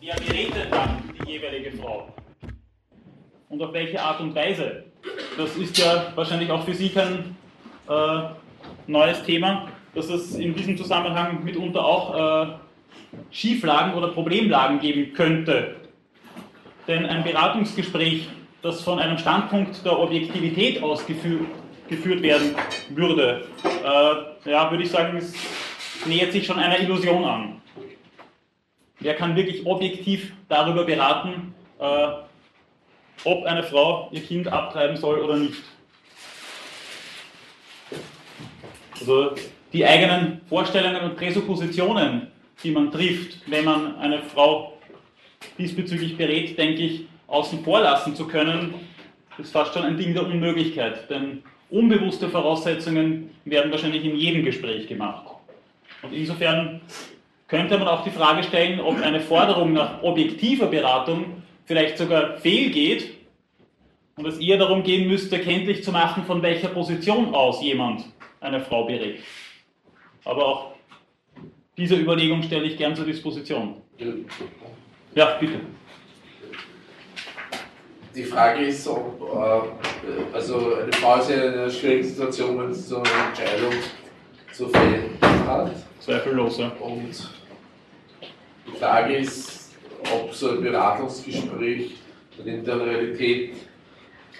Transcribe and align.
wer 0.00 0.14
berät 0.14 0.54
denn 0.54 0.70
dann 0.70 1.02
die 1.18 1.32
jeweilige 1.32 1.72
Frau? 1.72 2.08
Und 3.48 3.62
auf 3.62 3.72
welche 3.72 4.00
Art 4.00 4.20
und 4.20 4.34
Weise? 4.34 4.84
Das 5.36 5.56
ist 5.56 5.76
ja 5.78 6.12
wahrscheinlich 6.14 6.50
auch 6.50 6.64
für 6.64 6.74
Sie 6.74 6.88
kein 6.88 7.36
äh, 7.88 8.20
neues 8.86 9.22
Thema, 9.24 9.68
dass 9.94 10.08
es 10.08 10.34
in 10.36 10.54
diesem 10.54 10.76
Zusammenhang 10.76 11.42
mitunter 11.44 11.84
auch 11.84 12.46
äh, 12.46 12.52
Schieflagen 13.30 13.94
oder 13.94 14.08
Problemlagen 14.08 14.78
geben 14.78 15.12
könnte. 15.12 15.76
Denn 16.86 17.06
ein 17.06 17.24
Beratungsgespräch, 17.24 18.28
das 18.62 18.82
von 18.82 18.98
einem 18.98 19.18
Standpunkt 19.18 19.84
der 19.84 19.98
Objektivität 19.98 20.82
ausgeführt 20.82 21.46
geführt 21.88 22.22
werden 22.22 22.54
würde, 22.90 23.48
äh, 23.64 24.48
ja, 24.48 24.70
würde 24.70 24.84
ich 24.84 24.90
sagen, 24.90 25.16
es 25.16 25.34
nähert 26.06 26.30
sich 26.30 26.46
schon 26.46 26.56
einer 26.56 26.78
Illusion 26.78 27.24
an. 27.24 27.60
Wer 29.00 29.14
kann 29.14 29.34
wirklich 29.34 29.64
objektiv 29.64 30.32
darüber 30.48 30.84
beraten, 30.84 31.54
äh, 31.78 32.08
ob 33.24 33.44
eine 33.44 33.62
Frau 33.62 34.08
ihr 34.12 34.22
Kind 34.22 34.48
abtreiben 34.48 34.96
soll 34.96 35.20
oder 35.20 35.36
nicht? 35.36 35.62
Also 39.00 39.32
die 39.72 39.86
eigenen 39.86 40.42
Vorstellungen 40.48 41.02
und 41.02 41.16
Präsuppositionen, 41.16 42.26
die 42.62 42.70
man 42.70 42.92
trifft, 42.92 43.38
wenn 43.50 43.64
man 43.64 43.96
eine 43.96 44.22
Frau 44.22 44.78
diesbezüglich 45.56 46.16
berät, 46.16 46.58
denke 46.58 46.82
ich, 46.82 47.06
außen 47.26 47.64
vor 47.64 47.80
lassen 47.80 48.14
zu 48.14 48.26
können, 48.26 48.74
ist 49.38 49.52
fast 49.52 49.72
schon 49.72 49.84
ein 49.84 49.96
Ding 49.96 50.12
der 50.12 50.26
Unmöglichkeit. 50.26 51.08
Denn 51.08 51.42
unbewusste 51.70 52.28
Voraussetzungen 52.28 53.30
werden 53.46 53.70
wahrscheinlich 53.70 54.04
in 54.04 54.16
jedem 54.16 54.44
Gespräch 54.44 54.86
gemacht. 54.86 55.26
Und 56.02 56.12
insofern 56.12 56.82
könnte 57.50 57.76
man 57.76 57.88
auch 57.88 58.04
die 58.04 58.10
Frage 58.10 58.44
stellen, 58.44 58.80
ob 58.80 59.02
eine 59.02 59.20
Forderung 59.20 59.72
nach 59.72 60.02
objektiver 60.02 60.66
Beratung 60.66 61.42
vielleicht 61.64 61.98
sogar 61.98 62.38
fehlgeht 62.38 63.10
und 64.16 64.26
es 64.26 64.38
eher 64.38 64.56
darum 64.56 64.84
gehen 64.84 65.08
müsste, 65.08 65.40
kenntlich 65.40 65.82
zu 65.82 65.90
machen, 65.90 66.24
von 66.24 66.42
welcher 66.42 66.68
Position 66.68 67.34
aus 67.34 67.60
jemand 67.60 68.04
eine 68.40 68.60
Frau 68.60 68.84
berät. 68.84 69.20
Aber 70.24 70.46
auch 70.46 70.70
diese 71.76 71.96
Überlegung 71.96 72.42
stelle 72.42 72.64
ich 72.64 72.76
gern 72.76 72.94
zur 72.94 73.04
Disposition. 73.04 73.76
Ja, 75.14 75.36
bitte. 75.40 75.60
Die 78.14 78.24
Frage 78.24 78.64
ist, 78.64 78.86
ob 78.86 79.20
äh, 79.22 80.34
also 80.34 80.74
eine 80.74 80.92
Frau 80.92 81.16
ist 81.16 81.30
ja 81.30 81.44
in 81.44 81.52
einer 81.54 81.70
schwierigen 81.70 82.04
Situation, 82.04 82.58
wenn 82.58 82.74
sie 82.74 82.82
so 82.82 82.96
eine 82.96 83.08
Entscheidung 83.28 83.72
zu 84.52 84.68
fällen 84.68 85.18
hat. 85.46 85.72
Zweifellos, 86.00 86.58
ja. 86.58 86.72
Und 86.80 87.39
die 88.72 88.78
Frage 88.78 89.16
ist, 89.16 89.72
ob 90.12 90.32
so 90.34 90.50
ein 90.50 90.62
Beratungsgespräch 90.62 91.92
in 92.44 92.64
der 92.64 92.80
Realität 92.80 93.52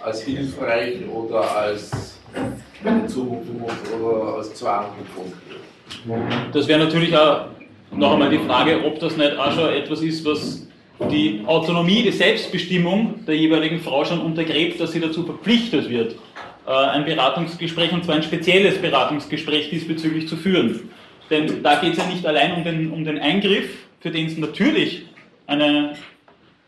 als 0.02 0.22
hilfreich 0.22 1.06
oder 1.12 1.56
als 1.56 2.18
eine 2.84 3.06
Zumutung 3.06 3.62
oder 4.00 4.36
als 4.36 4.54
Zwang 4.54 4.86
gefunden 4.98 5.38
wird. 5.48 6.54
Das 6.54 6.66
wäre 6.66 6.84
natürlich 6.84 7.14
auch 7.16 7.46
noch 7.92 8.12
einmal 8.12 8.30
die 8.30 8.38
Frage, 8.38 8.82
ob 8.84 8.98
das 9.00 9.16
nicht 9.16 9.36
auch 9.36 9.52
schon 9.52 9.68
etwas 9.68 10.00
ist, 10.00 10.24
was 10.24 10.66
die 11.10 11.42
Autonomie, 11.46 12.02
die 12.02 12.12
Selbstbestimmung 12.12 13.24
der 13.26 13.36
jeweiligen 13.36 13.80
Frau 13.80 14.04
schon 14.04 14.20
untergräbt, 14.20 14.80
dass 14.80 14.92
sie 14.92 15.00
dazu 15.00 15.24
verpflichtet 15.24 15.88
wird, 15.88 16.14
äh, 16.66 16.70
ein 16.70 17.04
Beratungsgespräch, 17.04 17.92
und 17.92 18.04
zwar 18.04 18.16
ein 18.16 18.22
spezielles 18.22 18.78
Beratungsgespräch 18.78 19.70
diesbezüglich 19.70 20.28
zu 20.28 20.36
führen. 20.36 20.90
Denn 21.30 21.62
da 21.62 21.76
geht 21.76 21.92
es 21.92 21.98
ja 21.98 22.06
nicht 22.06 22.26
allein 22.26 22.54
um 22.54 22.64
den, 22.64 22.90
um 22.92 23.04
den 23.04 23.18
Eingriff, 23.18 23.70
für 24.00 24.10
den 24.10 24.26
es 24.26 24.36
natürlich 24.36 25.06
eine, 25.46 25.94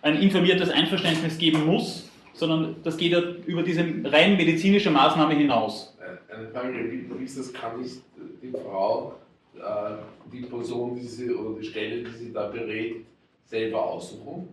ein 0.02 0.20
informiertes 0.20 0.70
Einverständnis 0.70 1.38
geben 1.38 1.66
muss, 1.66 2.10
sondern 2.34 2.76
das 2.84 2.96
geht 2.96 3.12
ja 3.12 3.20
über 3.46 3.62
diese 3.62 3.84
rein 4.04 4.36
medizinische 4.36 4.90
Maßnahme 4.90 5.34
hinaus. 5.34 5.96
Äh, 6.00 6.34
eine 6.34 6.48
Frage, 6.48 6.90
wie 6.90 7.24
ist 7.24 7.38
das, 7.38 7.52
kann 7.52 7.82
ich 7.84 7.92
die 8.42 8.50
Frau, 8.50 9.14
äh, 9.56 9.60
die 10.32 10.42
Person, 10.42 10.94
die 10.94 11.06
sie, 11.06 11.30
oder 11.30 11.58
die 11.58 11.66
Stelle, 11.66 12.02
die 12.02 12.10
sie 12.10 12.32
da 12.32 12.48
berät, 12.48 13.04
selber 13.44 13.82
aussuchen? 13.82 14.48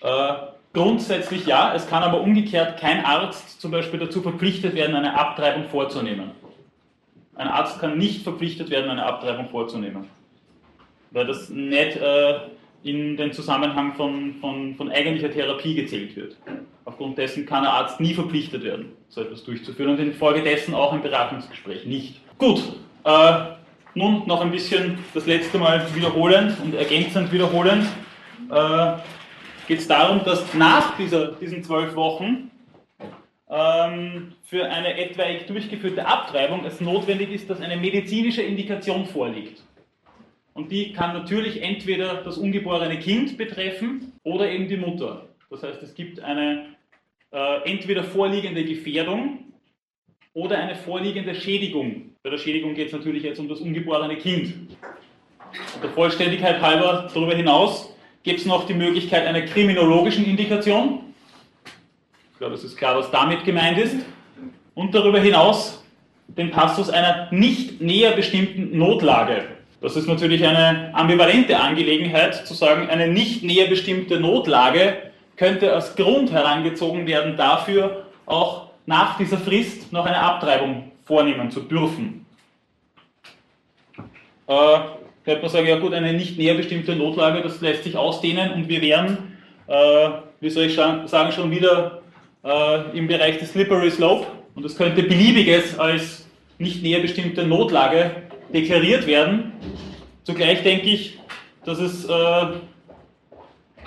Äh, 0.00 0.32
grundsätzlich 0.72 1.46
ja, 1.46 1.74
es 1.74 1.88
kann 1.88 2.02
aber 2.02 2.20
umgekehrt 2.20 2.78
kein 2.78 3.04
Arzt 3.04 3.60
zum 3.60 3.70
Beispiel 3.70 4.00
dazu 4.00 4.22
verpflichtet 4.22 4.74
werden, 4.74 4.96
eine 4.96 5.18
Abtreibung 5.18 5.68
vorzunehmen. 5.68 6.32
Ein 7.34 7.48
Arzt 7.48 7.80
kann 7.80 7.96
nicht 7.96 8.22
verpflichtet 8.22 8.70
werden, 8.70 8.90
eine 8.90 9.04
Abtreibung 9.06 9.48
vorzunehmen, 9.48 10.06
weil 11.12 11.26
das 11.26 11.48
nicht 11.48 11.96
äh, 11.96 12.34
in 12.82 13.16
den 13.16 13.32
Zusammenhang 13.32 13.94
von, 13.94 14.34
von, 14.40 14.74
von 14.74 14.90
eigentlicher 14.90 15.30
Therapie 15.30 15.74
gezählt 15.74 16.16
wird. 16.16 16.36
Aufgrund 16.84 17.16
dessen 17.18 17.46
kann 17.46 17.64
ein 17.64 17.70
Arzt 17.70 18.00
nie 18.00 18.14
verpflichtet 18.14 18.64
werden, 18.64 18.92
so 19.08 19.20
etwas 19.20 19.44
durchzuführen 19.44 19.92
und 19.92 20.00
infolgedessen 20.00 20.74
auch 20.74 20.92
ein 20.92 21.02
Beratungsgespräch 21.02 21.86
nicht. 21.86 22.20
Gut, 22.38 22.60
äh, 23.04 23.32
nun 23.94 24.26
noch 24.26 24.40
ein 24.40 24.50
bisschen 24.50 24.98
das 25.14 25.26
letzte 25.26 25.58
Mal 25.58 25.86
wiederholend 25.94 26.56
und 26.62 26.74
ergänzend 26.74 27.30
wiederholend. 27.32 27.86
Äh, 28.50 28.94
Geht 29.68 29.78
es 29.78 29.86
darum, 29.88 30.24
dass 30.24 30.52
nach 30.54 30.96
dieser, 30.96 31.32
diesen 31.32 31.62
zwölf 31.62 31.94
Wochen 31.94 32.50
ähm, 33.48 34.32
für 34.42 34.64
eine 34.64 34.98
etwaig 34.98 35.46
durchgeführte 35.46 36.04
Abtreibung 36.04 36.64
es 36.64 36.80
notwendig 36.80 37.30
ist, 37.30 37.48
dass 37.48 37.60
eine 37.60 37.76
medizinische 37.76 38.42
Indikation 38.42 39.06
vorliegt. 39.06 39.62
Und 40.54 40.70
die 40.70 40.92
kann 40.92 41.14
natürlich 41.14 41.62
entweder 41.62 42.22
das 42.22 42.36
ungeborene 42.36 42.98
Kind 42.98 43.38
betreffen 43.38 44.12
oder 44.22 44.50
eben 44.50 44.68
die 44.68 44.76
Mutter. 44.76 45.28
Das 45.50 45.62
heißt, 45.62 45.82
es 45.82 45.94
gibt 45.94 46.20
eine 46.20 46.66
äh, 47.30 47.70
entweder 47.70 48.04
vorliegende 48.04 48.64
Gefährdung 48.64 49.52
oder 50.34 50.58
eine 50.58 50.74
vorliegende 50.74 51.34
Schädigung. 51.34 52.10
Bei 52.22 52.30
der 52.30 52.38
Schädigung 52.38 52.74
geht 52.74 52.88
es 52.88 52.92
natürlich 52.92 53.22
jetzt 53.22 53.40
um 53.40 53.48
das 53.48 53.60
ungeborene 53.60 54.16
Kind. 54.16 54.54
Und 55.74 55.82
der 55.82 55.90
Vollständigkeit 55.90 56.60
halber 56.60 57.10
darüber 57.12 57.34
hinaus 57.34 57.94
gibt 58.22 58.40
es 58.40 58.46
noch 58.46 58.66
die 58.66 58.74
Möglichkeit 58.74 59.26
einer 59.26 59.42
kriminologischen 59.42 60.24
Indikation. 60.24 61.14
Ich 62.32 62.38
glaube, 62.38 62.54
es 62.54 62.64
ist 62.64 62.76
klar, 62.76 62.96
was 62.96 63.10
damit 63.10 63.44
gemeint 63.44 63.78
ist. 63.78 63.96
Und 64.74 64.94
darüber 64.94 65.20
hinaus 65.20 65.82
den 66.28 66.50
Passus 66.50 66.88
einer 66.88 67.28
nicht 67.30 67.80
näher 67.80 68.12
bestimmten 68.12 68.76
Notlage. 68.76 69.44
Das 69.82 69.96
ist 69.96 70.06
natürlich 70.06 70.46
eine 70.46 70.94
ambivalente 70.94 71.58
Angelegenheit, 71.58 72.46
zu 72.46 72.54
sagen, 72.54 72.88
eine 72.88 73.08
nicht 73.08 73.42
näher 73.42 73.66
bestimmte 73.66 74.20
Notlage 74.20 74.96
könnte 75.36 75.72
als 75.72 75.96
Grund 75.96 76.30
herangezogen 76.30 77.04
werden 77.08 77.36
dafür, 77.36 78.06
auch 78.24 78.70
nach 78.86 79.18
dieser 79.18 79.38
Frist 79.38 79.92
noch 79.92 80.06
eine 80.06 80.18
Abtreibung 80.18 80.92
vornehmen 81.04 81.50
zu 81.50 81.60
dürfen. 81.60 82.24
Äh, 84.46 84.78
könnte 85.24 85.42
man 85.42 85.50
sagen, 85.50 85.66
ja 85.66 85.78
gut, 85.80 85.94
eine 85.94 86.12
nicht 86.12 86.38
näher 86.38 86.54
bestimmte 86.54 86.94
Notlage, 86.94 87.42
das 87.42 87.60
lässt 87.60 87.82
sich 87.82 87.96
ausdehnen 87.96 88.52
und 88.52 88.68
wir 88.68 88.80
wären, 88.82 89.36
äh, 89.66 90.10
wie 90.40 90.50
soll 90.50 90.64
ich 90.64 90.74
sagen, 90.74 91.32
schon 91.32 91.50
wieder 91.50 92.02
äh, 92.44 92.96
im 92.96 93.08
Bereich 93.08 93.38
des 93.38 93.50
Slippery 93.50 93.90
Slope 93.90 94.28
und 94.54 94.64
es 94.64 94.76
könnte 94.76 95.02
beliebiges 95.02 95.76
als 95.76 96.28
nicht 96.58 96.84
näher 96.84 97.00
bestimmte 97.00 97.44
Notlage 97.44 98.12
deklariert 98.52 99.06
werden. 99.06 99.52
Zugleich 100.24 100.62
denke 100.62 100.86
ich, 100.86 101.18
dass 101.64 101.78
es 101.78 102.04
äh, 102.04 102.46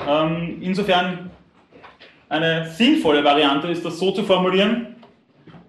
ähm, 0.08 0.58
insofern 0.62 1.32
eine 2.30 2.70
sinnvolle 2.72 3.24
Variante 3.24 3.68
ist, 3.68 3.86
das 3.86 4.00
so 4.00 4.12
zu 4.12 4.24
formulieren, 4.24 4.96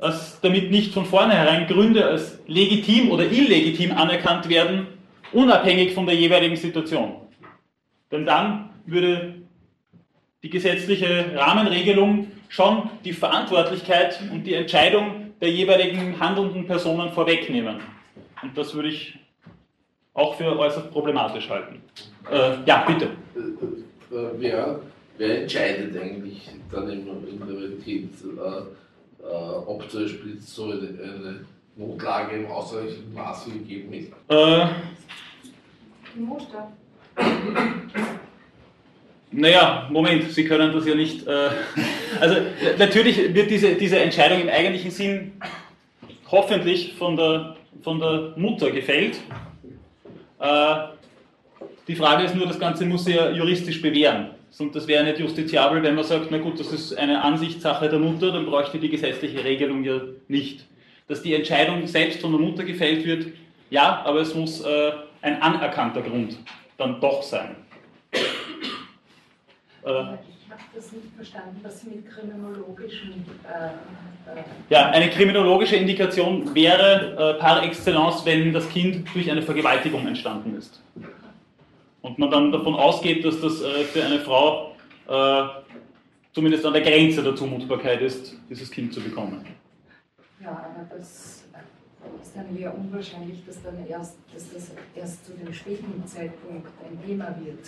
dass 0.00 0.40
damit 0.40 0.70
nicht 0.70 0.92
von 0.92 1.04
vornherein 1.04 1.66
Gründe 1.66 2.04
als 2.04 2.40
legitim 2.46 3.10
oder 3.10 3.24
illegitim 3.24 3.92
anerkannt 3.92 4.48
werden, 4.48 4.86
unabhängig 5.32 5.94
von 5.94 6.06
der 6.06 6.14
jeweiligen 6.14 6.56
Situation. 6.56 7.16
Denn 8.10 8.26
dann 8.26 8.70
würde 8.86 9.34
die 10.42 10.50
gesetzliche 10.50 11.32
Rahmenregelung 11.34 12.28
schon 12.48 12.90
die 13.04 13.12
Verantwortlichkeit 13.12 14.20
und 14.32 14.44
die 14.44 14.54
Entscheidung 14.54 15.32
der 15.40 15.50
jeweiligen 15.50 16.18
handelnden 16.20 16.66
Personen 16.66 17.10
vorwegnehmen. 17.12 17.80
Und 18.42 18.56
das 18.56 18.74
würde 18.74 18.88
ich 18.88 19.18
auch 20.14 20.36
für 20.36 20.58
äußerst 20.58 20.90
problematisch 20.90 21.48
halten. 21.48 21.82
Äh, 22.30 22.56
ja, 22.66 22.84
bitte. 22.86 23.06
Äh, 23.34 24.14
äh, 24.14 24.30
wer, 24.38 24.80
wer, 25.18 25.42
entscheidet 25.42 25.96
eigentlich 26.00 26.48
dann 26.70 26.88
in, 26.90 27.04
der 27.04 27.48
Realität, 27.48 28.08
äh, 28.22 29.26
ob 29.66 29.90
zum 29.90 30.02
Beispiel 30.02 30.38
so 30.40 30.64
eine, 30.64 30.74
eine 30.74 31.44
Notlage 31.76 32.36
im 32.36 32.46
ausreichenden 32.46 33.14
Maße 33.14 33.50
gegeben 33.50 33.92
ist? 33.92 34.12
Äh, 34.28 34.66
Mutter. 36.14 36.72
Naja, 39.32 39.88
Moment, 39.90 40.30
Sie 40.30 40.44
können 40.44 40.72
das 40.72 40.86
ja 40.86 40.94
nicht. 40.94 41.26
Äh, 41.26 41.50
also 42.20 42.36
natürlich 42.78 43.34
wird 43.34 43.50
diese, 43.50 43.74
diese 43.74 43.98
Entscheidung 43.98 44.40
im 44.40 44.48
eigentlichen 44.48 44.90
Sinn 44.90 45.32
hoffentlich 46.30 46.94
von 46.94 47.16
der, 47.16 47.55
von 47.82 47.98
der 48.00 48.34
Mutter 48.36 48.70
gefällt. 48.70 49.20
Äh, 50.40 50.76
Die 51.88 51.94
Frage 51.94 52.24
ist 52.24 52.34
nur, 52.34 52.46
das 52.46 52.58
Ganze 52.58 52.84
muss 52.84 53.06
ja 53.06 53.30
juristisch 53.30 53.80
bewähren. 53.80 54.30
Und 54.58 54.74
das 54.74 54.88
wäre 54.88 55.04
nicht 55.04 55.20
justiziabel, 55.20 55.82
wenn 55.82 55.94
man 55.94 56.04
sagt, 56.04 56.28
na 56.30 56.38
gut, 56.38 56.58
das 56.58 56.72
ist 56.72 56.96
eine 56.98 57.22
Ansichtssache 57.22 57.88
der 57.88 57.98
Mutter, 57.98 58.32
dann 58.32 58.46
bräuchte 58.46 58.78
die 58.78 58.88
gesetzliche 58.88 59.44
Regelung 59.44 59.84
ja 59.84 60.00
nicht. 60.28 60.66
Dass 61.08 61.22
die 61.22 61.34
Entscheidung 61.34 61.86
selbst 61.86 62.20
von 62.20 62.32
der 62.32 62.40
Mutter 62.40 62.64
gefällt 62.64 63.04
wird, 63.04 63.28
ja, 63.70 64.02
aber 64.04 64.20
es 64.20 64.34
muss 64.34 64.62
äh, 64.62 64.92
ein 65.22 65.40
anerkannter 65.42 66.02
Grund 66.02 66.38
dann 66.78 67.00
doch 67.00 67.22
sein. 67.22 67.54
Äh, 69.84 70.04
habe 70.56 70.70
das 70.74 70.92
nicht 70.92 71.14
verstanden, 71.14 71.60
was 71.62 71.80
Sie 71.80 71.90
mit 71.90 72.08
kriminologischen. 72.08 73.24
Äh, 73.44 74.38
äh 74.38 74.42
ja, 74.70 74.90
eine 74.90 75.10
kriminologische 75.10 75.76
Indikation 75.76 76.54
wäre 76.54 77.36
äh, 77.36 77.40
par 77.40 77.62
excellence, 77.62 78.24
wenn 78.24 78.52
das 78.52 78.68
Kind 78.68 79.06
durch 79.14 79.30
eine 79.30 79.42
Vergewaltigung 79.42 80.06
entstanden 80.06 80.56
ist. 80.56 80.82
Und 82.02 82.18
man 82.18 82.30
dann 82.30 82.52
davon 82.52 82.74
ausgeht, 82.74 83.24
dass 83.24 83.40
das 83.40 83.62
äh, 83.62 83.84
für 83.84 84.04
eine 84.04 84.20
Frau 84.20 84.72
äh, 85.08 85.42
zumindest 86.32 86.64
an 86.64 86.72
der 86.72 86.82
Grenze 86.82 87.22
der 87.22 87.34
Zumutbarkeit 87.34 88.00
ist, 88.00 88.36
dieses 88.48 88.70
Kind 88.70 88.92
zu 88.92 89.00
bekommen. 89.00 89.44
Ja, 90.40 90.50
aber 90.50 90.96
das 90.96 91.44
ist 92.22 92.36
dann 92.36 92.56
eher 92.56 92.76
unwahrscheinlich, 92.76 93.44
dass, 93.46 93.62
dann 93.62 93.86
erst, 93.86 94.16
dass 94.32 94.52
das 94.52 94.70
erst 94.94 95.26
zu 95.26 95.32
dem 95.32 95.52
späten 95.52 96.06
Zeitpunkt 96.06 96.68
ein 96.84 97.04
Thema 97.04 97.34
wird. 97.42 97.58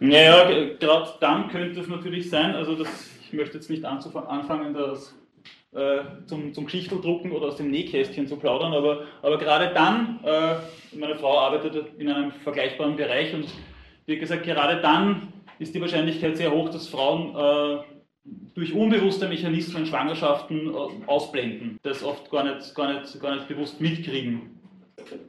Naja, 0.00 0.50
gerade 0.78 1.10
dann 1.20 1.48
könnte 1.48 1.80
es 1.80 1.86
natürlich 1.86 2.30
sein, 2.30 2.54
also 2.54 2.74
das, 2.74 2.88
ich 3.22 3.34
möchte 3.34 3.58
jetzt 3.58 3.68
nicht 3.68 3.84
anfangen, 3.84 4.72
das 4.72 5.14
äh, 5.72 6.00
zum, 6.26 6.54
zum 6.54 6.64
Geschichteldrucken 6.64 7.32
oder 7.32 7.48
aus 7.48 7.56
dem 7.56 7.70
Nähkästchen 7.70 8.26
zu 8.26 8.36
plaudern, 8.36 8.72
aber, 8.72 9.04
aber 9.20 9.36
gerade 9.36 9.74
dann, 9.74 10.18
äh, 10.24 10.56
meine 10.96 11.16
Frau 11.16 11.38
arbeitet 11.38 11.98
in 11.98 12.10
einem 12.10 12.32
vergleichbaren 12.32 12.96
Bereich 12.96 13.34
und 13.34 13.46
wie 14.06 14.18
gesagt, 14.18 14.44
gerade 14.44 14.80
dann 14.80 15.34
ist 15.58 15.74
die 15.74 15.80
Wahrscheinlichkeit 15.82 16.38
sehr 16.38 16.50
hoch, 16.50 16.70
dass 16.70 16.88
Frauen 16.88 17.36
äh, 17.36 17.84
durch 18.54 18.72
unbewusste 18.72 19.28
Mechanismen 19.28 19.84
Schwangerschaften 19.84 20.74
äh, 20.74 21.06
ausblenden, 21.06 21.78
das 21.82 22.02
oft 22.02 22.30
gar 22.30 22.44
nicht, 22.44 22.74
gar 22.74 22.94
nicht, 22.94 23.20
gar 23.20 23.34
nicht 23.34 23.48
bewusst 23.48 23.82
mitkriegen. 23.82 24.58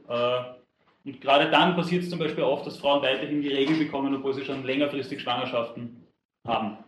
Äh, 0.08 0.61
und 1.04 1.20
gerade 1.20 1.50
dann 1.50 1.76
passiert 1.76 2.04
es 2.04 2.10
zum 2.10 2.18
Beispiel 2.18 2.44
oft, 2.44 2.66
dass 2.66 2.78
Frauen 2.78 3.02
weiterhin 3.02 3.42
die 3.42 3.48
Regel 3.48 3.76
bekommen, 3.76 4.14
obwohl 4.14 4.34
sie 4.34 4.44
schon 4.44 4.64
längerfristig 4.64 5.20
Schwangerschaften 5.20 6.06
haben. 6.46 6.78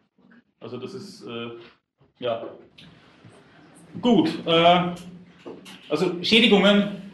Also 0.61 0.79
das 0.79 0.95
ist, 0.95 1.27
äh, 1.27 1.51
ja, 2.19 2.45
Gut, 4.01 4.29
äh, 4.47 4.81
also 5.89 6.23
Schädigungen, 6.23 7.13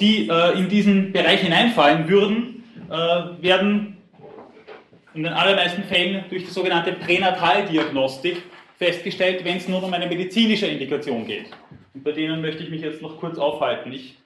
die 0.00 0.28
äh, 0.28 0.58
in 0.58 0.68
diesen 0.68 1.12
Bereich 1.12 1.40
hineinfallen 1.40 2.08
würden, 2.08 2.64
äh, 2.88 3.42
werden 3.42 3.98
in 5.12 5.24
den 5.24 5.32
allermeisten 5.32 5.84
Fällen 5.84 6.24
durch 6.30 6.44
die 6.44 6.50
sogenannte 6.50 6.92
Pränataldiagnostik 6.92 8.42
festgestellt, 8.78 9.44
wenn 9.44 9.58
es 9.58 9.68
nur 9.68 9.82
um 9.82 9.92
eine 9.92 10.06
medizinische 10.06 10.66
Indikation 10.66 11.26
geht. 11.26 11.46
Und 11.92 12.02
bei 12.02 12.12
denen 12.12 12.40
möchte 12.40 12.64
ich 12.64 12.70
mich 12.70 12.80
jetzt 12.80 13.02
noch 13.02 13.18
kurz 13.18 13.38
aufhalten. 13.38 13.92
Ich 13.92 14.16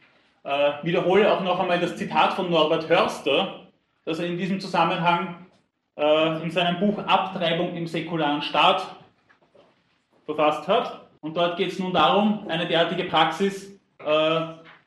äh, 0.45 0.73
wiederhole 0.83 1.33
auch 1.33 1.43
noch 1.43 1.61
einmal 1.61 1.81
das 1.81 1.97
Zitat 1.97 2.35
von 2.35 2.51
Norbert 2.51 2.89
Hörster, 2.89 3.67
das 4.05 4.19
er 4.19 4.27
in 4.27 4.39
diesem 4.39 4.61
Zusammenhang 4.61 5.47
äh, 5.97 6.43
in 6.43 6.51
seinem 6.51 6.81
Buch 6.81 6.99
Abtreibung 6.99 7.75
im 7.75 7.87
säkularen 7.87 8.43
Staat 8.43 8.87
verfasst 10.25 10.69
hat. 10.69 11.09
Und 11.21 11.37
dort 11.37 11.57
geht 11.57 11.73
es 11.73 11.79
nun 11.79 11.93
darum, 11.93 12.47
eine 12.49 12.67
derartige 12.67 13.05
Praxis 13.05 13.79
äh, 13.99 14.41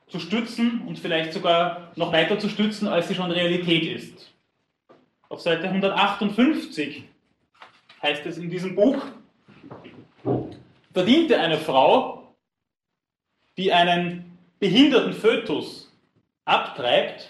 zu 0.07 0.19
stützen 0.19 0.83
und 0.87 0.99
vielleicht 0.99 1.33
sogar 1.33 1.91
noch 1.95 2.11
weiter 2.11 2.39
zu 2.39 2.49
stützen, 2.49 2.87
als 2.87 3.07
sie 3.07 3.15
schon 3.15 3.31
Realität 3.31 3.83
ist. 3.83 4.33
Auf 5.29 5.41
Seite 5.41 5.69
158 5.69 7.03
heißt 8.01 8.25
es 8.25 8.37
in 8.37 8.49
diesem 8.49 8.75
Buch, 8.75 8.97
verdiente 10.93 11.39
eine 11.39 11.57
Frau, 11.57 12.33
die 13.57 13.71
einen 13.71 14.30
behinderten 14.61 15.13
Fötus 15.13 15.91
abtreibt 16.45 17.29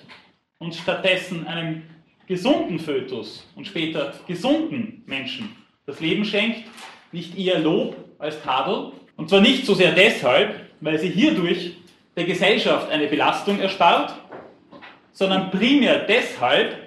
und 0.60 0.76
stattdessen 0.76 1.48
einem 1.48 1.84
gesunden 2.28 2.78
Fötus 2.78 3.48
und 3.56 3.66
später 3.66 4.14
gesunden 4.28 5.02
Menschen 5.08 5.56
das 5.86 6.00
Leben 6.00 6.26
schenkt, 6.26 6.68
nicht 7.12 7.38
eher 7.38 7.60
Lob 7.60 7.96
als 8.20 8.42
Tadel. 8.44 8.92
Und 9.16 9.30
zwar 9.30 9.42
nicht 9.42 9.66
so 9.66 9.74
sehr 9.74 9.94
deshalb, 9.94 10.60
weil 10.82 11.00
sie 11.00 11.10
hierdurch 11.10 11.78
der 12.16 12.26
Gesellschaft 12.26 12.92
eine 12.92 13.08
Belastung 13.08 13.60
erspart, 13.60 14.14
sondern 15.14 15.52
primär 15.52 16.00
deshalb, 16.00 16.78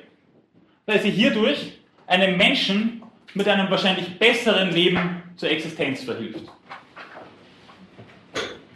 weil 0.86 1.00
sie 1.00 1.10
hierdurch 1.10 1.72
einem 2.06 2.36
Menschen 2.36 3.02
mit 3.32 3.48
einem 3.48 3.70
wahrscheinlich 3.70 4.18
besseren 4.18 4.72
Leben 4.72 5.22
zur 5.36 5.50
Existenz 5.50 6.04
verhilft. 6.04 6.44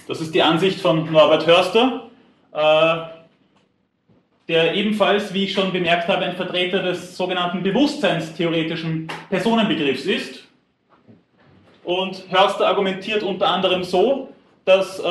Das 0.08 0.22
ist 0.22 0.34
die 0.34 0.42
Ansicht 0.42 0.80
von 0.80 1.12
Norbert 1.12 1.46
Hörster, 1.46 2.08
äh, 2.52 2.96
der 4.48 4.74
ebenfalls, 4.74 5.34
wie 5.34 5.44
ich 5.44 5.52
schon 5.52 5.70
bemerkt 5.70 6.08
habe, 6.08 6.24
ein 6.24 6.34
Vertreter 6.34 6.82
des 6.82 7.14
sogenannten 7.14 7.62
bewusstseinstheoretischen 7.62 9.06
Personenbegriffs 9.28 10.06
ist. 10.06 10.44
Und 11.84 12.24
Hörster 12.30 12.68
argumentiert 12.68 13.22
unter 13.22 13.48
anderem 13.48 13.84
so, 13.84 14.32
dass 14.64 14.98
äh, 14.98 15.02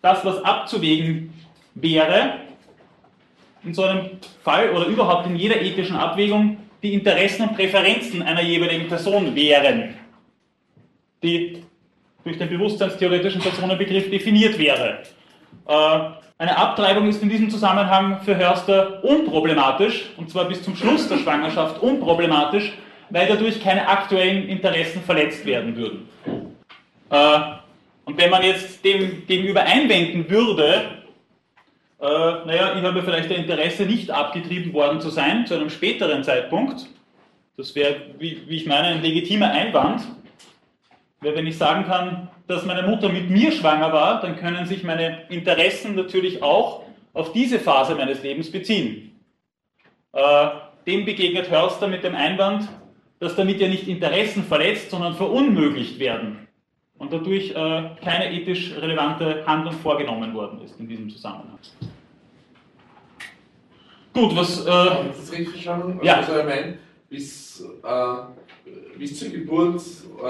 das, 0.00 0.24
was 0.24 0.42
abzuwägen 0.42 1.34
wäre, 1.74 2.36
in 3.62 3.74
so 3.74 3.82
einem 3.82 4.12
Fall 4.42 4.70
oder 4.70 4.86
überhaupt 4.86 5.26
in 5.26 5.36
jeder 5.36 5.60
ethischen 5.60 5.96
Abwägung 5.96 6.56
die 6.82 6.94
Interessen 6.94 7.42
und 7.42 7.54
Präferenzen 7.54 8.22
einer 8.22 8.40
jeweiligen 8.40 8.88
Person 8.88 9.34
wären, 9.34 9.94
die 11.22 11.62
durch 12.24 12.38
den 12.38 12.48
bewusstseinstheoretischen 12.48 13.40
Personenbegriff 13.40 14.10
definiert 14.10 14.58
wäre. 14.58 14.98
Äh, 15.66 16.00
eine 16.38 16.56
Abtreibung 16.56 17.08
ist 17.08 17.22
in 17.22 17.28
diesem 17.28 17.50
Zusammenhang 17.50 18.20
für 18.22 18.36
Hörster 18.36 19.04
unproblematisch, 19.04 20.06
und 20.16 20.30
zwar 20.30 20.46
bis 20.46 20.62
zum 20.62 20.74
Schluss 20.74 21.08
der 21.08 21.18
Schwangerschaft 21.18 21.82
unproblematisch, 21.82 22.72
weil 23.10 23.26
dadurch 23.26 23.62
keine 23.62 23.86
aktuellen 23.86 24.48
Interessen 24.48 25.02
verletzt 25.02 25.44
werden 25.44 25.76
würden. 25.76 26.08
Äh, 27.10 27.40
und 28.04 28.18
wenn 28.18 28.30
man 28.30 28.42
jetzt 28.42 28.84
dem 28.84 29.26
gegenüber 29.26 29.62
einwenden 29.62 30.28
würde, 30.30 31.00
äh, 32.00 32.06
naja, 32.06 32.74
ich 32.76 32.82
habe 32.82 33.02
vielleicht 33.02 33.30
ein 33.30 33.42
Interesse, 33.42 33.84
nicht 33.84 34.10
abgetrieben 34.10 34.72
worden 34.72 35.00
zu 35.00 35.10
sein, 35.10 35.46
zu 35.46 35.54
einem 35.54 35.70
späteren 35.70 36.24
Zeitpunkt, 36.24 36.86
das 37.56 37.74
wäre, 37.74 37.96
wie, 38.18 38.40
wie 38.48 38.56
ich 38.56 38.66
meine, 38.66 38.88
ein 38.88 39.02
legitimer 39.02 39.50
Einwand, 39.50 40.02
wenn 41.20 41.46
ich 41.46 41.58
sagen 41.58 41.84
kann, 41.84 42.28
dass 42.46 42.64
meine 42.64 42.86
Mutter 42.86 43.08
mit 43.08 43.30
mir 43.30 43.52
schwanger 43.52 43.92
war, 43.92 44.20
dann 44.20 44.36
können 44.36 44.66
sich 44.66 44.82
meine 44.84 45.28
Interessen 45.28 45.94
natürlich 45.94 46.42
auch 46.42 46.82
auf 47.12 47.32
diese 47.32 47.58
Phase 47.58 47.94
meines 47.94 48.22
Lebens 48.22 48.50
beziehen. 48.50 49.20
Äh, 50.12 50.48
dem 50.86 51.04
begegnet 51.04 51.50
Hörster 51.50 51.88
mit 51.88 52.04
dem 52.04 52.14
Einwand, 52.14 52.68
dass 53.18 53.36
damit 53.36 53.60
ja 53.60 53.68
nicht 53.68 53.86
Interessen 53.86 54.44
verletzt, 54.44 54.90
sondern 54.90 55.14
verunmöglicht 55.14 55.98
werden 55.98 56.48
und 56.98 57.12
dadurch 57.12 57.50
äh, 57.50 57.90
keine 58.02 58.32
ethisch 58.32 58.74
relevante 58.76 59.44
Handlung 59.46 59.74
vorgenommen 59.74 60.32
worden 60.34 60.62
ist 60.62 60.80
in 60.80 60.88
diesem 60.88 61.10
Zusammenhang. 61.10 61.58
Gut, 64.12 64.36
was. 64.36 64.64
Äh, 64.64 64.66
das 64.66 65.18
ist 65.18 65.32
richtig 65.32 65.50
verstanden? 65.50 66.00
Ja. 66.02 66.16
Also, 66.16 66.38
ich 66.38 66.44
meine, 66.44 66.78
bis, 67.08 67.60
äh, 67.60 68.39
bis 68.98 69.18
zur 69.18 69.30
Geburt 69.30 69.80
äh, 70.22 70.24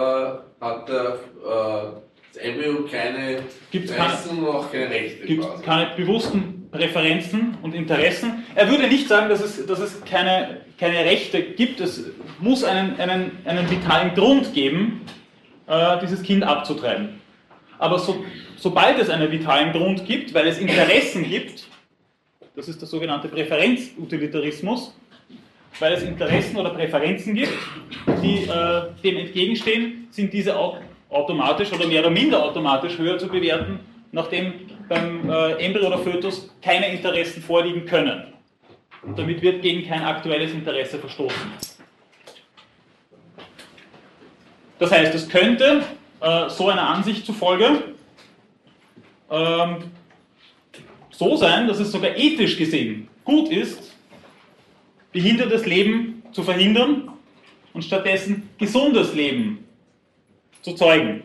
hat 0.60 0.88
der, 0.88 1.18
äh, 1.44 1.92
das 2.32 2.42
Embryo 2.42 2.84
keine 2.90 3.40
Gibt's 3.70 3.90
Interessen 3.90 4.38
und 4.38 4.48
auch 4.48 4.70
keine 4.70 4.90
Rechte. 4.90 5.26
Gibt 5.26 5.62
keine 5.64 5.94
bewussten 5.96 6.68
Präferenzen 6.70 7.56
und 7.62 7.74
Interessen. 7.74 8.44
Er 8.54 8.70
würde 8.70 8.86
nicht 8.86 9.08
sagen, 9.08 9.28
dass 9.28 9.40
es, 9.40 9.66
dass 9.66 9.80
es 9.80 10.04
keine, 10.04 10.60
keine 10.78 11.04
Rechte 11.04 11.42
gibt. 11.42 11.80
Es 11.80 12.04
muss 12.38 12.62
einen, 12.62 12.98
einen, 13.00 13.32
einen 13.44 13.68
vitalen 13.68 14.14
Grund 14.14 14.54
geben, 14.54 15.00
äh, 15.66 15.98
dieses 16.00 16.22
Kind 16.22 16.44
abzutreiben. 16.44 17.20
Aber 17.78 17.98
so, 17.98 18.24
sobald 18.56 18.98
es 18.98 19.08
einen 19.08 19.32
vitalen 19.32 19.72
Grund 19.72 20.04
gibt, 20.06 20.32
weil 20.34 20.46
es 20.46 20.58
Interessen 20.58 21.28
gibt, 21.28 21.66
das 22.54 22.68
ist 22.68 22.80
der 22.80 22.88
sogenannte 22.88 23.28
Präferenzutilitarismus, 23.28 24.94
weil 25.80 25.94
es 25.94 26.02
Interessen 26.02 26.56
oder 26.56 26.70
Präferenzen 26.70 27.34
gibt, 27.34 27.52
die 28.22 28.44
äh, 28.44 28.82
dem 29.02 29.16
entgegenstehen, 29.16 30.08
sind 30.10 30.32
diese 30.32 30.56
auch 30.56 30.76
automatisch 31.08 31.72
oder 31.72 31.86
mehr 31.86 32.00
oder 32.00 32.10
minder 32.10 32.42
automatisch 32.44 32.96
höher 32.98 33.18
zu 33.18 33.26
bewerten, 33.26 33.80
nachdem 34.12 34.52
beim 34.88 35.28
äh, 35.28 35.52
Embryo 35.64 35.88
oder 35.88 35.98
Fötus 35.98 36.54
keine 36.62 36.92
Interessen 36.92 37.42
vorliegen 37.42 37.86
können. 37.86 38.32
Und 39.02 39.18
damit 39.18 39.40
wird 39.40 39.62
gegen 39.62 39.88
kein 39.88 40.02
aktuelles 40.02 40.52
Interesse 40.52 40.98
verstoßen. 40.98 41.50
Das 44.78 44.90
heißt, 44.90 45.14
es 45.14 45.28
könnte 45.28 45.82
äh, 46.20 46.48
so 46.48 46.68
einer 46.68 46.88
Ansicht 46.88 47.24
zufolge 47.24 47.82
ähm, 49.30 49.76
so 51.10 51.36
sein, 51.36 51.68
dass 51.68 51.78
es 51.80 51.92
sogar 51.92 52.16
ethisch 52.16 52.56
gesehen 52.56 53.08
gut 53.24 53.50
ist, 53.50 53.89
behindertes 55.12 55.66
Leben 55.66 56.22
zu 56.32 56.42
verhindern 56.42 57.10
und 57.72 57.82
stattdessen 57.82 58.48
gesundes 58.58 59.14
Leben 59.14 59.64
zu 60.62 60.74
zeugen. 60.74 61.22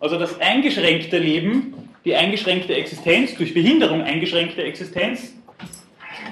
Also 0.00 0.18
das 0.18 0.38
eingeschränkte 0.40 1.18
Leben, 1.18 1.74
die 2.04 2.14
eingeschränkte 2.14 2.74
Existenz, 2.74 3.34
durch 3.34 3.54
Behinderung 3.54 4.02
eingeschränkte 4.02 4.62
Existenz, 4.62 5.34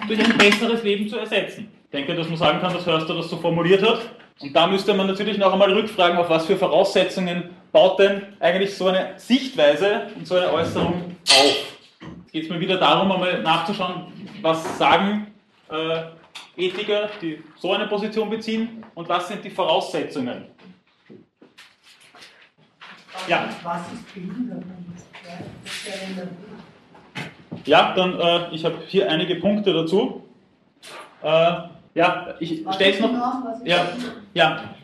durch 0.06 0.22
ein 0.22 0.36
besseres 0.36 0.82
Leben 0.82 1.08
zu 1.08 1.18
ersetzen. 1.18 1.68
Ich 1.84 1.90
denke, 1.90 2.14
dass 2.14 2.28
man 2.28 2.36
sagen 2.36 2.60
kann, 2.60 2.74
dass 2.74 2.86
Hörster 2.86 3.14
das 3.14 3.30
so 3.30 3.36
formuliert 3.36 3.82
hat. 3.82 4.10
Und 4.40 4.54
da 4.54 4.66
müsste 4.66 4.92
man 4.94 5.06
natürlich 5.06 5.38
noch 5.38 5.52
einmal 5.52 5.72
rückfragen, 5.72 6.18
auf 6.18 6.28
was 6.28 6.46
für 6.46 6.56
Voraussetzungen 6.56 7.50
baut 7.72 7.98
denn 7.98 8.22
eigentlich 8.40 8.74
so 8.74 8.88
eine 8.88 9.14
Sichtweise 9.16 10.08
und 10.16 10.26
so 10.26 10.36
eine 10.36 10.52
Äußerung 10.52 11.16
auf. 11.30 11.76
Jetzt 12.00 12.32
geht 12.32 12.44
es 12.44 12.50
mir 12.50 12.60
wieder 12.60 12.76
darum, 12.76 13.10
einmal 13.10 13.42
nachzuschauen, 13.42 14.06
was 14.42 14.78
sagen 14.78 15.28
äh, 15.70 16.02
Ethiker, 16.56 17.10
die 17.20 17.42
so 17.56 17.72
eine 17.72 17.86
Position 17.86 18.30
beziehen, 18.30 18.84
und 18.94 19.08
was 19.08 19.28
sind 19.28 19.44
die 19.44 19.50
Voraussetzungen. 19.50 20.46
Ja. 23.28 23.48
Was 23.62 23.80
ist 23.92 24.14
Behinderung? 24.14 24.64
Ja, 27.64 27.94
dann, 27.94 28.20
äh, 28.20 28.54
ich 28.54 28.64
habe 28.64 28.76
hier 28.86 29.10
einige 29.10 29.36
Punkte 29.36 29.72
dazu. 29.72 30.24
Äh, 31.22 31.52
ja, 31.94 32.34
ich 32.40 32.64
stelle 32.72 32.92
es 32.92 33.00
noch. 33.00 33.10
Ja, 33.64 33.88
ja. 34.34 34.74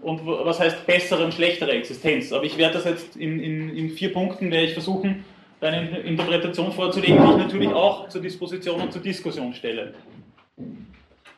Und 0.00 0.24
was 0.24 0.60
heißt 0.60 0.86
bessere 0.86 1.24
und 1.24 1.34
schlechtere 1.34 1.72
Existenz? 1.72 2.32
Aber 2.32 2.44
ich 2.44 2.56
werde 2.56 2.74
das 2.74 2.84
jetzt 2.84 3.16
in, 3.16 3.40
in, 3.40 3.76
in 3.76 3.90
vier 3.90 4.12
Punkten, 4.12 4.50
werde 4.50 4.66
ich 4.66 4.74
versuchen, 4.74 5.24
eine 5.60 5.98
Interpretation 5.98 6.70
vorzulegen, 6.70 7.16
die 7.16 7.30
ich 7.32 7.36
natürlich 7.38 7.68
auch 7.70 8.08
zur 8.08 8.22
Disposition 8.22 8.80
und 8.80 8.92
zur 8.92 9.02
Diskussion 9.02 9.52
stelle. 9.52 9.94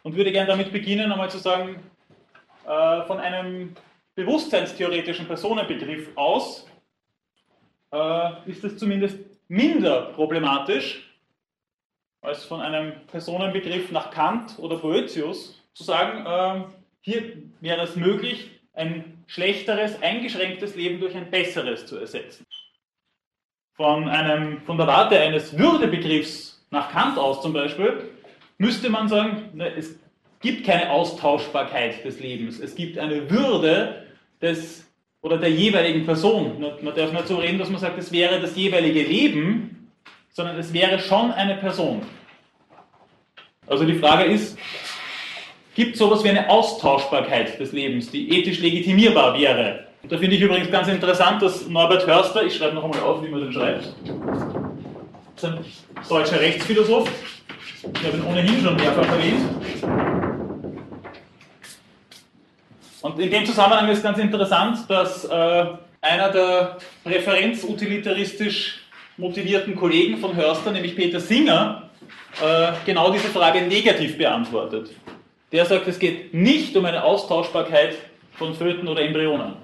Und 0.02 0.16
würde 0.16 0.32
gerne 0.32 0.48
damit 0.48 0.72
beginnen, 0.72 1.12
einmal 1.12 1.30
zu 1.30 1.38
sagen, 1.38 1.76
äh, 2.66 3.02
von 3.02 3.18
einem 3.18 3.74
bewusstseinstheoretischen 4.14 5.26
Personenbegriff 5.26 6.08
aus 6.16 6.66
äh, 7.92 8.50
ist 8.50 8.64
es 8.64 8.78
zumindest 8.78 9.18
minder 9.48 10.12
problematisch, 10.14 11.06
als 12.22 12.44
von 12.44 12.60
einem 12.60 13.06
Personenbegriff 13.06 13.90
nach 13.90 14.10
Kant 14.10 14.58
oder 14.58 14.76
Boetius 14.76 15.60
zu 15.74 15.84
sagen, 15.84 16.26
äh, 16.26 16.64
hier 17.00 17.42
wäre 17.60 17.82
es 17.82 17.96
möglich, 17.96 18.50
ein 18.74 19.24
schlechteres, 19.26 20.00
eingeschränktes 20.02 20.74
Leben 20.76 21.00
durch 21.00 21.14
ein 21.16 21.30
besseres 21.30 21.86
zu 21.86 21.98
ersetzen. 21.98 22.46
Von, 23.74 24.08
einem, 24.08 24.62
von 24.62 24.76
der 24.76 24.86
Warte 24.86 25.18
eines 25.18 25.56
Würdebegriffs 25.56 26.62
nach 26.70 26.90
Kant 26.90 27.18
aus 27.18 27.40
zum 27.40 27.52
Beispiel, 27.52 28.10
müsste 28.60 28.90
man 28.90 29.08
sagen, 29.08 29.48
ne, 29.54 29.72
es 29.74 29.98
gibt 30.40 30.66
keine 30.66 30.90
Austauschbarkeit 30.90 32.04
des 32.04 32.20
Lebens. 32.20 32.60
Es 32.60 32.74
gibt 32.74 32.98
eine 32.98 33.28
Würde 33.30 34.06
des 34.40 34.86
oder 35.22 35.38
der 35.38 35.50
jeweiligen 35.50 36.04
Person. 36.04 36.60
Man 36.60 36.94
darf 36.94 37.12
nicht 37.12 37.28
so 37.28 37.36
reden, 37.36 37.58
dass 37.58 37.70
man 37.70 37.80
sagt, 37.80 37.98
es 37.98 38.12
wäre 38.12 38.38
das 38.40 38.56
jeweilige 38.56 39.02
Leben, 39.02 39.90
sondern 40.30 40.58
es 40.58 40.72
wäre 40.72 40.98
schon 40.98 41.32
eine 41.32 41.56
Person. 41.56 42.02
Also 43.66 43.84
die 43.84 43.94
Frage 43.94 44.24
ist, 44.24 44.58
gibt 45.74 45.94
es 45.94 45.98
sowas 45.98 46.22
wie 46.24 46.28
eine 46.28 46.48
Austauschbarkeit 46.48 47.58
des 47.58 47.72
Lebens, 47.72 48.10
die 48.10 48.30
ethisch 48.38 48.60
legitimierbar 48.60 49.38
wäre? 49.38 49.86
Und 50.02 50.12
da 50.12 50.18
finde 50.18 50.36
ich 50.36 50.42
übrigens 50.42 50.70
ganz 50.70 50.88
interessant, 50.88 51.42
dass 51.42 51.66
Norbert 51.66 52.06
Hörster, 52.06 52.44
ich 52.44 52.56
schreibe 52.56 52.74
noch 52.74 52.84
einmal 52.84 53.00
auf, 53.00 53.22
wie 53.22 53.28
man 53.28 53.40
den 53.40 53.52
schreibt, 53.52 53.94
ist 55.42 55.44
ein 55.44 55.64
deutscher 56.08 56.40
Rechtsphilosoph, 56.40 57.08
ich 57.82 58.06
habe 58.06 58.16
ihn 58.18 58.24
ohnehin 58.24 58.62
schon 58.62 58.76
mehrfach 58.76 59.06
erwähnt, 59.06 59.40
und 63.02 63.18
in 63.18 63.30
dem 63.30 63.46
Zusammenhang 63.46 63.88
ist 63.88 64.02
ganz 64.02 64.18
interessant, 64.18 64.80
dass 64.88 65.24
äh, 65.24 65.64
einer 66.02 66.28
der 66.30 66.76
präferenzutilitaristisch 67.04 68.80
motivierten 69.16 69.74
Kollegen 69.74 70.18
von 70.18 70.36
Hörster, 70.36 70.72
nämlich 70.72 70.94
Peter 70.94 71.20
Singer, 71.20 71.88
äh, 72.42 72.72
genau 72.84 73.10
diese 73.10 73.28
Frage 73.28 73.62
negativ 73.62 74.18
beantwortet. 74.18 74.90
Der 75.52 75.64
sagt, 75.64 75.88
es 75.88 75.98
geht 75.98 76.34
nicht 76.34 76.76
um 76.76 76.84
eine 76.84 77.02
Austauschbarkeit 77.02 77.96
von 78.32 78.54
Föten 78.54 78.86
oder 78.86 79.00
Embryonen. 79.00 79.54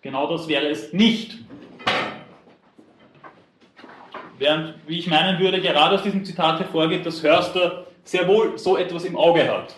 Genau 0.00 0.30
das 0.30 0.46
wäre 0.46 0.68
es 0.68 0.92
nicht. 0.92 1.38
Während, 4.44 4.74
wie 4.86 4.98
ich 4.98 5.06
meinen 5.06 5.38
würde, 5.38 5.60
gerade 5.60 5.94
aus 5.94 6.02
diesem 6.02 6.24
Zitat 6.24 6.60
hervorgeht, 6.60 7.06
dass 7.06 7.22
Hörster 7.22 7.86
sehr 8.04 8.28
wohl 8.28 8.58
so 8.58 8.76
etwas 8.76 9.04
im 9.04 9.16
Auge 9.16 9.48
hat 9.50 9.74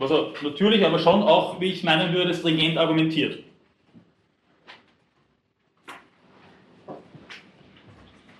was 0.00 0.10
er 0.10 0.32
natürlich 0.42 0.84
aber 0.84 0.98
schon 0.98 1.22
auch, 1.22 1.60
wie 1.60 1.66
ich 1.66 1.84
meinen 1.84 2.14
würde, 2.14 2.34
stringent 2.34 2.78
argumentiert. 2.78 3.44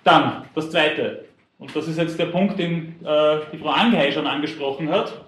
Dann 0.03 0.45
das 0.55 0.71
Zweite, 0.71 1.25
und 1.59 1.73
das 1.75 1.87
ist 1.87 1.99
jetzt 1.99 2.17
der 2.17 2.25
Punkt, 2.25 2.57
den 2.57 2.95
äh, 3.05 3.41
die 3.53 3.59
Frau 3.59 3.69
Angehey 3.69 4.11
schon 4.11 4.25
angesprochen 4.25 4.89
hat, 4.89 5.23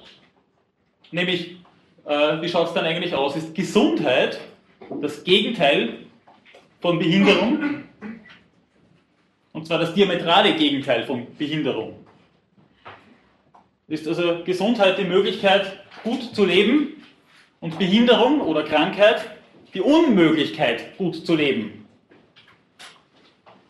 nämlich, 1.12 1.58
äh, 2.06 2.42
wie 2.42 2.50
schaut 2.50 2.70
es 2.70 2.74
dann 2.74 2.86
eigentlich 2.86 3.14
aus? 3.14 3.36
Ist 3.36 3.54
Gesundheit 3.54 4.40
das 5.02 5.24
Gegenteil 5.24 6.00
von 6.82 6.98
Behinderung? 6.98 7.83
Und 9.64 9.68
zwar 9.68 9.80
das 9.80 9.94
diametrale 9.94 10.56
Gegenteil 10.56 11.06
von 11.06 11.26
Behinderung. 11.38 12.06
Ist 13.88 14.06
also 14.06 14.44
Gesundheit 14.44 14.98
die 14.98 15.06
Möglichkeit, 15.06 15.80
gut 16.04 16.36
zu 16.36 16.44
leben 16.44 17.02
und 17.62 17.80
Behinderung 17.80 18.42
oder 18.42 18.64
Krankheit 18.64 19.24
die 19.74 19.80
Unmöglichkeit, 19.80 20.98
gut 20.98 21.26
zu 21.26 21.38
leben. 21.38 21.88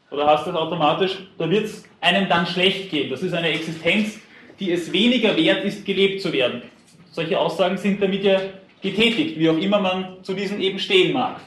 Oder 0.10 0.26
heißt 0.26 0.48
das 0.48 0.56
automatisch, 0.56 1.28
da 1.38 1.48
wird 1.48 1.66
es 1.66 1.84
einem 2.02 2.28
dann 2.28 2.48
schlecht 2.48 2.90
gehen. 2.90 3.12
Das 3.12 3.22
ist 3.22 3.34
eine 3.36 3.50
Existenz, 3.50 4.20
die 4.60 4.72
es 4.72 4.92
weniger 4.92 5.38
wert 5.38 5.64
ist, 5.64 5.86
gelebt 5.86 6.24
zu 6.24 6.34
werden. 6.34 6.64
Solche 7.12 7.38
Aussagen 7.38 7.78
sind 7.78 8.02
damit 8.02 8.24
ja 8.24 8.42
getätigt, 8.82 9.38
wie 9.38 9.48
auch 9.48 9.58
immer 9.58 9.80
man 9.80 10.24
zu 10.24 10.34
diesen 10.34 10.60
eben 10.60 10.80
stehen 10.80 11.14
mag. 11.14 11.40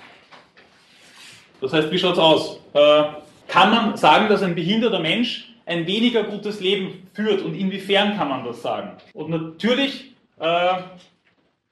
Das 1.61 1.73
heißt, 1.73 1.91
wie 1.91 1.99
schaut 1.99 2.13
es 2.13 2.19
aus? 2.21 2.61
Äh, 2.75 3.26
kann 3.49 3.71
man 3.71 3.97
sagen, 3.97 4.29
dass 4.29 4.43
ein 4.43 4.55
behinderter 4.55 5.01
Mensch 5.01 5.53
ein 5.67 5.87
weniger 5.87 6.25
gutes 6.25 6.61
Leben 6.61 7.09
führt 7.13 7.43
und 7.43 7.55
inwiefern 7.55 8.17
kann 8.17 8.29
man 8.29 8.45
das 8.45 8.63
sagen? 8.63 8.91
Und 9.13 9.31
natürlich 9.31 10.13
äh, 10.39 10.75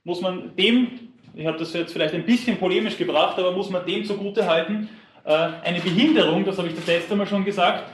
muss 0.02 0.20
man 0.20 0.54
dem, 0.56 1.10
ich 1.34 1.46
habe 1.46 1.58
das 1.58 1.72
jetzt 1.72 1.92
vielleicht 1.92 2.14
ein 2.14 2.24
bisschen 2.24 2.56
polemisch 2.58 2.96
gebracht, 2.96 3.38
aber 3.38 3.52
muss 3.52 3.70
man 3.70 3.84
dem 3.86 4.04
zugute 4.04 4.46
halten, 4.46 4.88
äh, 5.24 5.32
eine 5.62 5.80
Behinderung, 5.80 6.44
das 6.44 6.58
habe 6.58 6.68
ich 6.68 6.74
das 6.74 6.86
letzte 6.86 7.16
Mal 7.16 7.26
schon 7.26 7.44
gesagt, 7.44 7.84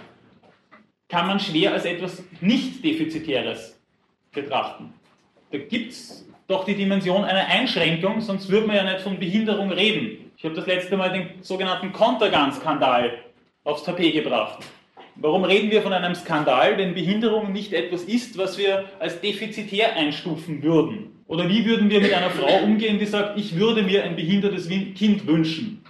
kann 1.09 1.27
man 1.27 1.41
schwer 1.41 1.73
als 1.73 1.85
etwas 1.85 2.23
nicht 2.41 2.85
Defizitäres 2.85 3.79
betrachten. 4.33 4.93
Da 5.51 5.59
gibt 5.59 5.93
es 5.93 6.27
doch 6.47 6.65
die 6.65 6.75
Dimension 6.75 7.25
einer 7.25 7.47
Einschränkung, 7.47 8.21
sonst 8.21 8.49
würde 8.49 8.67
man 8.67 8.77
ja 8.77 8.85
nicht 8.85 9.01
von 9.01 9.19
Behinderung 9.19 9.71
reden. 9.71 10.33
Ich 10.37 10.45
habe 10.45 10.55
das 10.55 10.67
letzte 10.67 10.97
Mal 10.97 11.13
den 11.13 11.43
sogenannten 11.43 11.93
Kontergan-Skandal 11.93 13.13
aufs 13.65 13.85
Tapet 13.85 14.13
gebracht. 14.13 14.65
Warum 15.17 15.45
reden 15.45 15.71
wir 15.71 15.83
von 15.83 15.93
einem 15.93 16.15
Skandal, 16.15 16.79
wenn 16.79 16.95
Behinderung 16.95 17.53
nicht 17.53 17.73
etwas 17.73 18.05
ist, 18.05 18.39
was 18.39 18.57
wir 18.57 18.87
als 18.99 19.21
defizitär 19.21 19.97
einstufen 19.97 20.63
würden? 20.63 21.23
Oder 21.27 21.49
wie 21.49 21.65
würden 21.67 21.91
wir 21.91 22.01
mit 22.01 22.13
einer 22.13 22.31
Frau 22.31 22.63
umgehen, 22.65 22.99
die 22.99 23.07
sagt, 23.07 23.39
ich 23.39 23.55
würde 23.57 23.83
mir 23.83 24.03
ein 24.05 24.17
behindertes 24.17 24.69
Kind 24.69 25.27
wünschen? 25.27 25.85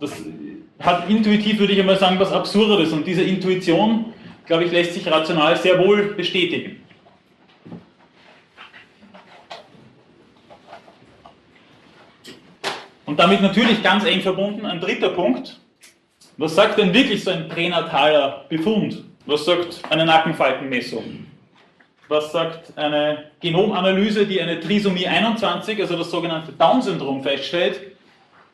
Das 0.00 0.24
hat 0.80 1.08
intuitiv, 1.08 1.58
würde 1.60 1.72
ich 1.72 1.80
einmal 1.80 1.98
sagen, 1.98 2.18
was 2.18 2.32
Absurdes. 2.32 2.92
Und 2.92 3.06
diese 3.06 3.22
Intuition, 3.22 4.12
glaube 4.44 4.64
ich, 4.64 4.72
lässt 4.72 4.94
sich 4.94 5.06
rational 5.06 5.56
sehr 5.56 5.78
wohl 5.78 6.14
bestätigen. 6.14 6.82
Und 13.06 13.18
damit 13.18 13.40
natürlich 13.42 13.82
ganz 13.82 14.04
eng 14.04 14.20
verbunden 14.20 14.66
ein 14.66 14.80
dritter 14.80 15.10
Punkt, 15.10 15.59
was 16.40 16.54
sagt 16.54 16.78
denn 16.78 16.94
wirklich 16.94 17.22
so 17.22 17.30
ein 17.30 17.50
pränataler 17.50 18.46
Befund? 18.48 19.04
Was 19.26 19.44
sagt 19.44 19.82
eine 19.90 20.06
Nackenfaltenmessung? 20.06 21.26
Was 22.08 22.32
sagt 22.32 22.76
eine 22.78 23.26
Genomanalyse, 23.40 24.26
die 24.26 24.40
eine 24.40 24.58
Trisomie 24.58 25.06
21, 25.06 25.78
also 25.82 25.98
das 25.98 26.10
sogenannte 26.10 26.52
Down-Syndrom, 26.52 27.22
feststellt, 27.22 27.82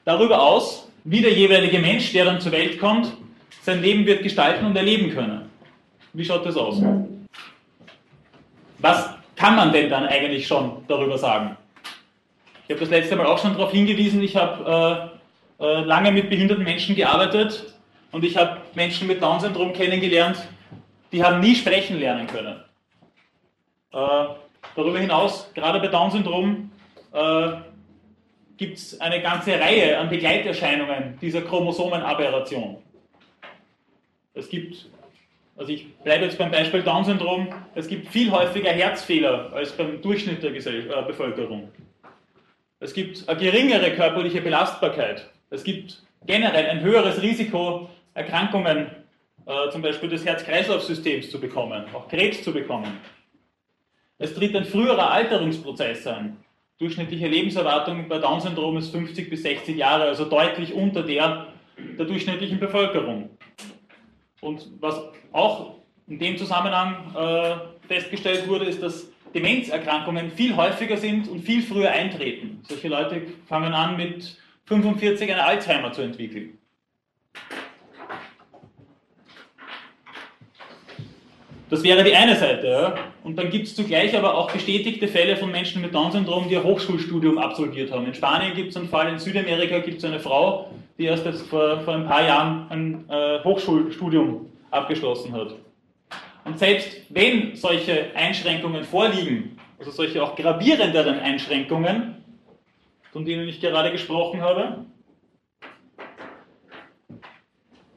darüber 0.04 0.42
aus, 0.42 0.88
wie 1.04 1.20
der 1.20 1.32
jeweilige 1.32 1.78
Mensch, 1.78 2.12
der 2.12 2.24
dann 2.24 2.40
zur 2.40 2.50
Welt 2.50 2.80
kommt, 2.80 3.12
sein 3.62 3.80
Leben 3.80 4.04
wird 4.04 4.24
gestalten 4.24 4.66
und 4.66 4.76
erleben 4.76 5.10
können? 5.14 5.48
Wie 6.12 6.24
schaut 6.24 6.44
das 6.44 6.56
aus? 6.56 6.82
Was 8.78 9.10
kann 9.36 9.54
man 9.54 9.70
denn 9.70 9.88
dann 9.88 10.06
eigentlich 10.06 10.44
schon 10.44 10.84
darüber 10.88 11.18
sagen? 11.18 11.56
Ich 12.66 12.70
habe 12.70 12.80
das 12.80 12.90
letzte 12.90 13.14
Mal 13.14 13.26
auch 13.26 13.38
schon 13.38 13.52
darauf 13.52 13.70
hingewiesen, 13.70 14.20
ich 14.24 14.34
habe 14.34 15.12
äh, 15.60 15.64
äh, 15.64 15.84
lange 15.84 16.10
mit 16.10 16.28
behinderten 16.28 16.64
Menschen 16.64 16.96
gearbeitet 16.96 17.75
und 18.16 18.24
ich 18.24 18.34
habe 18.34 18.62
Menschen 18.74 19.08
mit 19.08 19.20
Down-Syndrom 19.20 19.74
kennengelernt, 19.74 20.38
die 21.12 21.22
haben 21.22 21.38
nie 21.40 21.54
sprechen 21.54 22.00
lernen 22.00 22.26
können. 22.26 22.56
Äh, 23.92 24.26
darüber 24.74 24.98
hinaus, 24.98 25.52
gerade 25.52 25.78
bei 25.80 25.88
Down-Syndrom, 25.88 26.70
äh, 27.12 27.48
gibt 28.56 28.78
es 28.78 28.98
eine 29.02 29.20
ganze 29.20 29.60
Reihe 29.60 29.98
an 29.98 30.08
Begleiterscheinungen 30.08 31.18
dieser 31.20 31.42
Chromosomenaberration. 31.42 32.78
Es 34.32 34.48
gibt, 34.48 34.88
also 35.58 35.70
ich 35.70 35.94
bleibe 35.96 36.24
jetzt 36.24 36.38
beim 36.38 36.50
Beispiel 36.50 36.82
Down-Syndrom, 36.82 37.48
es 37.74 37.86
gibt 37.86 38.08
viel 38.08 38.30
häufiger 38.30 38.70
Herzfehler 38.70 39.52
als 39.52 39.72
beim 39.72 40.00
Durchschnitt 40.00 40.42
der 40.42 40.52
Gesell 40.52 40.90
äh, 40.90 41.02
Bevölkerung. 41.02 41.68
Es 42.80 42.94
gibt 42.94 43.28
eine 43.28 43.38
geringere 43.38 43.94
körperliche 43.94 44.40
Belastbarkeit. 44.40 45.28
Es 45.50 45.62
gibt 45.62 46.02
generell 46.26 46.70
ein 46.70 46.80
höheres 46.80 47.20
Risiko, 47.20 47.90
Erkrankungen, 48.16 48.86
äh, 49.46 49.70
zum 49.70 49.82
Beispiel 49.82 50.08
des 50.08 50.24
Herz-Kreislauf-Systems 50.24 51.30
zu 51.30 51.40
bekommen, 51.40 51.84
auch 51.94 52.08
Krebs 52.08 52.42
zu 52.42 52.52
bekommen. 52.52 52.98
Es 54.18 54.34
tritt 54.34 54.56
ein 54.56 54.64
früherer 54.64 55.10
Alterungsprozess 55.10 56.06
ein. 56.06 56.38
Durchschnittliche 56.78 57.28
Lebenserwartung 57.28 58.08
bei 58.08 58.18
Down-Syndrom 58.18 58.76
ist 58.78 58.90
50 58.90 59.30
bis 59.30 59.42
60 59.42 59.76
Jahre, 59.76 60.04
also 60.04 60.24
deutlich 60.24 60.74
unter 60.74 61.02
der 61.02 61.48
der 61.78 62.06
durchschnittlichen 62.06 62.58
Bevölkerung. 62.58 63.30
Und 64.40 64.66
was 64.80 65.00
auch 65.32 65.76
in 66.06 66.18
dem 66.18 66.38
Zusammenhang 66.38 67.14
äh, 67.14 67.86
festgestellt 67.86 68.48
wurde, 68.48 68.66
ist, 68.66 68.82
dass 68.82 69.08
Demenzerkrankungen 69.34 70.30
viel 70.30 70.56
häufiger 70.56 70.96
sind 70.96 71.28
und 71.28 71.40
viel 71.40 71.62
früher 71.62 71.90
eintreten. 71.90 72.62
Solche 72.66 72.88
Leute 72.88 73.22
fangen 73.46 73.74
an 73.74 73.96
mit 73.96 74.38
45 74.64 75.30
eine 75.30 75.44
Alzheimer 75.44 75.92
zu 75.92 76.02
entwickeln. 76.02 76.58
Das 81.68 81.82
wäre 81.82 82.04
die 82.04 82.14
eine 82.14 82.36
Seite. 82.36 82.66
Ja? 82.68 82.94
Und 83.24 83.36
dann 83.36 83.50
gibt 83.50 83.66
es 83.66 83.74
zugleich 83.74 84.16
aber 84.16 84.34
auch 84.34 84.50
bestätigte 84.50 85.08
Fälle 85.08 85.36
von 85.36 85.50
Menschen 85.50 85.82
mit 85.82 85.94
Down-Syndrom, 85.94 86.48
die 86.48 86.56
ein 86.56 86.62
Hochschulstudium 86.62 87.38
absolviert 87.38 87.90
haben. 87.90 88.06
In 88.06 88.14
Spanien 88.14 88.54
gibt 88.54 88.70
es 88.70 88.76
einen 88.76 88.88
Fall, 88.88 89.08
in 89.08 89.18
Südamerika 89.18 89.80
gibt 89.80 89.98
es 89.98 90.04
eine 90.04 90.20
Frau, 90.20 90.70
die 90.96 91.04
erst 91.04 91.26
vor, 91.48 91.80
vor 91.80 91.94
ein 91.94 92.06
paar 92.06 92.24
Jahren 92.24 92.66
ein 92.70 93.04
äh, 93.08 93.42
Hochschulstudium 93.42 94.46
abgeschlossen 94.70 95.32
hat. 95.32 95.54
Und 96.44 96.58
selbst 96.58 97.00
wenn 97.08 97.56
solche 97.56 98.14
Einschränkungen 98.14 98.84
vorliegen, 98.84 99.58
also 99.80 99.90
solche 99.90 100.22
auch 100.22 100.36
gravierenderen 100.36 101.18
Einschränkungen, 101.18 102.14
von 103.10 103.24
denen 103.24 103.48
ich 103.48 103.60
gerade 103.60 103.90
gesprochen 103.90 104.40
habe, 104.40 104.84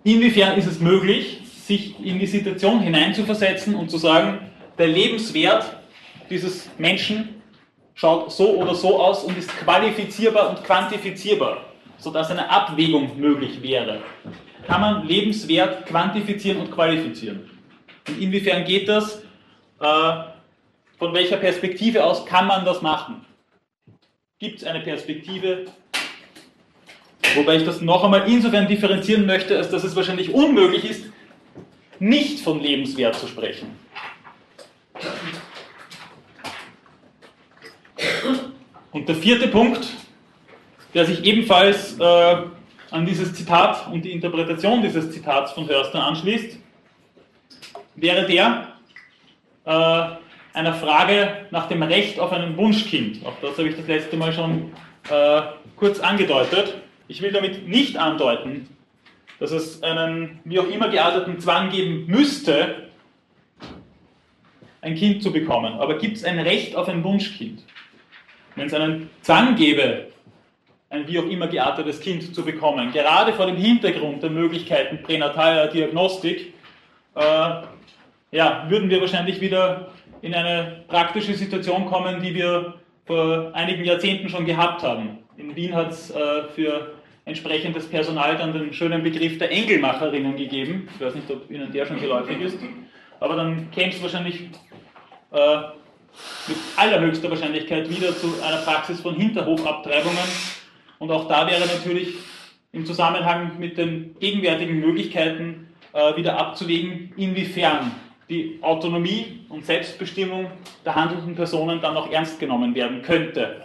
inwiefern 0.04 0.58
ist 0.58 0.66
es 0.66 0.80
möglich, 0.80 1.39
sich 1.70 2.04
in 2.04 2.18
die 2.20 2.26
Situation 2.26 2.80
hineinzuversetzen 2.80 3.76
und 3.76 3.92
zu 3.92 4.00
sagen, 4.00 4.40
der 4.80 4.88
Lebenswert 4.88 5.78
dieses 6.30 6.68
Menschen 6.80 7.42
schaut 7.94 8.32
so 8.32 8.56
oder 8.56 8.74
so 8.74 9.00
aus 9.00 9.24
und 9.24 9.38
ist 9.38 9.56
qualifizierbar 9.60 10.50
und 10.50 10.64
quantifizierbar, 10.64 11.66
sodass 11.98 12.32
eine 12.32 12.50
Abwägung 12.50 13.20
möglich 13.20 13.62
wäre. 13.62 14.02
Kann 14.66 14.82
man 14.82 15.08
Lebenswert 15.08 15.86
quantifizieren 15.86 16.60
und 16.60 16.72
qualifizieren? 16.72 17.50
Und 18.08 18.20
inwiefern 18.20 18.66
geht 18.66 18.90
das? 18.90 19.22
Äh, 19.80 20.14
von 20.98 21.14
welcher 21.14 21.38
Perspektive 21.38 22.04
aus 22.04 22.26
kann 22.26 22.48
man 22.48 22.66
das 22.66 22.82
machen? 22.82 23.26
Gibt 24.40 24.58
es 24.58 24.64
eine 24.64 24.80
Perspektive, 24.80 25.66
Wobei 27.36 27.58
ich 27.58 27.64
das 27.64 27.80
noch 27.82 28.04
einmal 28.04 28.24
insofern 28.28 28.68
differenzieren 28.68 29.28
möchte, 29.28 29.56
als 29.56 29.70
dass 29.70 29.84
es 29.84 29.96
wahrscheinlich 29.96 30.34
unmöglich 30.34 30.90
ist, 30.90 31.04
nicht 32.00 32.40
von 32.40 32.62
Lebenswert 32.62 33.16
zu 33.16 33.28
sprechen. 33.28 33.78
Und 38.92 39.08
der 39.08 39.16
vierte 39.16 39.48
Punkt, 39.48 39.88
der 40.94 41.06
sich 41.06 41.24
ebenfalls 41.24 42.00
äh, 42.00 42.38
an 42.92 43.06
dieses 43.06 43.34
Zitat 43.34 43.88
und 43.92 44.04
die 44.04 44.12
Interpretation 44.12 44.82
dieses 44.82 45.12
Zitats 45.12 45.52
von 45.52 45.68
Hörster 45.68 46.04
anschließt, 46.04 46.58
wäre 47.96 48.26
der 48.26 48.68
äh, 49.66 50.18
einer 50.54 50.74
Frage 50.74 51.46
nach 51.52 51.68
dem 51.68 51.84
Recht 51.84 52.20
auf 52.20 52.32
ein 52.32 52.58
Wunschkind. 52.58 53.26
Auch 53.26 53.36
das 53.42 53.58
habe 53.58 53.70
ich 53.70 53.76
das 53.76 53.88
letzte 53.88 54.18
Mal 54.18 54.34
schon 54.34 54.72
äh, 55.10 55.42
kurz 55.76 56.00
angedeutet. 56.00 56.76
Ich 57.08 57.22
will 57.22 57.32
damit 57.32 57.68
nicht 57.68 57.98
andeuten, 57.98 58.68
dass 59.40 59.52
es 59.52 59.82
einen 59.84 60.40
wie 60.44 60.60
auch 60.60 60.68
immer 60.68 60.90
gearteten 60.90 61.40
Zwang 61.40 61.70
geben 61.70 62.06
müsste, 62.08 62.90
ein 64.82 64.96
Kind 64.96 65.24
zu 65.24 65.32
bekommen. 65.32 65.74
Aber 65.74 65.98
gibt 65.98 66.18
es 66.18 66.24
ein 66.24 66.40
Recht 66.40 66.76
auf 66.76 66.88
ein 66.88 67.04
Wunschkind? 67.04 67.64
Wenn 68.56 68.68
es 68.68 68.74
einen 68.74 69.10
Zwang 69.22 69.56
gäbe, 69.56 70.08
ein 70.90 71.08
wie 71.08 71.20
auch 71.20 71.26
immer 71.26 71.48
geartetes 71.48 72.00
Kind 72.00 72.34
zu 72.34 72.44
bekommen, 72.44 72.92
gerade 72.92 73.34
vor 73.34 73.46
dem 73.46 73.58
Hintergrund 73.58 74.24
der 74.24 74.30
Möglichkeiten 74.30 75.02
pränataler 75.04 75.68
Diagnostik, 75.68 76.54
äh, 77.16 77.22
ja, 78.32 78.66
würden 78.70 78.90
wir 78.90 79.02
wahrscheinlich 79.02 79.40
wieder 79.42 79.92
in 80.22 80.34
eine 80.34 80.84
praktische 80.88 81.34
Situation 81.34 81.86
kommen, 81.86 82.22
die 82.22 82.34
wir 82.36 82.76
vor 83.06 83.52
einigen 83.54 83.84
Jahrzehnten 83.86 84.30
schon 84.30 84.46
gehabt 84.46 84.84
haben. 84.84 85.20
In 85.38 85.56
Wien 85.56 85.74
hat 85.74 85.92
es 85.92 86.12
äh, 86.12 86.44
für 86.56 86.92
entsprechendes 87.30 87.88
Personal 87.88 88.38
dann 88.38 88.54
den 88.54 88.74
schönen 88.74 89.04
Begriff 89.04 89.38
der 89.38 89.52
Engelmacherinnen 89.52 90.36
gegeben. 90.36 90.90
Ich 90.94 91.06
weiß 91.06 91.16
nicht, 91.16 91.30
ob 91.32 91.50
Ihnen 91.50 91.72
der 91.72 91.86
schon 91.86 92.00
geläufig 92.00 92.40
ist. 92.42 92.58
Aber 93.20 93.36
dann 93.36 93.72
käme 93.72 93.92
es 93.92 94.02
wahrscheinlich 94.02 94.42
äh, 95.32 95.58
mit 96.48 96.58
allerhöchster 96.76 97.30
Wahrscheinlichkeit 97.30 97.90
wieder 97.90 98.16
zu 98.16 98.34
einer 98.44 98.58
Praxis 98.58 99.00
von 99.00 99.16
Hinterhofabtreibungen. 99.16 100.18
Und 100.98 101.12
auch 101.12 101.28
da 101.28 101.48
wäre 101.48 101.62
natürlich 101.62 102.16
im 102.72 102.86
Zusammenhang 102.86 103.58
mit 103.60 103.78
den 103.78 104.16
gegenwärtigen 104.20 104.80
Möglichkeiten 104.80 105.70
äh, 105.94 106.16
wieder 106.16 106.38
abzuwägen, 106.38 107.14
inwiefern 107.16 107.92
die 108.30 108.60
Autonomie 108.62 109.40
und 109.50 109.66
Selbstbestimmung 109.66 110.52
der 110.86 110.96
handelnden 110.96 111.36
Personen 111.36 111.82
dann 111.82 111.98
auch 111.98 112.12
ernst 112.12 112.40
genommen 112.40 112.76
werden 112.76 113.02
könnte 113.02 113.64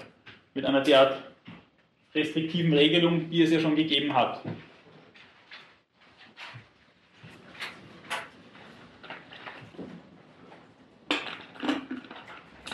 mit 0.54 0.64
einer 0.64 0.80
derart 0.80 1.18
restriktiven 2.14 2.72
Regelung, 2.72 3.28
die 3.30 3.42
es 3.42 3.50
ja 3.50 3.60
schon 3.60 3.74
gegeben 3.74 4.14
hat. 4.14 4.40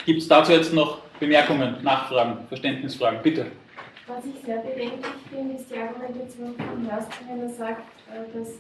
Gibt 0.05 0.23
es 0.23 0.29
dazu 0.29 0.53
jetzt 0.53 0.73
noch 0.73 1.03
Bemerkungen, 1.21 1.83
Nachfragen, 1.83 2.47
Verständnisfragen? 2.49 3.23
Bitte. 3.23 3.47
Was 4.07 4.25
ich 4.25 4.45
sehr 4.45 4.59
bedenklich 4.59 5.13
finde, 5.31 5.55
ist 5.55 5.71
die 5.71 5.79
Argumentation 5.79 6.55
von 6.57 6.91
Hörst, 6.91 7.13
wenn 7.29 7.41
er 7.43 7.49
sagt, 7.49 7.85
äh, 8.11 8.37
dass 8.37 8.59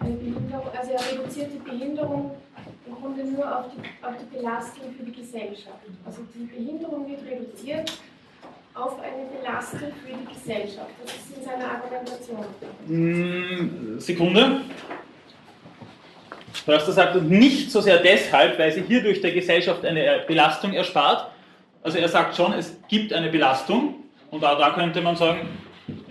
eine 0.00 0.16
Behinderung, 0.16 0.68
also 0.76 0.92
er 0.92 1.12
reduziert 1.12 1.50
die 1.54 1.70
Behinderung 1.70 2.32
im 2.86 2.94
Grunde 2.94 3.24
nur 3.24 3.58
auf 3.58 3.66
die, 3.70 4.04
auf 4.04 4.14
die 4.20 4.36
Belastung 4.36 4.92
für 4.96 5.04
die 5.04 5.12
Gesellschaft. 5.12 5.78
Also 6.04 6.22
die 6.34 6.46
Behinderung 6.46 7.08
wird 7.08 7.24
reduziert 7.24 7.92
auf 8.78 9.00
eine 9.00 9.24
Belastung 9.38 9.92
für 10.04 10.12
die 10.12 10.34
Gesellschaft. 10.34 10.90
Das 11.04 11.14
ist 11.14 11.36
in 11.36 11.44
seiner 11.44 11.70
Argumentation. 11.72 12.44
Hm, 12.86 14.00
Sekunde. 14.00 14.60
Förster 16.64 16.92
sagt 16.92 17.22
nicht 17.22 17.70
so 17.70 17.80
sehr 17.80 17.98
deshalb, 17.98 18.58
weil 18.58 18.72
sie 18.72 18.82
hierdurch 18.82 19.20
der 19.20 19.32
Gesellschaft 19.32 19.84
eine 19.84 20.24
Belastung 20.26 20.72
erspart. 20.74 21.30
Also 21.82 21.98
er 21.98 22.08
sagt 22.08 22.36
schon, 22.36 22.52
es 22.52 22.78
gibt 22.88 23.12
eine 23.12 23.30
Belastung. 23.30 23.94
Und 24.30 24.44
auch 24.44 24.58
da 24.58 24.70
könnte 24.70 25.00
man 25.00 25.16
sagen, 25.16 25.48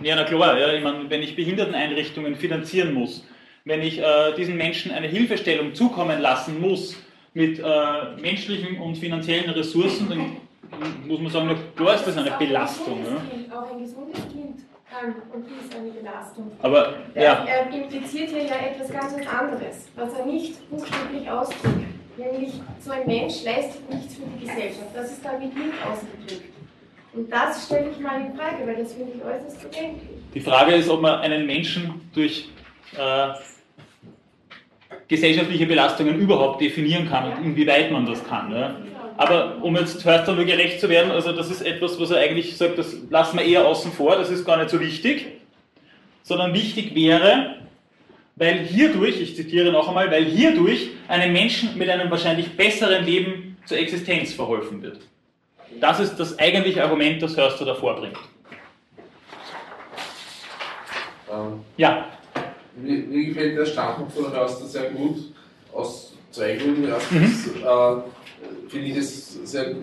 ja, 0.02 0.16
na 0.16 0.24
klar, 0.24 0.58
ja, 0.58 0.72
ich 0.72 0.82
meine, 0.82 1.08
wenn 1.08 1.22
ich 1.22 1.36
Behinderteneinrichtungen 1.36 2.36
finanzieren 2.36 2.92
muss, 2.92 3.24
wenn 3.64 3.82
ich 3.82 3.98
äh, 4.00 4.34
diesen 4.36 4.56
Menschen 4.56 4.92
eine 4.92 5.06
Hilfestellung 5.06 5.74
zukommen 5.74 6.20
lassen 6.20 6.60
muss 6.60 6.96
mit 7.34 7.60
äh, 7.60 7.62
menschlichen 8.20 8.80
und 8.80 8.96
finanziellen 8.96 9.50
Ressourcen, 9.50 10.08
dann 10.08 10.36
muss 11.06 11.20
man 11.20 11.30
sagen, 11.30 11.56
klar 11.76 11.94
ist 11.94 12.06
das 12.06 12.16
eine 12.16 12.30
Belastung. 12.32 12.98
Ja. 13.04 13.58
Auch 13.58 13.72
ein 13.72 13.80
gesundes 13.80 14.20
Kind 14.28 14.60
kann 14.90 15.14
und 15.32 15.46
ist 15.46 15.74
eine 15.74 15.90
Belastung. 15.90 16.50
Aber 16.62 16.94
ja. 17.14 17.44
Er 17.44 17.72
impliziert 17.72 18.30
hier 18.30 18.44
ja 18.44 18.56
etwas 18.56 18.90
ganz 18.90 19.14
anderes, 19.26 19.88
was 19.96 20.12
er 20.14 20.26
nicht 20.26 20.70
buchstäblich 20.70 21.30
ausdrückt. 21.30 21.86
Nämlich, 22.16 22.54
so 22.80 22.90
ein 22.90 23.06
Mensch 23.06 23.44
leistet 23.44 23.88
nichts 23.94 24.16
für 24.16 24.22
die 24.22 24.44
Gesellschaft. 24.44 24.88
Das 24.92 25.12
ist 25.12 25.24
damit 25.24 25.54
nicht 25.54 25.74
ausgedrückt. 25.88 26.52
Und 27.12 27.32
das 27.32 27.66
stelle 27.66 27.90
ich 27.90 27.98
mal 28.00 28.20
in 28.20 28.34
Frage, 28.34 28.66
weil 28.66 28.76
das 28.76 28.92
finde 28.92 29.12
ich 29.16 29.24
äußerst 29.24 29.62
bedenklich. 29.62 30.10
Die 30.34 30.40
Frage 30.40 30.74
ist, 30.74 30.88
ob 30.88 31.00
man 31.00 31.20
einen 31.20 31.46
Menschen 31.46 32.10
durch 32.12 32.48
äh, 32.96 33.28
gesellschaftliche 35.06 35.66
Belastungen 35.66 36.16
überhaupt 36.16 36.60
definieren 36.60 37.08
kann 37.08 37.32
und 37.32 37.44
inwieweit 37.44 37.90
man 37.92 38.04
das 38.04 38.22
kann. 38.24 38.52
Ja? 38.52 38.76
Aber 39.18 39.56
um 39.62 39.76
jetzt 39.76 40.04
Hörster 40.04 40.32
nur 40.32 40.44
gerecht 40.44 40.80
zu 40.80 40.88
werden, 40.88 41.10
also 41.10 41.32
das 41.32 41.50
ist 41.50 41.60
etwas, 41.62 41.98
was 41.98 42.12
er 42.12 42.20
eigentlich 42.20 42.56
sagt, 42.56 42.78
das 42.78 42.94
lassen 43.10 43.36
wir 43.36 43.44
eher 43.44 43.66
außen 43.66 43.90
vor, 43.90 44.14
das 44.14 44.30
ist 44.30 44.44
gar 44.44 44.56
nicht 44.58 44.70
so 44.70 44.78
wichtig, 44.78 45.26
sondern 46.22 46.54
wichtig 46.54 46.94
wäre, 46.94 47.56
weil 48.36 48.60
hierdurch, 48.60 49.20
ich 49.20 49.34
zitiere 49.34 49.72
noch 49.72 49.88
einmal, 49.88 50.08
weil 50.12 50.24
hierdurch 50.24 50.90
einem 51.08 51.32
Menschen 51.32 51.76
mit 51.76 51.90
einem 51.90 52.08
wahrscheinlich 52.12 52.56
besseren 52.56 53.04
Leben 53.04 53.56
zur 53.66 53.78
Existenz 53.78 54.34
verholfen 54.34 54.80
wird. 54.82 55.00
Das 55.80 55.98
ist 55.98 56.14
das 56.16 56.38
eigentliche 56.38 56.84
Argument, 56.84 57.20
das 57.20 57.36
Hörster 57.36 57.64
davor 57.64 57.96
bringt. 57.96 58.18
Ähm, 61.28 61.64
Ja, 61.76 62.06
mir, 62.76 62.98
mir 62.98 63.24
gefällt 63.26 63.58
der 63.58 63.66
Standpunkt 63.66 64.12
von 64.12 64.32
Hörster 64.32 64.66
sehr 64.66 64.90
gut, 64.90 65.34
aus 65.72 66.14
zwei 66.30 66.54
Gründen. 66.54 66.88
Erstens 66.88 67.48
äh, 67.48 67.96
finde 68.68 68.88
ich, 68.88 68.96
es 68.96 69.38
sehr- 69.50 69.74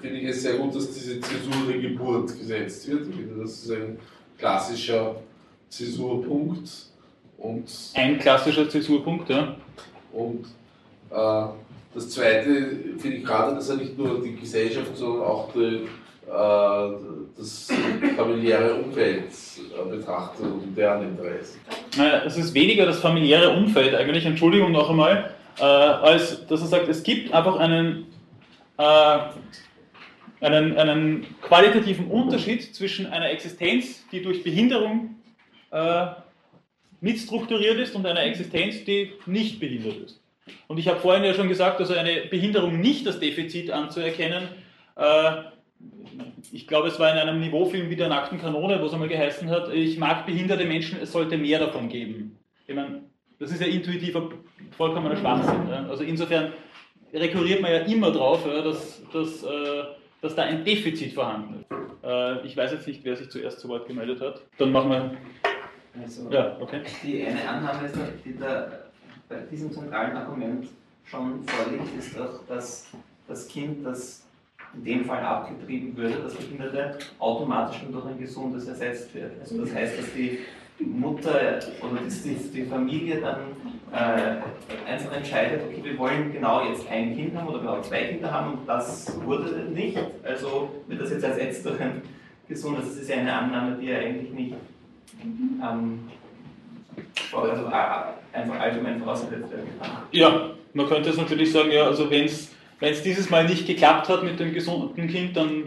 finde 0.00 0.18
ich 0.20 0.28
es 0.28 0.42
sehr 0.42 0.54
gut, 0.54 0.74
dass 0.74 0.90
diese 0.92 1.20
Zäsur 1.20 1.52
der 1.68 1.78
Geburt 1.78 2.38
gesetzt 2.38 2.88
wird. 2.90 3.08
Ich 3.08 3.14
finde, 3.16 3.42
das 3.42 3.52
ist 3.64 3.70
ein 3.70 3.98
klassischer 4.38 5.16
Zäsurpunkt. 5.68 6.68
Und 7.38 7.64
ein 7.94 8.18
klassischer 8.18 8.68
Zäsurpunkt. 8.68 9.28
Ja. 9.28 9.56
Und 10.12 10.46
äh, 11.10 11.44
das 11.94 12.10
Zweite 12.10 12.76
finde 12.98 13.16
ich 13.18 13.24
gerade, 13.24 13.54
dass 13.54 13.68
er 13.68 13.76
nicht 13.76 13.96
nur 13.98 14.22
die 14.22 14.34
Gesellschaft, 14.36 14.96
sondern 14.96 15.22
auch 15.26 15.52
die, 15.52 15.86
äh, 16.26 16.92
das 17.36 17.68
familiäre 18.16 18.74
Umfeld 18.74 19.24
äh, 19.26 19.90
betrachtet 19.90 20.46
und 20.46 20.74
deren 20.76 21.02
Interessen. 21.08 21.58
Naja, 21.96 22.22
Es 22.24 22.36
ist 22.36 22.54
weniger 22.54 22.86
das 22.86 22.98
familiäre 23.00 23.50
Umfeld 23.56 23.94
eigentlich, 23.94 24.24
Entschuldigung 24.24 24.72
noch 24.72 24.90
einmal, 24.90 25.30
äh, 25.58 25.62
als 25.64 26.46
dass 26.46 26.60
er 26.62 26.66
sagt, 26.68 26.88
es 26.88 27.02
gibt 27.02 27.32
einfach 27.32 27.56
einen, 27.56 28.06
äh, 28.78 29.18
einen, 30.40 30.76
einen 30.76 31.26
qualitativen 31.40 32.06
Unterschied 32.06 32.74
zwischen 32.74 33.06
einer 33.06 33.30
Existenz, 33.30 34.04
die 34.10 34.22
durch 34.22 34.42
Behinderung 34.42 35.16
äh, 35.70 36.06
mitstrukturiert 37.00 37.78
ist, 37.78 37.94
und 37.94 38.06
einer 38.06 38.22
Existenz, 38.22 38.84
die 38.84 39.12
nicht 39.26 39.60
behindert 39.60 39.96
ist. 39.96 40.20
Und 40.66 40.78
ich 40.78 40.88
habe 40.88 41.00
vorhin 41.00 41.24
ja 41.24 41.34
schon 41.34 41.48
gesagt, 41.48 41.80
also 41.80 41.94
eine 41.94 42.22
Behinderung 42.22 42.80
nicht 42.80 43.06
als 43.06 43.20
Defizit 43.20 43.70
anzuerkennen, 43.70 44.48
äh, 44.96 45.32
ich 46.52 46.66
glaube, 46.66 46.88
es 46.88 46.98
war 46.98 47.10
in 47.12 47.18
einem 47.18 47.40
Niveaufilm 47.40 47.90
wie 47.90 47.96
der 47.96 48.08
nackten 48.08 48.40
Kanone, 48.40 48.80
wo 48.80 48.86
es 48.86 48.92
einmal 48.92 49.08
geheißen 49.08 49.50
hat, 49.50 49.72
ich 49.72 49.98
mag 49.98 50.26
behinderte 50.26 50.64
Menschen, 50.64 50.98
es 51.00 51.12
sollte 51.12 51.36
mehr 51.36 51.58
davon 51.58 51.88
geben. 51.88 52.38
Ich 52.66 52.74
meine, 52.74 53.02
das 53.38 53.50
ist 53.50 53.60
ja 53.60 53.66
intuitiver, 53.66 54.30
vollkommener 54.76 55.16
Schwachsinn. 55.16 55.68
Also 55.88 56.04
insofern 56.04 56.52
rekurriert 57.14 57.60
man 57.60 57.72
ja 57.72 57.78
immer 57.78 58.10
drauf, 58.10 58.44
ja, 58.46 58.62
dass, 58.62 59.02
dass, 59.12 59.42
äh, 59.42 59.84
dass 60.20 60.34
da 60.34 60.42
ein 60.42 60.64
Defizit 60.64 61.12
vorhanden 61.12 61.60
ist. 61.60 62.04
Äh, 62.04 62.46
ich 62.46 62.56
weiß 62.56 62.72
jetzt 62.72 62.86
nicht, 62.86 63.04
wer 63.04 63.16
sich 63.16 63.30
zuerst 63.30 63.60
zu 63.60 63.68
Wort 63.68 63.86
gemeldet 63.86 64.20
hat. 64.20 64.42
Dann 64.58 64.72
machen 64.72 64.90
wir. 64.90 65.16
Also, 66.02 66.28
Ja, 66.30 66.56
okay. 66.60 66.80
Die 67.02 67.24
eine 67.24 67.48
Annahme, 67.48 67.86
ist, 67.86 67.96
die 68.24 68.36
da 68.36 68.68
bei 69.28 69.36
diesem 69.50 69.70
zentralen 69.72 70.16
Argument 70.16 70.66
schon 71.04 71.44
vorliegt, 71.44 71.96
ist 71.98 72.18
doch, 72.18 72.46
dass 72.48 72.88
das 73.28 73.48
Kind, 73.48 73.86
das 73.86 74.26
in 74.74 74.84
dem 74.84 75.04
Fall 75.04 75.22
abgetrieben 75.22 75.96
würde, 75.96 76.16
das 76.22 76.34
Behinderte, 76.34 76.98
automatisch 77.20 77.82
nur 77.84 78.00
durch 78.00 78.12
ein 78.12 78.18
gesundes 78.18 78.66
ersetzt 78.66 79.14
wird. 79.14 79.32
Also 79.40 79.60
das 79.60 79.72
heißt, 79.72 79.98
dass 79.98 80.12
die 80.14 80.40
Mutter 80.78 81.60
oder 81.80 82.00
die, 82.02 82.50
die 82.52 82.64
Familie 82.64 83.20
dann 83.20 83.40
äh, 83.92 84.90
einfach 84.90 85.16
entscheidet, 85.16 85.62
okay, 85.64 85.80
wir 85.82 85.98
wollen 85.98 86.32
genau 86.32 86.68
jetzt 86.68 86.88
ein 86.90 87.16
Kind 87.16 87.36
haben 87.36 87.46
oder 87.46 87.60
genau 87.60 87.80
zwei 87.80 88.04
Kinder 88.04 88.32
haben 88.32 88.58
und 88.58 88.68
das 88.68 89.20
wurde 89.24 89.70
nicht. 89.72 89.98
Also 90.24 90.70
wird 90.88 91.00
das 91.00 91.10
jetzt 91.10 91.22
ersetzt 91.22 91.64
durch 91.64 91.80
ein 91.80 92.02
gesundes. 92.48 92.86
Das 92.86 92.96
ist 92.96 93.08
ja 93.08 93.16
eine 93.16 93.32
Annahme, 93.32 93.76
die 93.80 93.86
ja 93.86 93.98
eigentlich 93.98 94.30
nicht 94.30 94.54
ähm, 95.62 96.00
also, 97.32 97.66
äh, 97.66 98.36
einfach 98.36 98.60
allgemein 98.60 98.98
vorausgesetzt 98.98 99.50
werden 99.50 99.68
kann. 99.80 99.90
Ja, 100.10 100.50
man 100.72 100.88
könnte 100.88 101.10
es 101.10 101.16
natürlich 101.16 101.52
sagen, 101.52 101.70
ja, 101.70 101.84
also 101.84 102.10
wenn 102.10 102.24
es 102.24 103.02
dieses 103.02 103.30
Mal 103.30 103.46
nicht 103.46 103.66
geklappt 103.66 104.08
hat 104.08 104.24
mit 104.24 104.40
dem 104.40 104.52
gesunden 104.52 105.06
Kind, 105.08 105.36
dann 105.36 105.64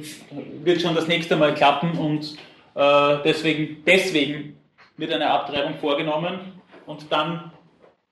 wird 0.64 0.82
schon 0.82 0.96
das 0.96 1.08
nächste 1.08 1.38
Mal 1.38 1.54
klappen 1.54 1.92
und 1.98 2.36
äh, 2.76 3.18
deswegen, 3.24 3.78
deswegen 3.86 4.57
wird 4.98 5.12
eine 5.14 5.30
Abtreibung 5.30 5.76
vorgenommen 5.76 6.40
und 6.86 7.12
dann 7.12 7.52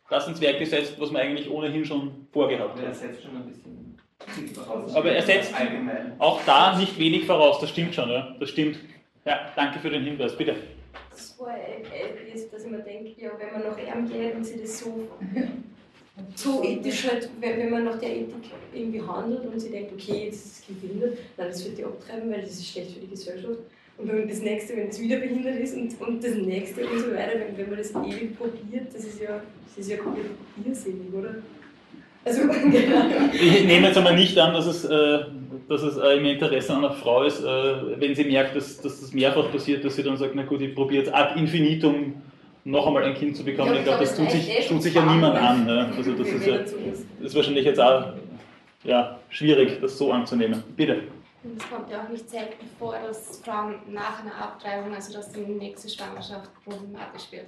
das 0.10 0.28
ins 0.28 0.40
Werk 0.42 0.60
gesetzt, 0.60 0.96
was 1.00 1.12
man 1.12 1.22
eigentlich 1.24 1.50
ohnehin 1.50 1.84
schon 1.84 2.28
vorgehabt 2.32 2.72
Aber 2.74 2.82
er 2.84 2.90
hat. 2.90 2.96
setzt 2.96 3.24
schon 3.24 3.36
ein 3.36 3.46
bisschen 3.48 4.48
voraus. 4.56 4.96
Aber 4.96 5.12
er 5.12 5.22
setzt- 5.22 5.54
allgemein. 5.60 6.14
Auch 6.20 6.40
da 6.46 6.78
nicht 6.78 6.98
wenig 7.00 7.26
voraus, 7.26 7.60
das 7.60 7.72
stimmt 7.72 7.94
schon, 7.96 8.10
ja, 8.10 8.36
das 8.40 8.50
stimmt. 8.50 8.78
Ja, 9.26 9.52
danke 9.56 9.80
für 9.80 9.90
den 9.90 10.04
Hinweis, 10.04 10.38
bitte. 10.38 10.56
Das 11.10 11.40
war 11.40 11.56
ist, 12.34 12.54
dass 12.54 12.66
ich 12.66 12.70
mir 12.72 12.80
denke, 12.80 13.20
ja, 13.22 13.32
wenn 13.40 13.54
man 13.54 13.72
nach 13.72 13.78
ihm 13.78 14.08
geht 14.12 14.36
und 14.36 14.44
sich 14.44 14.62
das 14.62 14.80
so, 14.80 15.08
so 16.36 16.64
ethisch 16.64 17.08
halt, 17.10 17.30
wenn, 17.40 17.58
wenn 17.58 17.70
man 17.72 17.86
nach 17.86 17.98
der 18.00 18.10
Ethik 18.18 18.52
irgendwie 18.74 19.02
handelt 19.02 19.46
und 19.46 19.60
sie 19.60 19.72
denkt, 19.72 19.94
okay, 19.94 20.26
jetzt 20.26 20.46
ist 20.46 20.66
Kind 20.68 20.82
behindert, 20.82 21.18
dann 21.38 21.48
das 21.48 21.66
wird 21.66 21.78
die 21.78 21.86
abtreiben, 21.86 22.30
weil 22.32 22.42
das 22.42 22.52
ist 22.52 22.68
schlecht 22.68 22.92
für 22.92 23.00
die 23.00 23.08
Gesellschaft. 23.08 23.60
Und 23.98 24.12
wenn 24.12 24.28
das 24.28 24.42
nächste, 24.42 24.76
wenn 24.76 24.90
es 24.90 25.00
wieder 25.00 25.18
behindert 25.18 25.58
ist 25.60 25.76
und, 25.76 26.02
und 26.02 26.24
das 26.24 26.36
nächste 26.36 26.86
und 26.86 27.00
so 27.00 27.12
weiter, 27.12 27.40
wenn, 27.40 27.58
wenn 27.58 27.70
man 27.70 27.78
das 27.78 27.92
ewig 27.92 28.38
probiert, 28.38 28.94
das 28.94 29.06
ist 29.06 29.22
ja, 29.22 29.42
das 29.68 29.86
ist 29.86 29.92
ja 29.92 29.98
komplett 29.98 30.26
irrsinnig, 30.66 31.14
oder? 31.14 31.36
Also, 32.26 32.42
genau. 32.42 33.06
Ich 33.34 33.66
nehme 33.66 33.88
jetzt 33.88 33.98
einmal 33.98 34.16
nicht 34.16 34.38
an, 34.38 34.54
dass 34.54 34.66
es, 34.66 34.84
äh, 34.84 35.20
dass 35.70 35.84
es 35.84 35.98
äh, 35.98 36.18
im 36.18 36.26
Interesse 36.26 36.76
einer 36.76 36.92
Frau 36.92 37.24
ist, 37.24 37.42
äh, 37.42 38.00
wenn 38.00 38.16
sie 38.16 38.26
merkt, 38.26 38.56
dass, 38.56 38.82
dass 38.82 39.00
das 39.00 39.14
mehrfach 39.14 39.52
passiert, 39.52 39.86
dass 39.86 39.96
sie 39.96 40.04
dann 40.04 40.18
sagt, 40.18 40.34
na 40.36 40.44
gut, 40.44 40.62
ich 40.62 40.76
probiere 40.76 41.04
jetzt 41.04 41.14
ad 41.14 41.40
infinitum 41.40 42.16
noch 42.66 42.88
einmal 42.88 43.04
ein 43.04 43.14
Kind 43.14 43.38
zu 43.38 43.44
bekommen. 43.44 43.74
Ja, 43.74 43.80
ich 43.80 43.84
glaube, 43.84 44.00
das 44.00 44.16
tut 44.16 44.32
sich, 44.32 44.68
tut 44.68 44.82
sich 44.82 44.94
ja 44.94 45.06
niemand 45.06 45.36
an. 45.38 45.66
Ne? 45.66 45.92
Also 45.96 46.14
das 46.14 46.28
ist, 46.28 46.48
ja, 46.48 46.56
man 46.56 46.66
das 46.66 47.30
ist 47.30 47.36
wahrscheinlich 47.36 47.64
jetzt 47.64 47.80
auch 47.80 48.14
ja, 48.84 49.20
schwierig, 49.30 49.80
das 49.82 49.98
so 49.98 50.12
anzunehmen. 50.12 50.64
Bitte. 50.76 51.04
Und 51.46 51.62
es 51.62 51.70
kommt 51.70 51.92
ja 51.92 52.04
auch 52.04 52.10
nicht 52.10 52.28
selten 52.28 52.66
vor, 52.80 52.96
dass 53.08 53.40
Frauen 53.46 53.76
nach 53.88 54.20
einer 54.22 54.36
Abtreibung, 54.36 54.94
also 54.96 55.14
dass 55.14 55.32
die 55.32 55.42
nächste 55.42 55.88
Schwangerschaft 55.88 56.50
problematisch 56.64 57.32
wird. 57.32 57.46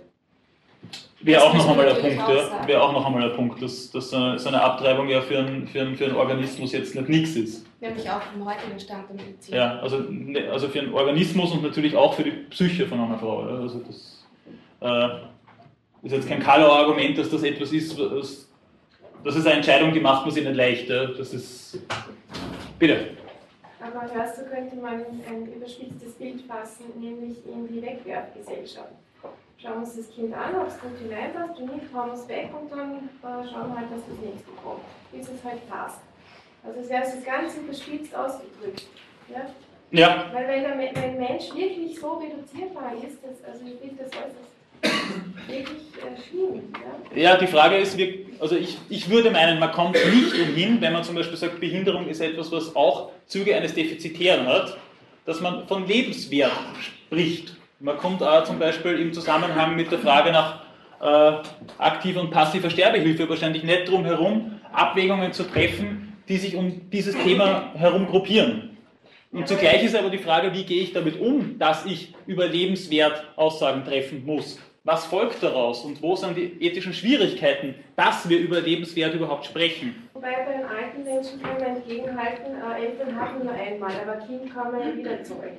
Wäre 1.21 1.43
auch 1.43 1.53
noch 1.55 1.67
einmal 1.67 1.87
der 1.87 1.95
Punkt, 1.95 2.15
ja. 2.15 2.67
Wäre 2.67 2.81
auch 2.83 2.91
noch 2.93 3.03
einmal 3.03 3.23
der 3.23 3.35
Punkt, 3.35 3.59
dass, 3.59 3.89
dass 3.89 4.11
so 4.11 4.17
eine 4.17 4.61
Abtreibung 4.61 5.09
ja 5.09 5.19
für 5.19 5.39
einen, 5.39 5.67
für, 5.67 5.81
einen, 5.81 5.95
für 5.95 6.05
einen 6.05 6.15
Organismus 6.15 6.71
jetzt 6.71 6.93
nicht 6.93 7.09
nichts 7.09 7.35
ist. 7.35 7.65
Nämlich 7.81 8.07
auch 8.07 8.21
im 8.35 8.45
heutigen 8.45 8.79
Stand 8.79 9.09
der 9.09 9.15
Medizin. 9.15 9.55
Ja, 9.55 9.79
also, 9.79 9.97
ne, 10.09 10.47
also 10.51 10.67
für 10.67 10.79
den 10.79 10.93
Organismus 10.93 11.51
und 11.51 11.63
natürlich 11.63 11.95
auch 11.95 12.13
für 12.13 12.23
die 12.23 12.31
Psyche 12.31 12.85
von 12.85 12.99
einer 12.99 13.17
Frau. 13.17 13.41
Also 13.41 13.79
das 13.79 14.27
äh, 14.81 16.05
ist 16.05 16.11
jetzt 16.11 16.29
kein 16.29 16.39
Kalauer 16.39 16.77
Argument, 16.77 17.17
dass 17.17 17.31
das 17.31 17.41
etwas 17.41 17.71
ist, 17.71 17.97
was, 17.99 18.47
das 19.23 19.35
ist 19.35 19.47
eine 19.47 19.55
Entscheidung, 19.55 19.91
die 19.91 19.99
macht 19.99 20.25
man 20.25 20.33
sich 20.33 20.45
nicht 20.45 20.55
leicht. 20.55 20.89
Das 20.89 21.33
ist. 21.33 21.79
Bitte. 22.77 23.16
Aber 23.79 24.07
du, 24.07 24.43
könnte 24.49 24.75
man 24.77 25.05
ein 25.29 25.53
überspitztes 25.53 26.13
Bild 26.13 26.41
fassen, 26.41 26.85
nämlich 26.99 27.45
in 27.45 27.67
die 27.67 27.81
Wegwerfgesellschaft. 27.81 28.91
Schauen 29.59 29.71
wir 29.73 29.77
uns 29.79 29.95
das 29.95 30.09
Kind 30.11 30.33
an, 30.33 30.55
ob 30.55 30.67
es 30.67 30.79
gut 30.79 30.97
hineinpasst 30.99 31.59
und 31.59 31.73
nicht, 31.75 31.85
hauen 31.93 32.07
wir 32.07 32.13
es 32.13 32.27
weg 32.27 32.49
und 32.59 32.71
dann 32.71 32.95
äh, 32.97 33.47
schauen 33.47 33.69
wir 33.69 33.77
halt, 33.79 33.91
dass 33.91 34.01
das 34.07 34.17
nächste 34.23 34.51
kommt, 34.63 34.81
bis 35.11 35.27
es 35.29 35.43
halt 35.43 35.67
passt. 35.69 35.99
Also 36.63 36.79
es 36.79 36.89
wäre 36.89 37.03
jetzt 37.03 37.25
ganz 37.25 37.55
überspitzt 37.57 38.15
ausgedrückt. 38.15 38.87
Ja? 39.29 39.47
Ja, 39.91 40.29
Weil 40.33 40.47
wenn 40.47 40.61
der 40.63 40.75
Me- 40.75 40.91
wenn 40.93 41.03
ein 41.03 41.17
Mensch 41.17 41.53
wirklich 41.55 41.99
so 41.99 42.13
reduzierbar 42.15 42.93
ist, 42.95 43.17
das, 43.23 43.43
also 43.51 43.65
ich 43.65 43.79
finde 43.79 44.03
das 44.03 44.11
äußerst 44.11 45.26
äh, 45.49 45.65
schwierig. 46.29 46.63
Ja? 47.15 47.31
Ja, 47.31 47.37
die 47.37 47.47
Frage 47.47 47.77
ist, 47.77 47.97
wir, 47.97 48.13
also 48.39 48.55
ich, 48.55 48.77
ich 48.89 49.09
würde 49.09 49.31
meinen, 49.31 49.59
man 49.59 49.71
kommt 49.71 49.95
nicht 49.95 50.33
umhin, 50.33 50.79
wenn 50.81 50.93
man 50.93 51.03
zum 51.03 51.15
Beispiel 51.15 51.37
sagt, 51.37 51.59
Behinderung 51.59 52.07
ist 52.07 52.21
etwas, 52.21 52.51
was 52.51 52.75
auch 52.75 53.11
Züge 53.27 53.55
eines 53.55 53.73
Defizitären 53.73 54.45
hat, 54.45 54.77
dass 55.25 55.41
man 55.41 55.67
von 55.67 55.87
Lebenswert 55.87 56.51
spricht. 56.81 57.55
Man 57.79 57.97
kommt 57.97 58.23
auch 58.23 58.43
zum 58.43 58.59
Beispiel 58.59 58.99
im 58.99 59.13
Zusammenhang 59.13 59.75
mit 59.75 59.91
der 59.91 59.99
Frage 59.99 60.31
nach 60.31 60.61
äh, 61.01 61.33
aktiver 61.77 62.21
und 62.21 62.31
passiver 62.31 62.69
Sterbehilfe 62.69 63.29
wahrscheinlich 63.29 63.63
nicht 63.63 63.89
drum 63.89 64.05
herum, 64.05 64.59
Abwägungen 64.71 65.33
zu 65.33 65.43
treffen, 65.43 66.17
die 66.27 66.37
sich 66.37 66.55
um 66.55 66.89
dieses 66.89 67.15
Thema 67.17 67.71
herum 67.75 68.07
gruppieren. 68.07 68.77
Und 69.31 69.47
zugleich 69.47 69.83
ist 69.83 69.95
aber 69.95 70.09
die 70.09 70.17
Frage, 70.17 70.53
wie 70.53 70.63
gehe 70.63 70.81
ich 70.81 70.93
damit 70.93 71.19
um, 71.19 71.59
dass 71.59 71.85
ich 71.85 72.13
über 72.25 72.47
Lebenswert 72.47 73.23
Aussagen 73.35 73.83
treffen 73.83 74.25
muss. 74.25 74.57
Was 74.87 75.05
folgt 75.05 75.43
daraus 75.43 75.83
und 75.83 76.01
wo 76.01 76.15
sind 76.15 76.37
die 76.37 76.63
ethischen 76.65 76.93
Schwierigkeiten, 76.93 77.75
dass 77.97 78.29
wir 78.29 78.39
über 78.39 78.61
Lebenswert 78.61 79.13
überhaupt 79.13 79.45
sprechen? 79.45 80.07
Wobei 80.13 80.31
bei 80.45 80.53
den 80.53 80.63
alten 80.63 81.03
Menschen 81.03 81.41
kann 81.41 81.55
man 81.55 81.75
entgegenhalten, 81.75 82.55
äh, 82.55 82.85
Eltern 82.85 83.13
haben 83.19 83.43
nur 83.43 83.53
einmal, 83.53 83.91
aber 83.91 84.25
Kind 84.25 84.53
kann 84.53 84.71
man 84.71 84.87
ja 84.87 84.95
wieder 84.95 85.21
zeugen. 85.25 85.57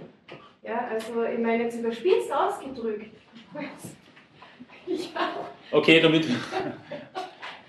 Ja, 0.62 0.88
also 0.91 1.25
ich 1.25 1.38
meine 1.41 1.64
jetzt 1.64 1.79
überspitzt 1.79 2.33
ausgedrückt. 2.33 3.11
ja. 4.87 4.97
Okay, 5.73 6.01
damit, 6.01 6.25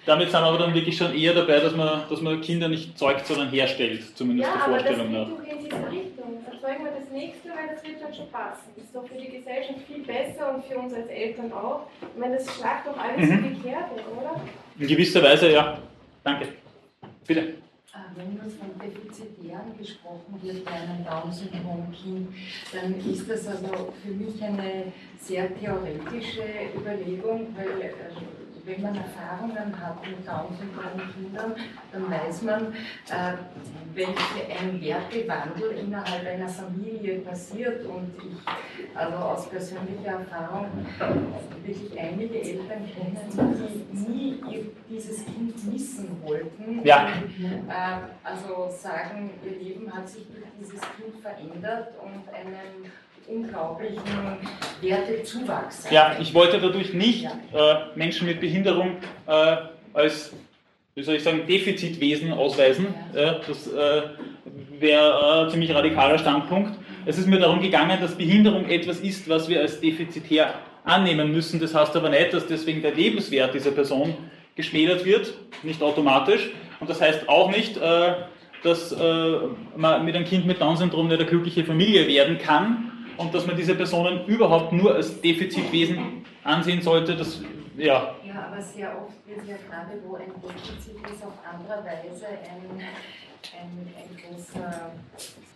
damit 0.05 0.31
sind 0.31 0.39
wir 0.39 0.47
aber 0.47 0.59
dann 0.59 0.73
wirklich 0.73 0.95
schon 0.95 1.13
eher 1.13 1.33
dabei, 1.33 1.59
dass 1.59 1.75
man, 1.75 2.03
dass 2.09 2.21
man 2.21 2.39
Kinder 2.39 2.69
nicht 2.69 2.97
zeugt, 2.97 3.27
sondern 3.27 3.49
herstellt, 3.49 4.15
zumindest 4.15 4.49
ja, 4.49 4.55
der 4.55 4.63
aber 4.63 4.77
das 4.77 4.83
Vorstellung 4.85 5.11
nach. 5.11 5.27
Erzeugen 6.69 6.85
wir 6.85 7.01
das 7.01 7.09
nächste, 7.09 7.49
weil 7.49 7.73
das 7.73 7.83
wird 7.83 8.01
dann 8.01 8.13
schon 8.13 8.29
passen. 8.29 8.69
Das 8.75 8.85
ist 8.85 8.95
doch 8.95 9.07
für 9.07 9.15
die 9.15 9.37
Gesellschaft 9.37 9.79
viel 9.87 10.03
besser 10.03 10.53
und 10.53 10.63
für 10.65 10.77
uns 10.77 10.93
als 10.93 11.07
Eltern 11.07 11.51
auch. 11.51 11.87
Ich 12.01 12.19
meine, 12.19 12.35
das 12.37 12.55
schlagt 12.55 12.85
doch 12.87 12.97
alles 12.97 13.27
Mhm. 13.27 13.43
in 13.45 13.55
die 13.55 13.61
Kerbe, 13.61 13.95
oder? 14.15 14.39
In 14.77 14.87
gewisser 14.87 15.23
Weise, 15.23 15.51
ja. 15.51 15.79
Danke. 16.23 16.49
Bitte. 17.25 17.55
wenn 18.15 18.33
nur 18.33 18.43
von 18.43 18.69
Defizitären 18.79 19.77
gesprochen 19.77 20.39
wird 20.41 20.65
bei 20.65 20.71
einem 20.71 21.05
Down-Syndrom-Kind, 21.05 22.27
dann 22.73 22.99
ist 23.11 23.29
das 23.29 23.47
also 23.47 23.93
für 24.03 24.11
mich 24.11 24.41
eine 24.43 24.91
sehr 25.19 25.47
theoretische 25.57 26.43
Überlegung, 26.75 27.55
weil 27.55 27.81
äh, 27.81 27.91
wenn 28.69 28.81
man 28.81 28.95
Erfahrungen 28.95 29.73
hat 29.79 29.97
mit 30.07 30.27
Down-Syndrom-Kindern, 30.27 31.55
dann 31.91 32.11
weiß 32.11 32.41
man, 32.43 32.73
äh, 33.09 33.33
welche 33.95 34.59
ein 34.59 34.79
Wertewandel 34.81 35.71
innerhalb 35.71 36.25
einer 36.25 36.47
Familie 36.47 37.19
passiert. 37.19 37.85
Und 37.85 38.11
ich, 38.17 38.95
also 38.95 39.17
aus 39.17 39.49
persönlicher 39.49 40.19
Erfahrung, 40.19 40.67
wirklich 41.65 41.99
einige 41.99 42.41
Eltern 42.41 42.85
kennen, 42.93 43.81
die 43.91 44.11
nie 44.11 44.71
dieses 44.87 45.25
Kind 45.25 45.71
missen 45.71 46.21
wollten. 46.23 46.81
Ja. 46.83 47.07
Und, 47.07 47.69
äh, 47.69 47.73
also 48.23 48.69
sagen, 48.69 49.31
ihr 49.43 49.57
Leben 49.57 49.91
hat 49.91 50.07
sich 50.07 50.27
durch 50.27 50.45
dieses 50.59 50.81
Kind 50.81 51.21
verändert 51.21 51.93
und 52.01 52.33
einen 52.33 52.91
unglaublichen 53.29 54.01
Wertezuwachs. 54.81 55.89
Ja, 55.91 56.17
ich 56.19 56.33
wollte 56.33 56.59
dadurch 56.59 56.93
nicht 56.93 57.25
äh, 57.25 57.29
Menschen 57.95 58.27
mit 58.27 58.39
Behinderung 58.39 58.97
äh, 59.27 59.57
als, 59.93 60.33
wie 60.95 61.03
soll 61.03 61.15
ich 61.15 61.23
sagen, 61.23 61.45
Defizitwesen 61.47 62.33
ausweisen. 62.33 62.87
Äh, 63.13 63.33
das 63.47 63.69
wäre 64.79 65.43
ein 65.45 65.49
ziemlich 65.51 65.73
radikaler 65.73 66.17
Standpunkt. 66.17 66.77
Es 67.05 67.17
ist 67.17 67.27
mir 67.27 67.39
darum 67.39 67.61
gegangen, 67.61 67.99
dass 68.01 68.15
Behinderung 68.15 68.67
etwas 68.69 68.99
ist, 68.99 69.29
was 69.29 69.47
wir 69.47 69.61
als 69.61 69.79
defizitär 69.79 70.53
annehmen 70.83 71.31
müssen. 71.31 71.59
Das 71.59 71.73
heißt 71.73 71.95
aber 71.95 72.09
nicht, 72.09 72.33
dass 72.33 72.47
deswegen 72.47 72.81
der 72.81 72.93
Lebenswert 72.93 73.53
dieser 73.53 73.71
Person 73.71 74.15
geschmälert 74.55 75.05
wird, 75.05 75.33
nicht 75.63 75.81
automatisch. 75.81 76.49
Und 76.79 76.89
das 76.89 77.01
heißt 77.01 77.27
auch 77.29 77.51
nicht, 77.51 77.77
äh, 77.77 78.13
dass 78.63 78.91
äh, 78.91 79.37
man 79.75 80.03
mit 80.05 80.15
einem 80.15 80.25
Kind 80.25 80.45
mit 80.45 80.59
Down-Syndrom 80.61 81.07
nicht 81.07 81.19
eine 81.19 81.29
glückliche 81.29 81.63
Familie 81.63 82.07
werden 82.07 82.37
kann, 82.37 82.91
und 83.19 83.33
dass 83.33 83.45
man 83.45 83.55
diese 83.57 83.75
Personen 83.75 84.25
überhaupt 84.25 84.71
nur 84.71 84.95
als 84.95 85.19
Defizitwesen 85.21 86.25
ansehen 86.43 86.81
sollte, 86.81 87.15
das, 87.15 87.41
ja. 87.77 88.15
Ja, 88.25 88.47
aber 88.49 88.61
sehr 88.61 88.89
oft 88.97 89.15
wird 89.27 89.45
ja 89.47 89.55
gerade, 89.69 89.99
wo 90.05 90.15
ein 90.15 90.31
Defizit 90.41 90.95
ist, 91.13 91.23
auf 91.23 91.33
andere 91.43 91.83
Weise 91.83 92.27
ein, 92.27 92.79
ein, 92.79 93.93
ein 93.97 94.17
großer, 94.17 94.91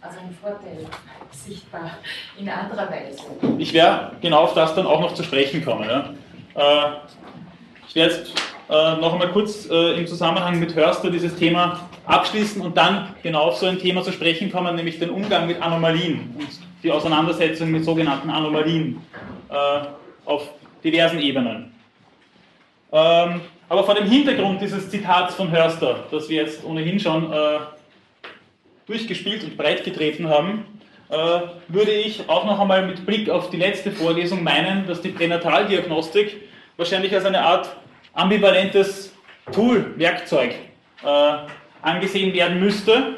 also 0.02 0.20
ein 0.20 0.38
Vorteil 0.42 0.86
sichtbar 1.32 1.92
in 2.38 2.50
anderer 2.50 2.90
Weise. 2.90 3.24
Ich 3.58 3.74
werde 3.74 4.18
genau 4.22 4.44
auf 4.44 4.54
das 4.54 4.76
dann 4.76 4.86
auch 4.86 5.00
noch 5.00 5.14
zu 5.14 5.24
sprechen 5.24 5.64
kommen. 5.64 5.90
Ja. 5.90 6.14
Äh, 6.56 6.96
ich 7.88 7.96
werde 7.96 8.16
jetzt 8.16 8.34
äh, 8.70 8.96
noch 8.98 9.14
einmal 9.14 9.32
kurz 9.32 9.70
äh, 9.70 9.98
im 9.98 10.06
Zusammenhang 10.06 10.60
mit 10.60 10.76
Hörster 10.76 11.10
dieses 11.10 11.36
Thema 11.36 11.88
abschließen 12.06 12.62
und 12.62 12.76
dann 12.76 13.16
genau 13.24 13.44
auf 13.44 13.58
so 13.58 13.68
ein 13.68 13.80
Thema 13.80 14.04
zu 14.04 14.12
sprechen 14.12 14.52
kommen, 14.52 14.76
nämlich 14.76 15.00
den 15.00 15.10
Umgang 15.10 15.48
mit 15.48 15.62
Anomalien 15.62 16.36
und 16.38 16.63
die 16.84 16.92
Auseinandersetzung 16.92 17.72
mit 17.72 17.86
sogenannten 17.86 18.30
Anomalien 18.30 19.02
äh, 19.50 19.88
auf 20.26 20.50
diversen 20.84 21.20
Ebenen. 21.20 21.74
Ähm, 22.92 23.42
aber 23.70 23.84
vor 23.86 23.96
dem 23.96 24.08
Hintergrund 24.08 24.62
dieses 24.62 24.90
Zitats 24.90 25.36
von 25.36 25.50
Hörster, 25.52 26.04
das 26.12 26.30
wir 26.30 26.44
jetzt 26.44 26.64
ohnehin 26.64 27.00
schon 27.00 27.32
äh, 27.32 27.60
durchgespielt 28.86 29.44
und 29.44 29.58
breitgetreten 29.58 30.28
haben, 30.28 30.66
äh, 31.10 31.16
würde 31.70 31.92
ich 31.92 32.30
auch 32.30 32.46
noch 32.46 32.60
einmal 32.60 32.86
mit 32.86 33.06
Blick 33.06 33.30
auf 33.30 33.50
die 33.50 33.58
letzte 33.58 33.92
Vorlesung 33.92 34.44
meinen, 34.44 34.86
dass 34.86 35.02
die 35.02 35.10
Pränataldiagnostik 35.10 36.42
wahrscheinlich 36.78 37.14
als 37.14 37.26
eine 37.26 37.42
Art 37.42 37.76
ambivalentes 38.14 39.14
Tool, 39.52 39.94
Werkzeug 39.98 40.54
äh, 41.04 41.34
angesehen 41.82 42.34
werden 42.34 42.60
müsste, 42.60 43.16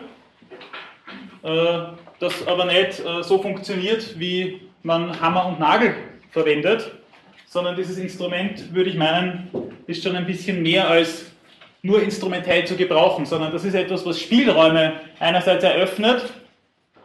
äh, 1.44 1.80
das 2.20 2.48
aber 2.48 2.66
nicht 2.66 3.00
äh, 3.00 3.24
so 3.24 3.42
funktioniert, 3.42 4.20
wie 4.20 4.62
man 4.84 5.20
Hammer 5.20 5.48
und 5.48 5.60
Nagel 5.60 5.96
verwendet, 6.32 6.92
sondern 7.48 7.76
dieses 7.76 7.98
Instrument, 7.98 8.74
würde 8.74 8.90
ich 8.90 8.96
meinen, 8.96 9.50
ist 9.88 10.04
schon 10.04 10.16
ein 10.16 10.26
bisschen 10.26 10.62
mehr 10.62 10.88
als 10.88 11.32
nur 11.82 12.02
instrumentell 12.02 12.66
zu 12.66 12.76
gebrauchen, 12.76 13.26
sondern 13.26 13.52
das 13.52 13.64
ist 13.64 13.76
etwas, 13.76 14.06
was 14.06 14.20
Spielräume 14.20 14.94
einerseits 15.20 15.64
eröffnet 15.64 16.34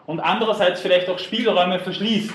und 0.07 0.20
andererseits 0.20 0.81
vielleicht 0.81 1.09
auch 1.09 1.18
Spielräume 1.18 1.79
verschließt. 1.79 2.35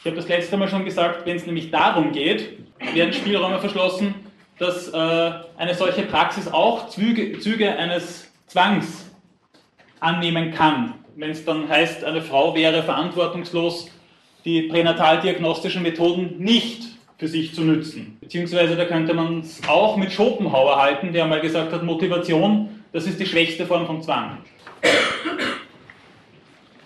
Ich 0.00 0.06
habe 0.06 0.16
das 0.16 0.28
letzte 0.28 0.56
Mal 0.56 0.68
schon 0.68 0.84
gesagt, 0.84 1.26
wenn 1.26 1.36
es 1.36 1.46
nämlich 1.46 1.70
darum 1.70 2.12
geht, 2.12 2.58
werden 2.94 3.12
Spielräume 3.12 3.58
verschlossen, 3.58 4.14
dass 4.58 4.88
äh, 4.88 5.30
eine 5.58 5.74
solche 5.74 6.02
Praxis 6.02 6.48
auch 6.48 6.88
Züge, 6.88 7.38
Züge 7.40 7.76
eines 7.76 8.32
Zwangs 8.46 9.10
annehmen 10.00 10.52
kann 10.52 10.94
wenn 11.16 11.30
es 11.30 11.44
dann 11.44 11.68
heißt, 11.68 12.04
eine 12.04 12.22
Frau 12.22 12.54
wäre 12.54 12.82
verantwortungslos, 12.82 13.90
die 14.44 14.62
pränataldiagnostischen 14.62 15.82
Methoden 15.82 16.36
nicht 16.38 16.82
für 17.18 17.26
sich 17.26 17.54
zu 17.54 17.62
nützen. 17.62 18.18
Beziehungsweise 18.20 18.76
da 18.76 18.84
könnte 18.84 19.14
man 19.14 19.40
es 19.40 19.60
auch 19.66 19.96
mit 19.96 20.12
Schopenhauer 20.12 20.76
halten, 20.76 21.12
der 21.12 21.26
mal 21.26 21.40
gesagt 21.40 21.72
hat, 21.72 21.82
Motivation, 21.82 22.68
das 22.92 23.06
ist 23.06 23.18
die 23.18 23.26
schwächste 23.26 23.66
Form 23.66 23.86
von 23.86 24.02
Zwang. 24.02 24.38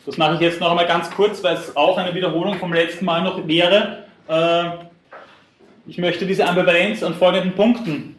Das 0.06 0.16
mache 0.16 0.34
ich 0.34 0.40
jetzt 0.40 0.60
noch 0.60 0.70
einmal 0.70 0.86
ganz 0.86 1.10
kurz, 1.10 1.42
weil 1.42 1.56
es 1.56 1.76
auch 1.76 1.98
eine 1.98 2.14
Wiederholung 2.14 2.54
vom 2.54 2.72
letzten 2.72 3.04
Mal 3.04 3.22
noch 3.22 3.46
wäre. 3.46 4.04
Äh, 4.28 4.70
ich 5.86 5.98
möchte 5.98 6.24
diese 6.24 6.46
Ambivalenz 6.46 7.02
an 7.02 7.14
folgenden 7.14 7.52
Punkten 7.52 8.16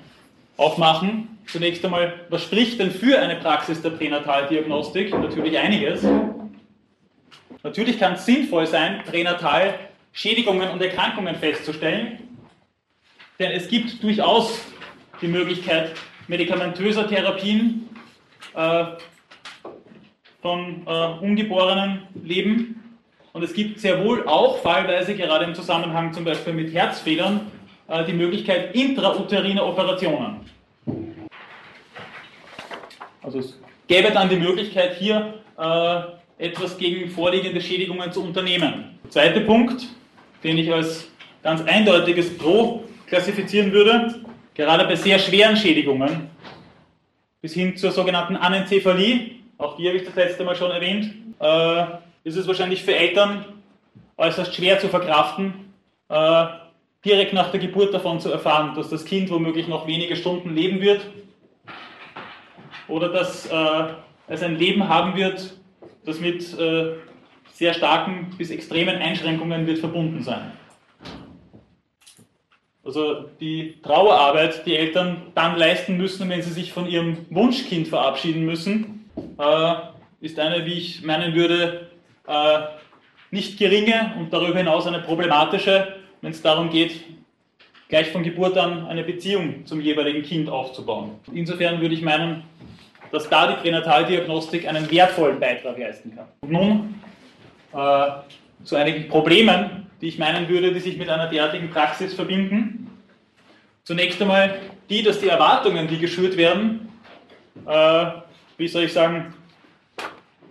aufmachen. 0.57 1.30
Zunächst 1.51 1.83
einmal, 1.83 2.13
was 2.29 2.43
spricht 2.43 2.79
denn 2.79 2.91
für 2.91 3.19
eine 3.19 3.35
Praxis 3.35 3.81
der 3.81 3.89
Pränataldiagnostik? 3.89 5.11
Natürlich 5.11 5.57
einiges. 5.57 6.01
Natürlich 7.61 7.99
kann 7.99 8.13
es 8.13 8.25
sinnvoll 8.25 8.65
sein, 8.65 9.03
pränatal 9.03 9.73
Schädigungen 10.13 10.69
und 10.69 10.81
Erkrankungen 10.81 11.35
festzustellen, 11.35 12.37
denn 13.37 13.51
es 13.51 13.67
gibt 13.67 14.01
durchaus 14.01 14.65
die 15.21 15.27
Möglichkeit 15.27 15.91
medikamentöser 16.29 17.05
Therapien 17.09 17.89
äh, 18.55 18.85
von 20.41 20.87
äh, 20.87 21.05
ungeborenen 21.19 22.03
Leben. 22.23 22.97
Und 23.33 23.43
es 23.43 23.53
gibt 23.53 23.79
sehr 23.81 24.01
wohl 24.05 24.25
auch 24.25 24.59
fallweise, 24.59 25.15
gerade 25.15 25.43
im 25.43 25.53
Zusammenhang 25.53 26.13
zum 26.13 26.23
Beispiel 26.23 26.53
mit 26.53 26.73
Herzfehlern, 26.73 27.51
äh, 27.89 28.05
die 28.05 28.13
Möglichkeit 28.13 28.73
intrauteriner 28.73 29.65
Operationen. 29.65 30.49
Also 33.33 33.47
es 33.47 33.57
gäbe 33.87 34.11
dann 34.11 34.27
die 34.27 34.35
Möglichkeit, 34.35 34.97
hier 34.97 35.35
äh, 35.57 36.01
etwas 36.37 36.77
gegen 36.77 37.09
vorliegende 37.09 37.61
Schädigungen 37.61 38.11
zu 38.11 38.21
unternehmen. 38.21 38.99
Der 39.05 39.11
zweite 39.11 39.41
Punkt, 39.41 39.87
den 40.43 40.57
ich 40.57 40.71
als 40.71 41.07
ganz 41.41 41.61
eindeutiges 41.61 42.37
Pro 42.37 42.83
klassifizieren 43.07 43.71
würde, 43.71 44.21
gerade 44.53 44.83
bei 44.83 44.97
sehr 44.97 45.17
schweren 45.17 45.55
Schädigungen, 45.55 46.29
bis 47.41 47.53
hin 47.53 47.77
zur 47.77 47.91
sogenannten 47.91 48.35
Anencephalie, 48.35 49.31
auch 49.57 49.77
die 49.77 49.87
habe 49.87 49.97
ich 49.97 50.03
das 50.03 50.15
letzte 50.15 50.43
Mal 50.43 50.57
schon 50.57 50.71
erwähnt, 50.71 51.13
äh, 51.39 51.85
ist 52.25 52.35
es 52.35 52.45
wahrscheinlich 52.47 52.83
für 52.83 52.95
Eltern 52.95 53.45
äußerst 54.17 54.53
schwer 54.53 54.77
zu 54.77 54.89
verkraften, 54.89 55.53
äh, 56.09 56.45
direkt 57.05 57.31
nach 57.31 57.49
der 57.49 57.61
Geburt 57.61 57.93
davon 57.93 58.19
zu 58.19 58.29
erfahren, 58.29 58.75
dass 58.75 58.89
das 58.89 59.05
Kind 59.05 59.31
womöglich 59.31 59.69
noch 59.69 59.87
wenige 59.87 60.17
Stunden 60.17 60.53
leben 60.53 60.81
wird 60.81 61.01
oder 62.91 63.09
dass 63.09 63.47
äh, 63.47 63.83
es 64.27 64.43
ein 64.43 64.57
Leben 64.57 64.87
haben 64.87 65.15
wird, 65.15 65.53
das 66.05 66.19
mit 66.19 66.57
äh, 66.59 66.93
sehr 67.53 67.73
starken 67.73 68.33
bis 68.37 68.51
extremen 68.51 68.97
Einschränkungen 68.97 69.65
wird 69.65 69.79
verbunden 69.79 70.21
sein. 70.21 70.51
Also 72.83 73.29
die 73.39 73.79
Trauerarbeit, 73.83 74.65
die 74.65 74.75
Eltern 74.75 75.27
dann 75.35 75.57
leisten 75.57 75.97
müssen, 75.97 76.27
wenn 76.29 76.41
sie 76.41 76.51
sich 76.51 76.73
von 76.73 76.87
ihrem 76.87 77.25
Wunschkind 77.29 77.87
verabschieden 77.87 78.43
müssen, 78.45 79.05
äh, 79.37 79.75
ist 80.19 80.39
eine, 80.39 80.65
wie 80.65 80.73
ich 80.73 81.03
meinen 81.03 81.35
würde, 81.35 81.87
äh, 82.27 82.59
nicht 83.29 83.57
geringe 83.57 84.13
und 84.19 84.33
darüber 84.33 84.57
hinaus 84.57 84.87
eine 84.87 84.99
problematische, 84.99 85.95
wenn 86.21 86.31
es 86.31 86.41
darum 86.41 86.69
geht, 86.69 87.03
gleich 87.87 88.09
von 88.09 88.23
Geburt 88.23 88.57
an 88.57 88.87
eine 88.87 89.03
Beziehung 89.03 89.65
zum 89.65 89.81
jeweiligen 89.81 90.23
Kind 90.23 90.49
aufzubauen. 90.49 91.11
Insofern 91.33 91.81
würde 91.81 91.93
ich 91.93 92.01
meinen, 92.01 92.43
dass 93.11 93.29
da 93.29 93.47
die 93.47 93.61
Pränataldiagnostik 93.61 94.67
einen 94.67 94.89
wertvollen 94.89 95.39
Beitrag 95.39 95.77
leisten 95.77 96.15
kann. 96.15 96.27
Und 96.41 96.51
nun 96.51 97.01
äh, 97.73 98.07
zu 98.63 98.75
einigen 98.75 99.09
Problemen, 99.09 99.87
die 99.99 100.07
ich 100.07 100.17
meinen 100.17 100.47
würde, 100.47 100.73
die 100.73 100.79
sich 100.79 100.97
mit 100.97 101.09
einer 101.09 101.27
derartigen 101.27 101.69
Praxis 101.69 102.13
verbinden. 102.13 102.89
Zunächst 103.83 104.21
einmal 104.21 104.59
die, 104.89 105.03
dass 105.03 105.19
die 105.19 105.27
Erwartungen, 105.27 105.87
die 105.87 105.99
geschürt 105.99 106.37
werden, 106.37 106.89
äh, 107.67 108.05
wie 108.57 108.67
soll 108.67 108.83
ich 108.83 108.93
sagen, 108.93 109.33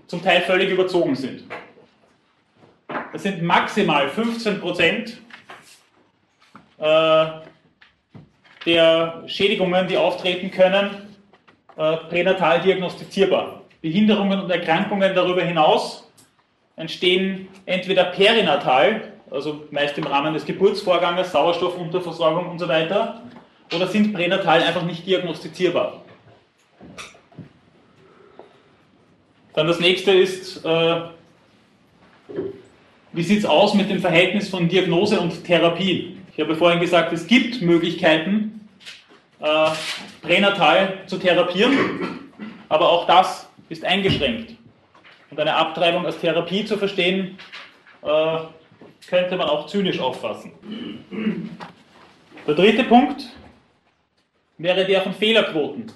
zum 0.07 0.23
Teil 0.23 0.43
völlig 0.43 0.71
überzogen 0.71 1.15
sind. 1.15 1.45
Es 3.13 3.23
sind 3.23 3.43
maximal 3.43 4.09
15 4.09 4.61
Prozent 4.61 5.21
äh, 6.79 7.27
der 8.67 9.23
Schädigungen, 9.27 9.87
die 9.89 9.97
auftreten 9.97 10.51
können, 10.51 11.10
äh, 11.81 11.97
pränatal 12.11 12.61
diagnostizierbar. 12.61 13.63
Behinderungen 13.81 14.39
und 14.39 14.51
Erkrankungen 14.51 15.15
darüber 15.15 15.43
hinaus 15.43 16.07
entstehen 16.77 17.49
entweder 17.65 18.05
perinatal, 18.05 19.15
also 19.31 19.65
meist 19.71 19.97
im 19.97 20.07
Rahmen 20.07 20.35
des 20.35 20.45
Geburtsvorganges, 20.45 21.33
Sauerstoffunterversorgung 21.33 22.51
und 22.51 22.59
so 22.59 22.69
weiter, 22.69 23.23
oder 23.75 23.87
sind 23.87 24.13
pränatal 24.13 24.63
einfach 24.63 24.83
nicht 24.83 25.07
diagnostizierbar. 25.07 26.03
Dann 29.55 29.67
das 29.67 29.81
nächste 29.81 30.13
ist, 30.13 30.63
äh, 30.63 31.01
wie 33.15 33.23
sieht 33.23 33.39
es 33.39 33.47
aus 33.47 33.73
mit 33.73 33.89
dem 33.89 34.01
Verhältnis 34.01 34.51
von 34.51 34.69
Diagnose 34.69 35.19
und 35.19 35.45
Therapie? 35.45 36.19
Ich 36.35 36.41
habe 36.41 36.57
vorhin 36.57 36.81
gesagt, 36.81 37.11
es 37.15 37.27
gibt 37.27 37.63
Möglichkeiten, 37.63 38.60
äh, 39.41 39.71
pränatal 40.23 40.99
zu 41.07 41.19
therapieren, 41.19 42.33
aber 42.69 42.89
auch 42.89 43.07
das 43.07 43.49
ist 43.69 43.85
eingeschränkt. 43.85 44.57
Und 45.31 45.39
eine 45.39 45.55
Abtreibung 45.55 46.05
als 46.05 46.19
Therapie 46.19 46.65
zu 46.65 46.77
verstehen, 46.77 47.39
äh, 48.03 48.39
könnte 49.09 49.37
man 49.37 49.49
auch 49.49 49.67
zynisch 49.67 49.99
auffassen. 49.99 50.53
Der 52.47 52.55
dritte 52.55 52.85
Punkt 52.85 53.25
wäre 54.59 54.85
der 54.85 55.03
von 55.03 55.15
Fehlerquoten. 55.15 55.91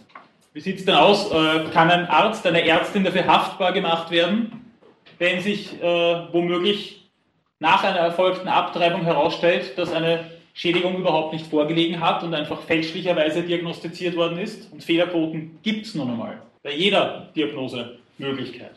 Wie 0.52 0.60
sieht 0.60 0.78
es 0.78 0.84
denn 0.84 0.94
aus? 0.94 1.30
Äh, 1.32 1.64
kann 1.72 1.90
ein 1.90 2.06
Arzt, 2.06 2.46
eine 2.46 2.66
Ärztin 2.66 3.04
dafür 3.04 3.26
haftbar 3.26 3.72
gemacht 3.72 4.10
werden, 4.10 4.72
wenn 5.18 5.40
sich 5.40 5.82
äh, 5.82 5.86
womöglich 6.32 7.10
nach 7.58 7.82
einer 7.82 7.98
erfolgten 7.98 8.48
Abtreibung 8.48 9.02
herausstellt, 9.02 9.76
dass 9.78 9.92
eine 9.92 10.30
Schädigung 10.56 10.96
überhaupt 10.96 11.32
nicht 11.32 11.48
vorgelegen 11.48 12.00
hat 12.00 12.22
und 12.22 12.32
einfach 12.32 12.60
fälschlicherweise 12.62 13.42
diagnostiziert 13.42 14.16
worden 14.16 14.38
ist? 14.38 14.72
Und 14.72 14.82
Fehlerquoten 14.82 15.58
gibt 15.62 15.86
es 15.86 15.94
nun 15.96 16.10
einmal 16.10 16.40
bei 16.62 16.72
jeder 16.72 17.28
Diagnosemöglichkeit. 17.34 18.70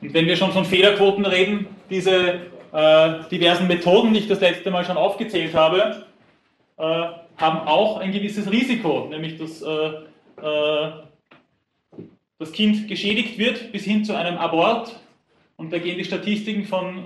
Und 0.00 0.14
wenn 0.14 0.26
wir 0.26 0.36
schon 0.36 0.52
von 0.52 0.64
Fehlerquoten 0.64 1.24
reden, 1.24 1.66
diese 1.88 2.40
äh, 2.72 3.28
diversen 3.30 3.68
Methoden, 3.68 4.12
die 4.12 4.20
ich 4.20 4.28
das 4.28 4.40
letzte 4.40 4.70
Mal 4.70 4.84
schon 4.84 4.96
aufgezählt 4.96 5.54
habe, 5.54 6.04
äh, 6.76 6.82
haben 6.82 7.68
auch 7.68 7.98
ein 7.98 8.10
gewisses 8.10 8.50
Risiko, 8.50 9.06
nämlich 9.08 9.38
dass 9.38 9.62
äh, 9.62 9.90
äh 10.42 10.92
das 12.40 12.52
Kind 12.52 12.86
geschädigt 12.86 13.36
wird 13.36 13.72
bis 13.72 13.82
hin 13.82 14.04
zu 14.04 14.14
einem 14.14 14.38
Abort. 14.38 14.94
Und 15.56 15.72
da 15.72 15.78
gehen 15.78 15.98
die 15.98 16.04
Statistiken 16.04 16.66
von 16.66 17.04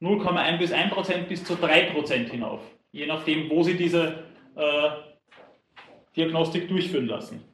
0,1 0.00 0.54
äh, 0.54 0.58
bis 0.58 0.72
1 0.72 0.92
Prozent 0.92 1.28
bis 1.28 1.44
zu 1.44 1.56
3 1.56 1.90
Prozent 1.90 2.30
hinauf, 2.30 2.60
je 2.92 3.06
nachdem, 3.06 3.50
wo 3.50 3.62
Sie 3.62 3.76
diese 3.76 4.24
äh, 4.56 4.88
Diagnostik 6.16 6.68
durchführen 6.68 7.06
lassen. 7.06 7.44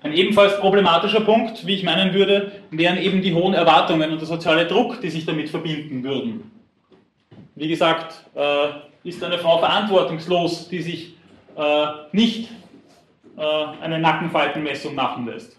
Ein 0.00 0.12
ebenfalls 0.12 0.58
problematischer 0.60 1.22
Punkt, 1.22 1.66
wie 1.66 1.74
ich 1.74 1.82
meinen 1.82 2.14
würde, 2.14 2.52
wären 2.70 2.98
eben 2.98 3.20
die 3.20 3.34
hohen 3.34 3.52
Erwartungen 3.52 4.12
und 4.12 4.20
der 4.20 4.28
soziale 4.28 4.66
Druck, 4.66 5.00
die 5.00 5.10
sich 5.10 5.26
damit 5.26 5.50
verbinden 5.50 6.04
würden. 6.04 6.52
Wie 7.56 7.66
gesagt, 7.66 8.24
äh, 8.36 8.68
ist 9.02 9.22
eine 9.24 9.38
Frau 9.38 9.58
verantwortungslos, 9.58 10.68
die 10.68 10.82
sich 10.82 11.14
äh, 11.56 11.86
nicht 12.12 12.50
äh, 13.36 13.42
eine 13.82 13.98
Nackenfaltenmessung 13.98 14.94
machen 14.94 15.26
lässt? 15.26 15.57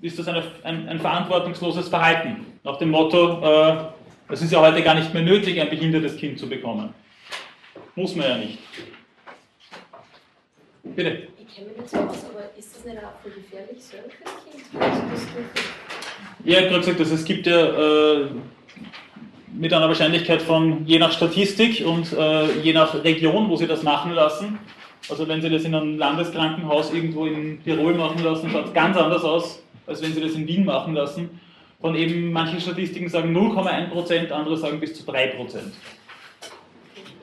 Ist 0.00 0.18
das 0.18 0.28
eine, 0.28 0.42
ein, 0.62 0.88
ein, 0.88 1.00
verantwortungsloses 1.00 1.88
Verhalten? 1.88 2.46
Nach 2.64 2.76
dem 2.78 2.90
Motto, 2.90 3.40
äh, 3.42 3.76
es 4.28 4.42
ist 4.42 4.52
ja 4.52 4.60
heute 4.60 4.82
gar 4.82 4.94
nicht 4.94 5.12
mehr 5.14 5.22
nötig, 5.22 5.60
ein 5.60 5.70
behindertes 5.70 6.16
Kind 6.16 6.38
zu 6.38 6.48
bekommen. 6.48 6.92
Muss 7.94 8.14
man 8.14 8.28
ja 8.28 8.36
nicht. 8.36 8.58
Bitte 10.84 11.28
kenne 11.56 11.70
mich 11.70 11.78
nicht 11.78 11.90
so 11.90 11.98
aus, 11.98 12.26
aber 12.30 12.58
ist 12.58 12.76
das 12.76 12.84
nicht 12.84 12.98
auch 12.98 13.18
voll 13.22 13.32
gefährlich 13.32 13.82
so 13.82 13.96
für 13.96 14.04
ein 14.04 14.10
Kind? 14.50 15.46
ja, 16.44 16.50
ich 16.50 16.56
habe 16.56 16.68
gerade 16.68 16.80
gesagt, 16.80 17.00
dass 17.00 17.10
es 17.10 17.24
gibt 17.24 17.46
ja 17.46 18.20
äh, 18.20 18.26
mit 19.54 19.72
einer 19.72 19.88
Wahrscheinlichkeit 19.88 20.42
von 20.42 20.86
je 20.86 20.98
nach 20.98 21.12
Statistik 21.12 21.82
und 21.86 22.12
äh, 22.12 22.52
je 22.60 22.74
nach 22.74 23.02
Region, 23.02 23.48
wo 23.48 23.56
sie 23.56 23.66
das 23.66 23.82
machen 23.82 24.12
lassen. 24.12 24.58
Also 25.08 25.26
wenn 25.28 25.40
sie 25.40 25.48
das 25.48 25.64
in 25.64 25.74
einem 25.74 25.96
Landeskrankenhaus 25.96 26.92
irgendwo 26.92 27.24
in 27.24 27.62
Tirol 27.64 27.94
machen 27.94 28.22
lassen, 28.22 28.50
schaut 28.50 28.66
es 28.66 28.74
ganz 28.74 28.96
anders 28.98 29.24
aus, 29.24 29.62
als 29.86 30.02
wenn 30.02 30.12
sie 30.12 30.20
das 30.20 30.34
in 30.34 30.46
Wien 30.46 30.64
machen 30.64 30.94
lassen. 30.94 31.40
Von 31.80 31.94
eben 31.94 32.32
manche 32.32 32.60
Statistiken 32.60 33.08
sagen 33.08 33.36
0,1%, 33.36 34.30
andere 34.30 34.56
sagen 34.56 34.80
bis 34.80 34.94
zu 34.94 35.10
3%. 35.10 35.32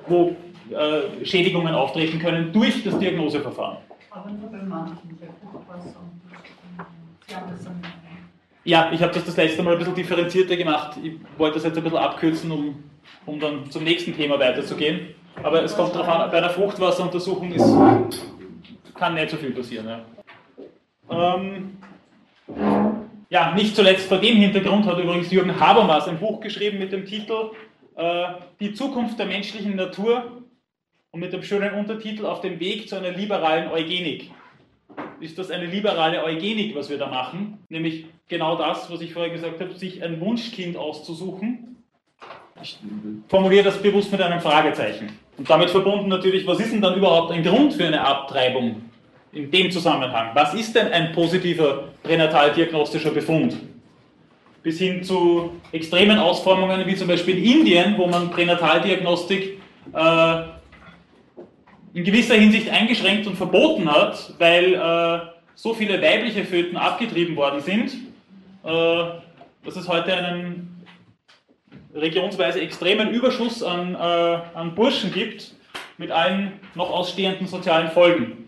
Wo 0.08 0.36
äh, 0.72 1.26
Schädigungen 1.26 1.74
auftreten 1.74 2.20
können 2.20 2.52
durch 2.54 2.84
das 2.84 2.98
Diagnoseverfahren. 3.00 3.78
Aber 4.12 4.30
nur 4.30 4.50
bei 4.52 4.62
manchen 4.62 4.98
Ja, 8.64 8.92
ich 8.92 9.02
habe 9.02 9.14
das 9.14 9.26
das 9.26 9.36
letzte 9.36 9.64
Mal 9.64 9.74
ein 9.74 9.80
bisschen 9.80 9.96
differenzierter 9.96 10.56
gemacht. 10.56 10.98
Ich 11.04 11.14
wollte 11.38 11.56
das 11.56 11.64
jetzt 11.66 11.78
ein 11.78 11.84
bisschen 11.84 11.98
abkürzen, 11.98 12.52
um, 12.52 12.84
um 13.26 13.40
dann 13.40 13.70
zum 13.72 13.84
nächsten 13.84 14.16
Thema 14.16 14.40
weiterzugehen. 14.40 15.16
Aber 15.42 15.64
es 15.64 15.76
kommt 15.76 15.96
darauf 15.96 16.08
an, 16.08 16.32
bei 16.32 16.40
der 16.40 16.52
Fruchtwasseruntersuchung 16.52 17.52
ist, 17.52 17.76
kann 18.94 19.16
nicht 19.16 19.32
so 19.32 19.38
viel 19.38 19.52
passieren. 19.52 19.88
Ja. 19.88 21.36
Ähm, 21.36 21.78
ja, 23.30 23.54
nicht 23.56 23.76
zuletzt 23.76 24.08
vor 24.08 24.20
dem 24.20 24.38
Hintergrund 24.38 24.86
hat 24.86 25.00
übrigens 25.00 25.32
Jürgen 25.32 25.60
Habermas 25.60 26.08
ein 26.08 26.20
Buch 26.20 26.40
geschrieben 26.40 26.80
mit 26.80 26.92
dem 26.92 27.06
Titel 27.06 27.52
äh, 27.96 28.26
Die 28.60 28.74
Zukunft 28.74 29.18
der 29.18 29.26
menschlichen 29.26 29.76
Natur 29.76 30.44
und 31.12 31.20
mit 31.20 31.34
dem 31.34 31.44
schönen 31.44 31.74
Untertitel 31.74 32.26
Auf 32.26 32.42
dem 32.42 32.60
Weg 32.60 32.90
zu 32.90 32.96
einer 32.96 33.12
liberalen 33.12 33.72
Eugenik. 33.72 34.32
Ist 35.20 35.40
das 35.40 35.50
eine 35.50 35.66
liberale 35.66 36.24
Eugenik, 36.24 36.76
was 36.76 36.90
wir 36.90 36.98
da 36.98 37.08
machen? 37.08 37.60
Nämlich 37.70 38.06
genau 38.28 38.56
das, 38.56 38.92
was 38.92 39.02
ich 39.02 39.14
vorher 39.14 39.32
gesagt 39.32 39.60
habe, 39.60 39.74
sich 39.74 40.04
ein 40.04 40.20
Wunschkind 40.20 40.78
auszusuchen. 40.78 41.78
Ich 42.62 42.78
formuliere 43.30 43.64
das 43.64 43.82
bewusst 43.82 44.12
mit 44.12 44.22
einem 44.22 44.42
Fragezeichen. 44.42 45.18
Und 45.38 45.50
damit 45.50 45.72
verbunden 45.72 46.08
natürlich, 46.08 46.46
was 46.46 46.60
ist 46.60 46.72
denn 46.72 46.82
dann 46.82 46.96
überhaupt 46.96 47.32
ein 47.32 47.42
Grund 47.42 47.74
für 47.74 47.86
eine 47.86 48.06
Abtreibung 48.06 48.93
in 49.34 49.52
dem 49.52 49.72
Zusammenhang? 49.72 50.32
Was 50.34 50.54
ist 50.54 50.76
denn 50.76 50.92
ein 50.92 51.12
positiver 51.12 51.90
pränataldiagnostischer 52.04 53.12
Befund? 53.12 53.58
Bis 54.62 54.80
hin 54.80 55.04
zu 55.04 55.60
extremen 55.72 56.20
Ausformungen 56.20 56.86
wie 56.86 56.96
zum 56.96 57.08
Beispiel 57.08 57.38
in 57.38 57.60
Indien, 57.60 57.96
wo 57.98 58.08
man 58.08 58.30
Pränataldiagnostik 58.32 59.60
äh, 59.94 60.42
in 61.94 62.04
gewisser 62.04 62.36
Hinsicht 62.36 62.70
eingeschränkt 62.70 63.28
und 63.28 63.36
verboten 63.36 63.92
hat, 63.92 64.34
weil 64.40 64.74
äh, 64.74 65.20
so 65.56 65.74
viele 65.74 66.02
weibliche 66.02 66.46
Föten 66.46 66.78
abgetrieben 66.78 67.36
worden 67.36 67.62
sind, 67.62 67.92
äh, 68.64 69.04
dass 69.66 69.76
es 69.76 69.88
heute 69.88 70.14
einen 70.14 70.86
regionsweise 71.94 72.62
extremen 72.62 73.12
Überschuss 73.12 73.62
an, 73.62 73.96
äh, 73.96 73.98
an 73.98 74.74
Burschen 74.76 75.12
gibt, 75.12 75.54
mit 75.98 76.10
allen 76.10 76.54
noch 76.74 76.90
ausstehenden 76.90 77.46
sozialen 77.46 77.92
Folgen. 77.92 78.48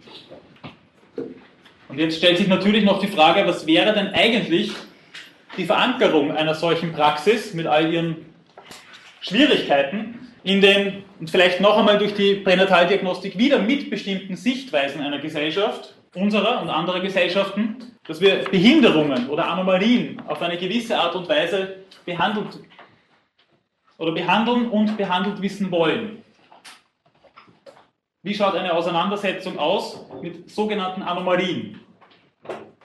Und 1.96 2.02
jetzt 2.02 2.18
stellt 2.18 2.38
sich 2.38 2.50
natürlich 2.50 2.84
noch 2.84 3.00
die 3.00 3.08
Frage, 3.08 3.48
was 3.48 3.66
wäre 3.68 3.94
denn 3.94 4.10
eigentlich 4.10 4.74
die 5.56 5.64
Verankerung 5.64 6.36
einer 6.36 6.54
solchen 6.54 6.92
Praxis 6.92 7.54
mit 7.54 7.68
all 7.68 7.90
ihren 7.94 8.18
Schwierigkeiten 9.22 10.20
in 10.44 10.60
den, 10.60 11.06
und 11.22 11.30
vielleicht 11.30 11.62
noch 11.62 11.78
einmal 11.78 11.98
durch 11.98 12.14
die 12.14 12.36
Pränataldiagnostik 12.36 13.38
wieder 13.38 13.60
mit 13.60 13.90
bestimmten 13.90 14.36
Sichtweisen 14.36 15.00
einer 15.00 15.20
Gesellschaft, 15.20 15.96
unserer 16.14 16.62
und 16.62 16.70
anderer 16.70 17.00
Gesellschaften, 17.00 17.78
dass 18.06 18.20
wir 18.20 18.44
Behinderungen 18.44 19.30
oder 19.30 19.48
Anomalien 19.48 20.22
auf 20.28 20.42
eine 20.42 20.58
gewisse 20.58 21.00
Art 21.00 21.16
und 21.16 21.30
Weise 21.30 21.78
behandelt 22.04 22.60
oder 23.98 24.12
behandeln 24.12 24.68
und 24.68 24.98
behandelt 24.98 25.42
wissen 25.42 25.72
wollen. 25.72 26.22
Wie 28.22 28.34
schaut 28.34 28.56
eine 28.56 28.74
Auseinandersetzung 28.74 29.58
aus 29.58 30.04
mit 30.22 30.50
sogenannten 30.50 31.04
Anomalien, 31.04 31.80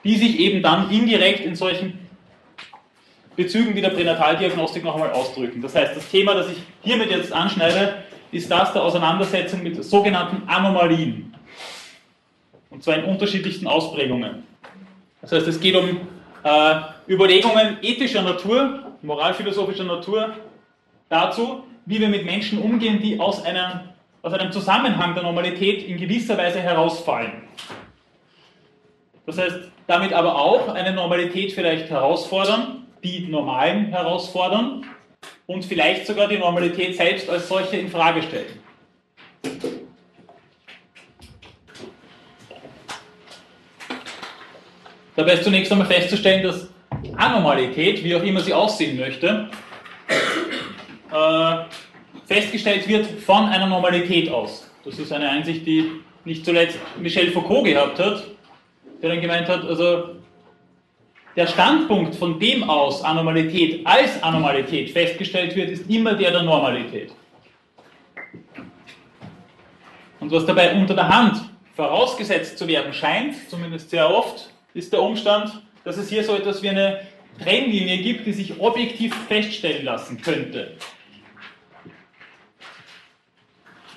die 0.03 0.15
sich 0.15 0.39
eben 0.39 0.61
dann 0.61 0.89
indirekt 0.89 1.41
in 1.41 1.55
solchen 1.55 1.99
Bezügen 3.35 3.75
wie 3.75 3.81
der 3.81 3.89
Pränataldiagnostik 3.89 4.83
noch 4.83 4.95
einmal 4.95 5.11
ausdrücken. 5.11 5.61
Das 5.61 5.75
heißt, 5.75 5.95
das 5.95 6.09
Thema, 6.09 6.33
das 6.33 6.49
ich 6.49 6.57
hiermit 6.83 7.11
jetzt 7.11 7.31
anschneide, 7.31 8.03
ist 8.31 8.49
das 8.49 8.73
der 8.73 8.83
Auseinandersetzung 8.83 9.63
mit 9.63 9.83
sogenannten 9.83 10.47
Anomalien. 10.47 11.33
Und 12.69 12.83
zwar 12.83 12.97
in 12.97 13.05
unterschiedlichsten 13.05 13.67
Ausprägungen. 13.67 14.43
Das 15.21 15.31
heißt, 15.31 15.47
es 15.47 15.59
geht 15.59 15.75
um 15.75 16.01
äh, 16.43 16.75
Überlegungen 17.07 17.77
ethischer 17.81 18.21
Natur, 18.21 18.93
moralphilosophischer 19.01 19.83
Natur, 19.83 20.33
dazu, 21.09 21.63
wie 21.85 21.99
wir 21.99 22.09
mit 22.09 22.25
Menschen 22.25 22.59
umgehen, 22.59 23.01
die 23.01 23.19
aus, 23.19 23.43
einer, 23.43 23.93
aus 24.21 24.33
einem 24.33 24.51
Zusammenhang 24.51 25.13
der 25.13 25.23
Normalität 25.23 25.83
in 25.83 25.97
gewisser 25.97 26.37
Weise 26.37 26.59
herausfallen. 26.61 27.43
Das 29.25 29.37
heißt, 29.37 29.59
damit 29.91 30.13
aber 30.13 30.35
auch 30.35 30.69
eine 30.69 30.93
Normalität 30.93 31.51
vielleicht 31.51 31.89
herausfordern, 31.89 32.87
die 33.03 33.27
Normalen 33.27 33.87
herausfordern 33.87 34.85
und 35.47 35.65
vielleicht 35.65 36.07
sogar 36.07 36.29
die 36.29 36.37
Normalität 36.37 36.95
selbst 36.95 37.29
als 37.29 37.49
solche 37.49 37.75
in 37.75 37.89
Frage 37.89 38.23
stellen. 38.23 38.61
Dabei 45.17 45.33
ist 45.33 45.43
zunächst 45.43 45.69
einmal 45.73 45.87
festzustellen, 45.87 46.41
dass 46.41 46.69
Anormalität, 47.17 48.01
wie 48.01 48.15
auch 48.15 48.23
immer 48.23 48.39
sie 48.39 48.53
aussehen 48.53 48.97
möchte, 48.97 49.49
äh, 51.11 51.55
festgestellt 52.27 52.87
wird 52.87 53.07
von 53.07 53.49
einer 53.49 53.67
Normalität 53.67 54.29
aus. 54.29 54.71
Das 54.85 54.97
ist 54.97 55.11
eine 55.11 55.29
Einsicht, 55.29 55.65
die 55.65 55.91
nicht 56.23 56.45
zuletzt 56.45 56.79
Michel 56.97 57.29
Foucault 57.31 57.65
gehabt 57.65 57.99
hat, 57.99 58.23
der 59.01 59.09
dann 59.09 59.21
gemeint 59.21 59.47
hat, 59.47 59.63
also 59.63 60.15
der 61.35 61.47
Standpunkt, 61.47 62.15
von 62.15 62.39
dem 62.39 62.69
aus 62.69 63.03
Anormalität 63.03 63.85
als 63.85 64.21
Anormalität 64.21 64.91
festgestellt 64.91 65.55
wird, 65.55 65.69
ist 65.69 65.89
immer 65.89 66.13
der 66.13 66.31
der 66.31 66.43
Normalität. 66.43 67.13
Und 70.19 70.31
was 70.31 70.45
dabei 70.45 70.75
unter 70.75 70.93
der 70.93 71.07
Hand 71.07 71.41
vorausgesetzt 71.75 72.57
zu 72.57 72.67
werden 72.67 72.93
scheint, 72.93 73.49
zumindest 73.49 73.89
sehr 73.89 74.09
oft, 74.13 74.49
ist 74.73 74.91
der 74.93 75.01
Umstand, 75.01 75.61
dass 75.83 75.97
es 75.97 76.09
hier 76.09 76.23
so 76.23 76.35
etwas 76.35 76.61
wie 76.61 76.69
eine 76.69 77.01
Trennlinie 77.41 77.97
gibt, 77.97 78.25
die 78.27 78.33
sich 78.33 78.59
objektiv 78.59 79.15
feststellen 79.27 79.85
lassen 79.85 80.21
könnte. 80.21 80.77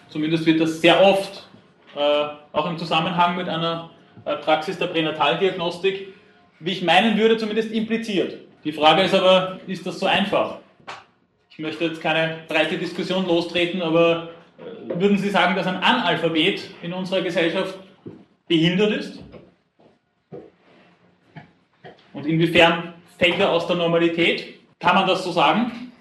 Zumindest 0.08 0.46
wird 0.46 0.60
das 0.60 0.80
sehr 0.80 1.02
oft, 1.02 1.48
äh, 1.96 2.26
auch 2.52 2.70
im 2.70 2.78
Zusammenhang 2.78 3.36
mit 3.36 3.48
einer 3.48 3.90
Praxis 4.24 4.78
der 4.78 4.86
Pränataldiagnostik, 4.86 6.14
wie 6.60 6.72
ich 6.72 6.82
meinen 6.82 7.18
würde, 7.18 7.36
zumindest 7.36 7.72
impliziert. 7.72 8.38
Die 8.64 8.72
Frage 8.72 9.02
ist 9.02 9.14
aber, 9.14 9.60
ist 9.66 9.86
das 9.86 10.00
so 10.00 10.06
einfach? 10.06 10.58
Ich 11.50 11.58
möchte 11.58 11.84
jetzt 11.84 12.00
keine 12.00 12.38
breite 12.48 12.78
Diskussion 12.78 13.26
lostreten, 13.26 13.82
aber 13.82 14.30
äh, 14.58 14.98
würden 14.98 15.18
Sie 15.18 15.30
sagen, 15.30 15.54
dass 15.54 15.66
ein 15.66 15.76
Analphabet 15.76 16.64
in 16.82 16.92
unserer 16.92 17.20
Gesellschaft 17.20 17.78
behindert 18.48 18.92
ist? 18.92 19.22
Und 22.12 22.26
inwiefern 22.26 22.94
fällt 23.18 23.38
er 23.38 23.50
aus 23.50 23.66
der 23.66 23.76
Normalität? 23.76 24.54
Kann 24.80 24.94
man 24.94 25.06
das 25.06 25.24
so 25.24 25.32
sagen? 25.32 25.92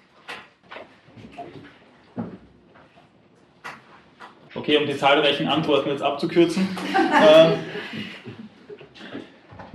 Okay, 4.54 4.76
um 4.76 4.86
die 4.86 4.96
zahlreichen 4.96 5.48
Antworten 5.48 5.90
jetzt 5.90 6.02
abzukürzen. 6.02 6.66
äh, 7.22 7.52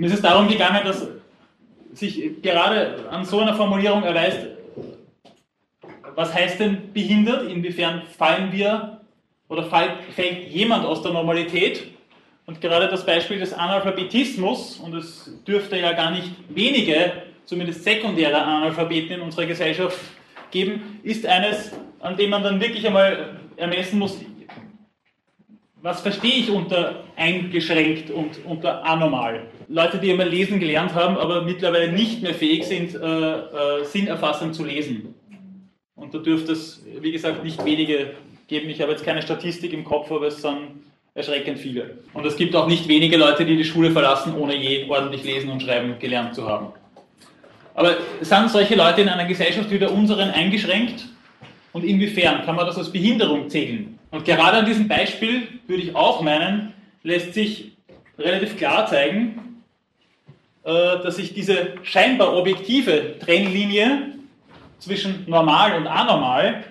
ist 0.06 0.14
es 0.14 0.22
darum 0.22 0.48
gegangen, 0.48 0.82
dass 0.86 1.08
sich 1.94 2.42
gerade 2.42 3.10
an 3.10 3.26
so 3.26 3.40
einer 3.40 3.54
Formulierung 3.54 4.04
erweist, 4.04 4.48
was 6.16 6.34
heißt 6.34 6.60
denn 6.60 6.94
behindert? 6.94 7.50
Inwiefern 7.50 8.04
fallen 8.18 8.52
wir 8.52 9.02
oder 9.48 9.64
fällt 9.64 10.50
jemand 10.50 10.86
aus 10.86 11.02
der 11.02 11.12
Normalität? 11.12 11.88
Und 12.46 12.62
gerade 12.62 12.88
das 12.88 13.06
Beispiel 13.06 13.40
des 13.40 13.54
Analphabetismus, 13.54 14.78
und 14.78 14.96
es 14.96 15.32
dürfte 15.46 15.78
ja 15.78 15.94
gar 15.94 16.12
nicht 16.12 16.32
wenige, 16.50 17.24
zumindest 17.46 17.84
sekundäre 17.84 18.42
Analphabeten 18.42 19.12
in 19.12 19.22
unserer 19.22 19.46
Gesellschaft 19.46 20.00
geben, 20.52 21.00
ist 21.04 21.26
eines, 21.26 21.72
an 22.00 22.18
dem 22.18 22.32
man 22.32 22.44
dann 22.44 22.60
wirklich 22.60 22.86
einmal 22.88 23.38
ermessen 23.56 24.00
muss, 24.00 24.18
was 25.82 26.02
verstehe 26.02 26.40
ich 26.40 26.50
unter 26.50 27.04
eingeschränkt 27.16 28.12
und 28.12 28.44
unter 28.46 28.84
anormal? 28.84 29.44
Leute, 29.72 30.00
die 30.00 30.12
einmal 30.12 30.28
lesen 30.28 30.60
gelernt 30.60 30.96
haben, 30.96 31.16
aber 31.16 31.44
mittlerweile 31.44 31.92
nicht 31.92 32.24
mehr 32.24 32.34
fähig 32.34 32.66
sind, 32.66 32.96
äh, 32.96 33.00
äh, 33.00 33.86
sinnerfassend 33.86 34.56
zu 34.56 34.66
lesen. 34.66 35.14
Und 35.96 36.12
da 36.14 36.18
dürfte 36.18 36.54
es, 36.54 36.84
wie 37.00 37.12
gesagt, 37.12 37.44
nicht 37.44 37.64
wenige 37.64 38.14
geben. 38.48 38.68
Ich 38.72 38.82
habe 38.82 38.92
jetzt 38.92 39.06
keine 39.06 39.22
Statistik 39.22 39.72
im 39.74 39.84
Kopf, 39.84 40.12
aber 40.12 40.28
es 40.28 40.42
sind 40.42 40.82
erschreckend 41.14 41.60
viele. 41.60 42.00
Und 42.14 42.26
es 42.26 42.36
gibt 42.36 42.56
auch 42.56 42.66
nicht 42.66 42.88
wenige 42.88 43.18
Leute, 43.18 43.46
die 43.46 43.58
die 43.58 43.64
Schule 43.64 43.92
verlassen, 43.92 44.34
ohne 44.36 44.56
je 44.56 44.90
ordentlich 44.90 45.24
lesen 45.24 45.52
und 45.52 45.62
schreiben 45.62 46.00
gelernt 46.00 46.34
zu 46.34 46.48
haben. 46.48 46.74
Aber 47.76 47.98
sind 48.22 48.50
solche 48.50 48.76
Leute 48.76 49.02
in 49.02 49.10
einer 49.10 49.26
Gesellschaft 49.26 49.70
wie 49.70 49.78
der 49.78 49.94
unseren 49.94 50.32
eingeschränkt? 50.32 51.06
Und 51.74 51.84
inwiefern 51.84 52.44
kann 52.44 52.56
man 52.56 52.66
das 52.66 52.78
als 52.78 52.92
Behinderung 52.92 53.50
zählen? 53.50 54.00
Und 54.10 54.26
gerade 54.26 54.58
an 54.58 54.66
diesem 54.66 54.88
Beispiel 54.88 55.44
würde 55.68 55.84
ich 55.84 55.96
auch 55.96 56.24
meinen, 56.24 56.74
lässt 57.04 57.36
sich 57.36 57.74
relativ 58.18 58.58
klar 58.58 58.88
zeigen, 58.88 59.49
dass 60.70 61.16
sich 61.16 61.34
diese 61.34 61.74
scheinbar 61.84 62.36
objektive 62.36 63.18
Trennlinie 63.20 64.14
zwischen 64.78 65.26
normal 65.28 65.76
und 65.76 65.88
anormal 65.88 66.64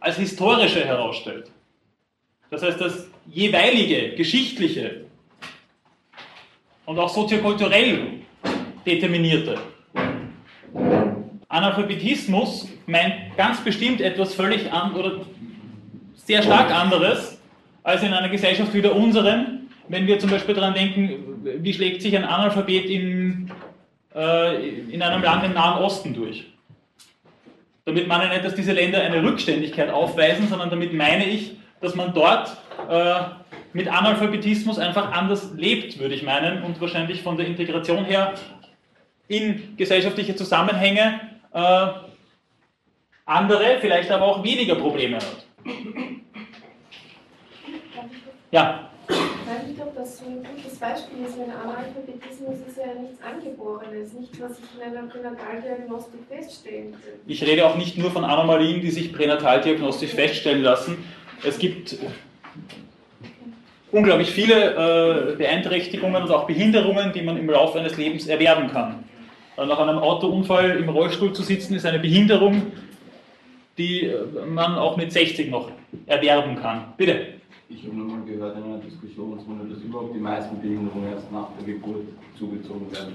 als 0.00 0.16
historische 0.16 0.84
herausstellt. 0.84 1.50
Das 2.50 2.62
heißt, 2.62 2.80
das 2.80 3.08
jeweilige, 3.26 4.14
geschichtliche 4.14 5.04
und 6.86 6.98
auch 6.98 7.08
soziokulturell 7.08 8.20
determinierte. 8.86 9.58
Analphabetismus 11.48 12.68
meint 12.86 13.36
ganz 13.36 13.62
bestimmt 13.62 14.00
etwas 14.00 14.34
völlig 14.34 14.72
an 14.72 14.94
oder 14.94 15.20
sehr 16.14 16.42
stark 16.42 16.70
anderes 16.70 17.38
als 17.82 18.02
in 18.02 18.12
einer 18.12 18.28
Gesellschaft 18.28 18.72
wie 18.72 18.82
der 18.82 18.96
unseren, 18.96 19.68
wenn 19.88 20.06
wir 20.06 20.18
zum 20.18 20.30
Beispiel 20.30 20.54
daran 20.54 20.74
denken, 20.74 21.35
wie 21.58 21.72
schlägt 21.72 22.02
sich 22.02 22.16
ein 22.16 22.24
Analphabet 22.24 22.86
in, 22.86 23.50
äh, 24.14 24.68
in 24.68 25.02
einem 25.02 25.22
Land 25.22 25.44
im 25.44 25.54
Nahen 25.54 25.82
Osten 25.82 26.14
durch. 26.14 26.46
Damit 27.84 28.08
meine 28.08 28.24
ich 28.24 28.30
nicht, 28.30 28.44
dass 28.44 28.54
diese 28.54 28.72
Länder 28.72 29.00
eine 29.00 29.22
Rückständigkeit 29.22 29.90
aufweisen, 29.90 30.48
sondern 30.48 30.70
damit 30.70 30.92
meine 30.92 31.24
ich, 31.24 31.56
dass 31.80 31.94
man 31.94 32.12
dort 32.12 32.56
äh, 32.90 33.20
mit 33.72 33.88
Analphabetismus 33.88 34.78
einfach 34.78 35.12
anders 35.12 35.52
lebt, 35.54 35.98
würde 35.98 36.14
ich 36.14 36.22
meinen, 36.22 36.62
und 36.62 36.80
wahrscheinlich 36.80 37.22
von 37.22 37.36
der 37.36 37.46
Integration 37.46 38.04
her 38.04 38.34
in 39.28 39.76
gesellschaftliche 39.76 40.34
Zusammenhänge 40.34 41.20
äh, 41.52 41.86
andere, 43.24 43.78
vielleicht 43.80 44.10
aber 44.10 44.24
auch 44.24 44.42
weniger 44.42 44.76
Probleme 44.76 45.16
hat. 45.16 45.46
Ja. 48.50 48.85
Dass 49.96 50.18
so 50.18 50.26
ein 50.26 50.44
gutes 50.44 50.78
Beispiel 50.78 51.24
ist, 51.26 51.38
weil 51.38 51.50
Analphabetismus 51.50 52.56
ist 52.68 52.76
ja 52.76 53.00
nichts 53.00 53.18
Angeborenes, 53.22 54.12
nicht 54.12 54.40
was 54.42 54.58
ich 54.58 54.66
in 54.76 54.82
einer 54.82 55.08
Pränataldiagnostik 55.08 56.20
feststellen 56.28 56.92
kann. 56.92 57.00
Ich 57.26 57.42
rede 57.42 57.66
auch 57.66 57.76
nicht 57.76 57.96
nur 57.96 58.10
von 58.10 58.24
Anomalien, 58.24 58.82
die 58.82 58.90
sich 58.90 59.10
pränataldiagnostisch 59.12 60.10
feststellen 60.10 60.62
lassen. 60.62 60.98
Es 61.42 61.58
gibt 61.58 61.96
unglaublich 63.90 64.30
viele 64.30 65.32
äh, 65.32 65.36
Beeinträchtigungen 65.36 66.22
und 66.22 66.30
auch 66.30 66.46
Behinderungen, 66.46 67.12
die 67.14 67.22
man 67.22 67.38
im 67.38 67.48
Laufe 67.48 67.78
eines 67.78 67.96
Lebens 67.96 68.26
erwerben 68.26 68.68
kann. 68.68 69.04
Äh, 69.56 69.64
nach 69.64 69.78
einem 69.78 69.98
Autounfall 69.98 70.72
im 70.72 70.90
Rollstuhl 70.90 71.32
zu 71.32 71.42
sitzen, 71.42 71.74
ist 71.74 71.86
eine 71.86 72.00
Behinderung, 72.00 72.72
die 73.78 74.04
äh, 74.04 74.44
man 74.46 74.76
auch 74.76 74.98
mit 74.98 75.10
60 75.10 75.50
noch 75.50 75.70
erwerben 76.06 76.56
kann. 76.56 76.92
Bitte. 76.98 77.35
Ich 77.68 77.84
habe 77.84 77.96
nur 77.96 78.06
mal 78.06 78.24
gehört 78.24 78.56
in 78.56 78.62
einer 78.62 78.78
Diskussionsrunde, 78.78 79.74
dass 79.74 79.82
überhaupt 79.82 80.14
die 80.14 80.20
meisten 80.20 80.60
Behinderungen 80.60 81.12
erst 81.12 81.30
nach 81.32 81.48
der 81.58 81.74
Geburt 81.74 82.06
zugezogen 82.38 82.92
werden. 82.92 83.14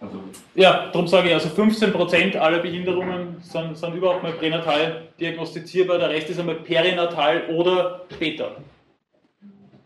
Also 0.00 0.18
ja, 0.56 0.90
darum 0.92 1.06
sage 1.06 1.28
ich, 1.28 1.34
also 1.34 1.48
15% 1.48 2.36
aller 2.36 2.58
Behinderungen 2.58 3.36
sind, 3.40 3.76
sind 3.76 3.94
überhaupt 3.94 4.24
mal 4.24 4.32
pränatal 4.32 5.02
diagnostizierbar, 5.20 5.98
der 5.98 6.10
Rest 6.10 6.28
ist 6.30 6.40
einmal 6.40 6.56
perinatal 6.56 7.44
oder 7.54 8.02
später. 8.12 8.56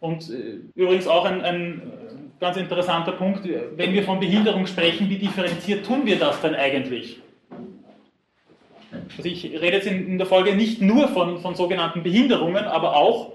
Und 0.01 0.31
äh, 0.31 0.61
übrigens 0.75 1.07
auch 1.07 1.27
ein, 1.27 1.43
ein 1.43 1.83
ganz 2.41 2.57
interessanter 2.57 3.13
Punkt, 3.13 3.47
wenn 3.77 3.93
wir 3.93 4.05
von 4.05 4.19
Behinderung 4.19 4.67
sprechen, 4.67 5.11
wie 5.11 5.19
differenziert 5.19 5.85
tun 5.85 6.07
wir 6.07 6.19
das 6.19 6.41
denn 6.41 6.55
eigentlich? 6.55 7.21
Also 9.19 9.29
ich 9.29 9.45
rede 9.45 9.77
jetzt 9.77 9.87
in, 9.87 10.07
in 10.07 10.19
der 10.19 10.27
Folge 10.27 10.57
nicht 10.57 10.81
nur 10.81 11.09
von, 11.09 11.41
von 11.41 11.55
sogenannten 11.55 12.03
Behinderungen, 12.03 12.65
aber 12.65 12.97
auch 12.97 13.33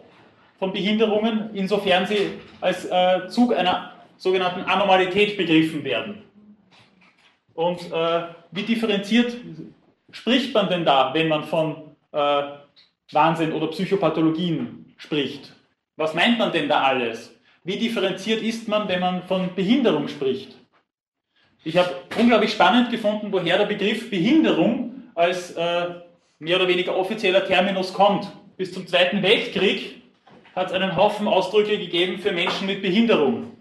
von 0.62 0.72
Behinderungen, 0.72 1.50
insofern 1.56 2.06
sie 2.06 2.34
als 2.62 2.86
äh, 2.86 3.28
Zug 3.30 3.52
einer 3.52 3.94
sogenannten 4.18 4.62
Anormalität 4.62 5.36
begriffen 5.36 5.84
werden. 5.84 6.22
Und 7.56 7.92
äh, 7.92 8.22
wie 8.52 8.62
differenziert 8.62 9.34
spricht 10.12 10.54
man 10.54 10.70
denn 10.70 10.86
da, 10.86 11.16
wenn 11.16 11.30
man 11.30 11.46
von 11.46 11.78
äh, 12.12 12.44
Wahnsinn 13.12 13.54
oder 13.54 13.68
Psychopathologien 13.70 14.94
spricht? 14.98 15.52
Was 15.96 16.14
meint 16.14 16.38
man 16.38 16.52
denn 16.52 16.70
da 16.70 16.84
alles? 16.84 17.36
Wie 17.64 17.78
differenziert 17.78 18.44
ist 18.44 18.68
man, 18.68 18.88
wenn 18.88 19.00
man 19.00 19.24
von 19.24 19.56
Behinderung 19.56 20.08
spricht? 20.10 20.56
Ich 21.64 21.76
habe 21.76 21.90
unglaublich 22.20 22.52
spannend 22.52 22.92
gefunden, 22.92 23.32
woher 23.32 23.58
der 23.58 23.66
Begriff 23.66 24.12
Behinderung 24.12 25.06
als 25.16 25.54
äh, 25.54 25.86
mehr 26.38 26.58
oder 26.58 26.68
weniger 26.68 26.96
offizieller 26.96 27.48
Terminus 27.48 27.92
kommt. 27.92 28.28
Bis 28.58 28.72
zum 28.72 28.86
Zweiten 28.86 29.24
Weltkrieg 29.24 30.01
hat 30.56 30.68
es 30.68 30.74
einen 30.74 30.96
Haufen 30.96 31.28
Ausdrücke 31.28 31.78
gegeben 31.78 32.20
für 32.20 32.32
Menschen 32.32 32.68
mit 32.68 32.82
Behinderung. 32.82 33.52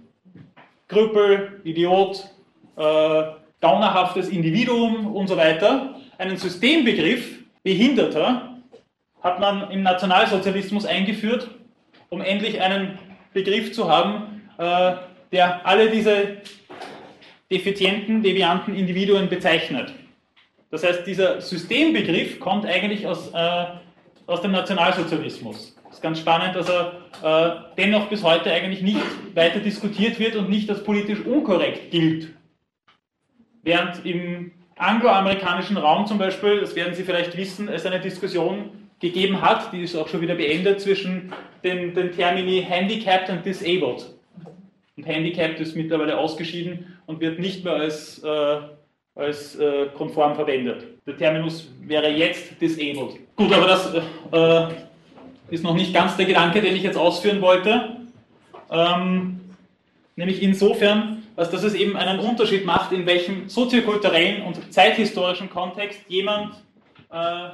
Krüppel, 0.89 1.61
Idiot, 1.65 2.29
äh, 2.77 3.23
gaunerhaftes 3.61 4.29
Individuum 4.29 5.15
und 5.15 5.29
so 5.29 5.37
weiter. 5.37 5.97
Einen 6.19 6.37
Systembegriff 6.37 7.39
Behinderter 7.63 8.57
hat 9.23 9.39
man 9.39 9.71
im 9.71 9.83
Nationalsozialismus 9.83 10.87
eingeführt, 10.87 11.49
um 12.09 12.21
endlich 12.23 12.61
einen 12.61 12.99
Begriff 13.33 13.73
zu 13.73 13.89
haben, 13.89 14.43
äh, 14.59 14.95
der 15.31 15.67
alle 15.67 15.91
diese 15.91 16.39
defizienten, 17.51 18.23
devianten 18.23 18.75
Individuen 18.75 19.29
bezeichnet. 19.29 19.93
Das 20.71 20.85
heißt, 20.85 21.07
dieser 21.07 21.41
Systembegriff 21.41 22.41
kommt 22.41 22.65
eigentlich 22.65 23.07
aus, 23.07 23.33
äh, 23.35 23.65
aus 24.27 24.41
dem 24.41 24.53
Nationalsozialismus. 24.53 25.77
Ist 26.01 26.05
ganz 26.05 26.21
spannend, 26.21 26.57
dass 26.57 26.67
er 26.71 26.95
äh, 27.23 27.61
dennoch 27.77 28.09
bis 28.09 28.25
heute 28.25 28.51
eigentlich 28.51 28.81
nicht 28.81 29.03
weiter 29.35 29.61
diskutiert 29.61 30.19
wird 30.19 30.35
und 30.35 30.49
nicht 30.49 30.71
als 30.71 30.83
politisch 30.83 31.21
unkorrekt 31.21 31.91
gilt. 31.91 32.31
Während 33.63 34.07
im 34.07 34.51
angloamerikanischen 34.77 35.77
Raum 35.77 36.07
zum 36.07 36.17
Beispiel, 36.17 36.59
das 36.59 36.75
werden 36.75 36.95
Sie 36.95 37.03
vielleicht 37.03 37.37
wissen, 37.37 37.69
es 37.69 37.85
eine 37.85 38.01
Diskussion 38.01 38.71
gegeben 38.99 39.43
hat, 39.43 39.75
die 39.75 39.83
ist 39.83 39.95
auch 39.95 40.09
schon 40.09 40.23
wieder 40.23 40.37
beendet, 40.37 40.81
zwischen 40.81 41.35
den, 41.63 41.93
den 41.93 42.13
Termini 42.13 42.63
handicapped 42.67 43.29
und 43.29 43.45
disabled. 43.45 44.07
Und 44.97 45.05
handicapped 45.05 45.61
ist 45.61 45.77
mittlerweile 45.77 46.17
ausgeschieden 46.17 46.99
und 47.05 47.21
wird 47.21 47.39
nicht 47.39 47.63
mehr 47.63 47.75
als 47.75 48.25
äh, 48.25 48.57
als 49.15 49.55
äh, 49.57 49.89
konform 49.95 50.35
verwendet. 50.35 50.87
Der 51.07 51.19
Terminus 51.19 51.69
wäre 51.83 52.09
jetzt 52.09 52.59
disabled. 52.59 53.19
Gut, 53.37 53.53
aber 53.53 53.67
das 53.67 53.95
äh, 54.33 54.75
ist 55.51 55.65
noch 55.65 55.75
nicht 55.75 55.93
ganz 55.93 56.17
der 56.17 56.27
Gedanke, 56.27 56.61
den 56.61 56.77
ich 56.77 56.83
jetzt 56.83 56.97
ausführen 56.97 57.41
wollte. 57.41 57.97
Ähm, 58.71 59.41
nämlich 60.17 60.43
insofern, 60.43 61.25
als 61.37 61.51
dass 61.51 61.63
es 61.63 61.75
eben 61.75 61.97
einen 61.97 62.21
Unterschied 62.21 62.65
macht, 62.65 62.93
in 62.93 63.07
welchem 63.07 63.49
soziokulturellen 63.49 64.43
und 64.43 64.73
zeithistorischen 64.73 65.51
Kontext 65.51 66.01
jemand 66.09 66.55
äh, 67.11 67.49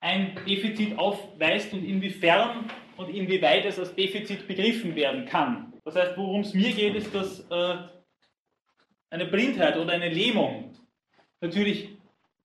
ein 0.00 0.36
Defizit 0.46 0.98
aufweist 0.98 1.72
und 1.72 1.84
inwiefern 1.84 2.70
und 2.96 3.08
inwieweit 3.08 3.64
es 3.64 3.78
als 3.78 3.94
Defizit 3.94 4.48
begriffen 4.48 4.94
werden 4.96 5.26
kann. 5.26 5.72
Das 5.84 5.94
heißt, 5.94 6.12
worum 6.16 6.40
es 6.40 6.54
mir 6.54 6.72
geht, 6.72 6.94
ist, 6.96 7.14
dass 7.14 7.40
äh, 7.50 7.76
eine 9.10 9.26
Blindheit 9.26 9.76
oder 9.76 9.92
eine 9.92 10.08
Lähmung 10.08 10.72
Natürlich 11.42 11.88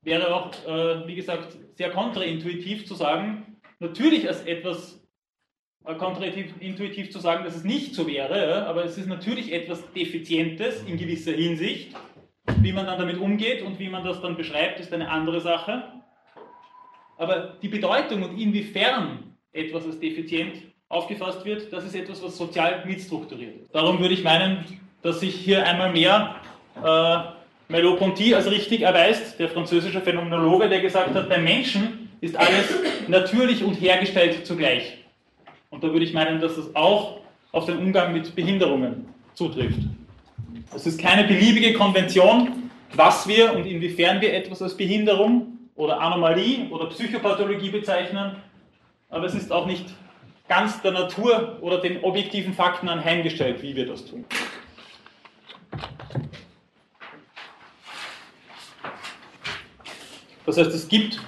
wäre 0.02 0.34
auch, 0.34 0.52
äh, 0.66 1.08
wie 1.08 1.16
gesagt, 1.16 1.56
sehr 1.76 1.92
kontraintuitiv 1.92 2.88
zu 2.88 2.96
sagen, 2.96 3.47
natürlich 3.80 4.28
als 4.28 4.42
etwas 4.44 5.00
äh, 5.86 5.96
kontraintuitiv 5.96 7.12
zu 7.12 7.20
sagen, 7.20 7.44
dass 7.44 7.56
es 7.56 7.64
nicht 7.64 7.96
so 7.96 8.08
wäre, 8.08 8.66
aber 8.68 8.84
es 8.84 8.98
ist 8.98 9.08
natürlich 9.08 9.54
etwas 9.54 9.92
Defizientes 9.94 10.84
in 10.84 10.98
gewisser 10.98 11.32
Hinsicht. 11.32 11.96
Wie 12.62 12.72
man 12.72 12.86
dann 12.86 12.98
damit 12.98 13.18
umgeht 13.18 13.62
und 13.62 13.78
wie 13.80 13.90
man 13.90 14.04
das 14.04 14.22
dann 14.22 14.38
beschreibt, 14.38 14.80
ist 14.80 14.94
eine 14.94 15.10
andere 15.10 15.42
Sache. 15.42 15.84
Aber 17.18 17.58
die 17.62 17.68
Bedeutung 17.68 18.24
und 18.24 18.40
inwiefern 18.40 19.36
etwas 19.52 19.86
als 19.86 20.00
defizient 20.00 20.62
aufgefasst 20.88 21.44
wird, 21.44 21.72
das 21.74 21.84
ist 21.84 21.96
etwas, 21.96 22.24
was 22.24 22.38
sozial 22.38 22.86
mitstrukturiert 22.86 23.58
ist. 23.62 23.76
Darum 23.76 24.00
würde 24.00 24.14
ich 24.14 24.24
meinen, 24.24 24.64
dass 25.02 25.20
sich 25.20 25.36
hier 25.36 25.66
einmal 25.66 25.92
mehr 25.92 26.36
äh, 26.84 27.72
Merleau-Ponty 27.72 28.34
als 28.34 28.50
richtig 28.50 28.82
erweist, 28.82 29.40
der 29.40 29.50
französische 29.50 30.00
Phänomenologe, 30.00 30.70
der 30.70 30.80
gesagt 30.80 31.14
hat, 31.14 31.28
beim 31.28 31.44
Menschen 31.44 32.07
ist 32.22 32.36
alles 32.36 32.66
natürlich 33.08 33.64
und 33.64 33.76
hergestellt 33.76 34.46
zugleich. 34.46 34.98
Und 35.70 35.84
da 35.84 35.92
würde 35.92 36.06
ich 36.06 36.14
meinen, 36.14 36.40
dass 36.40 36.56
das 36.56 36.76
auch 36.76 37.20
auf 37.52 37.66
den 37.66 37.78
Umgang 37.78 38.14
mit 38.14 38.36
Behinderungen 38.36 39.08
zutrifft. 39.34 39.80
Es 40.74 40.86
ist 40.86 41.00
keine 41.00 41.26
beliebige 41.26 41.74
Konvention, 41.74 42.70
was 42.94 43.28
wir 43.28 43.54
und 43.54 43.66
inwiefern 43.66 44.22
wir 44.22 44.34
etwas 44.34 44.62
als 44.62 44.76
Behinderung 44.76 45.60
oder 45.76 46.00
Anomalie 46.00 46.70
oder 46.70 46.88
Psychopathologie 46.88 47.70
bezeichnen, 47.70 48.38
aber 49.10 49.26
es 49.26 49.36
ist 49.36 49.52
auch 49.52 49.66
nicht 49.66 49.86
ganz 50.48 50.82
der 50.82 50.92
Natur 50.92 51.58
oder 51.62 51.80
den 51.80 52.04
objektiven 52.04 52.54
Fakten 52.54 52.90
anheimgestellt, 52.90 53.62
wie 53.62 53.76
wir 53.76 53.86
das 53.86 54.06
tun. 54.06 54.26
Das 60.46 60.58
heißt, 60.58 60.74
es 60.74 60.88
gibt, 60.88 61.20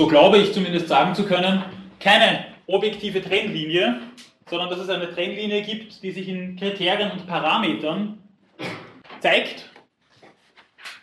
so 0.00 0.06
glaube 0.06 0.38
ich 0.38 0.54
zumindest 0.54 0.88
sagen 0.88 1.14
zu 1.14 1.26
können, 1.26 1.62
keine 1.98 2.46
objektive 2.66 3.20
Trennlinie, 3.20 4.00
sondern 4.48 4.70
dass 4.70 4.78
es 4.78 4.88
eine 4.88 5.12
Trennlinie 5.12 5.60
gibt, 5.60 6.02
die 6.02 6.10
sich 6.10 6.26
in 6.26 6.56
Kriterien 6.56 7.10
und 7.10 7.26
Parametern 7.26 8.16
zeigt, 9.20 9.68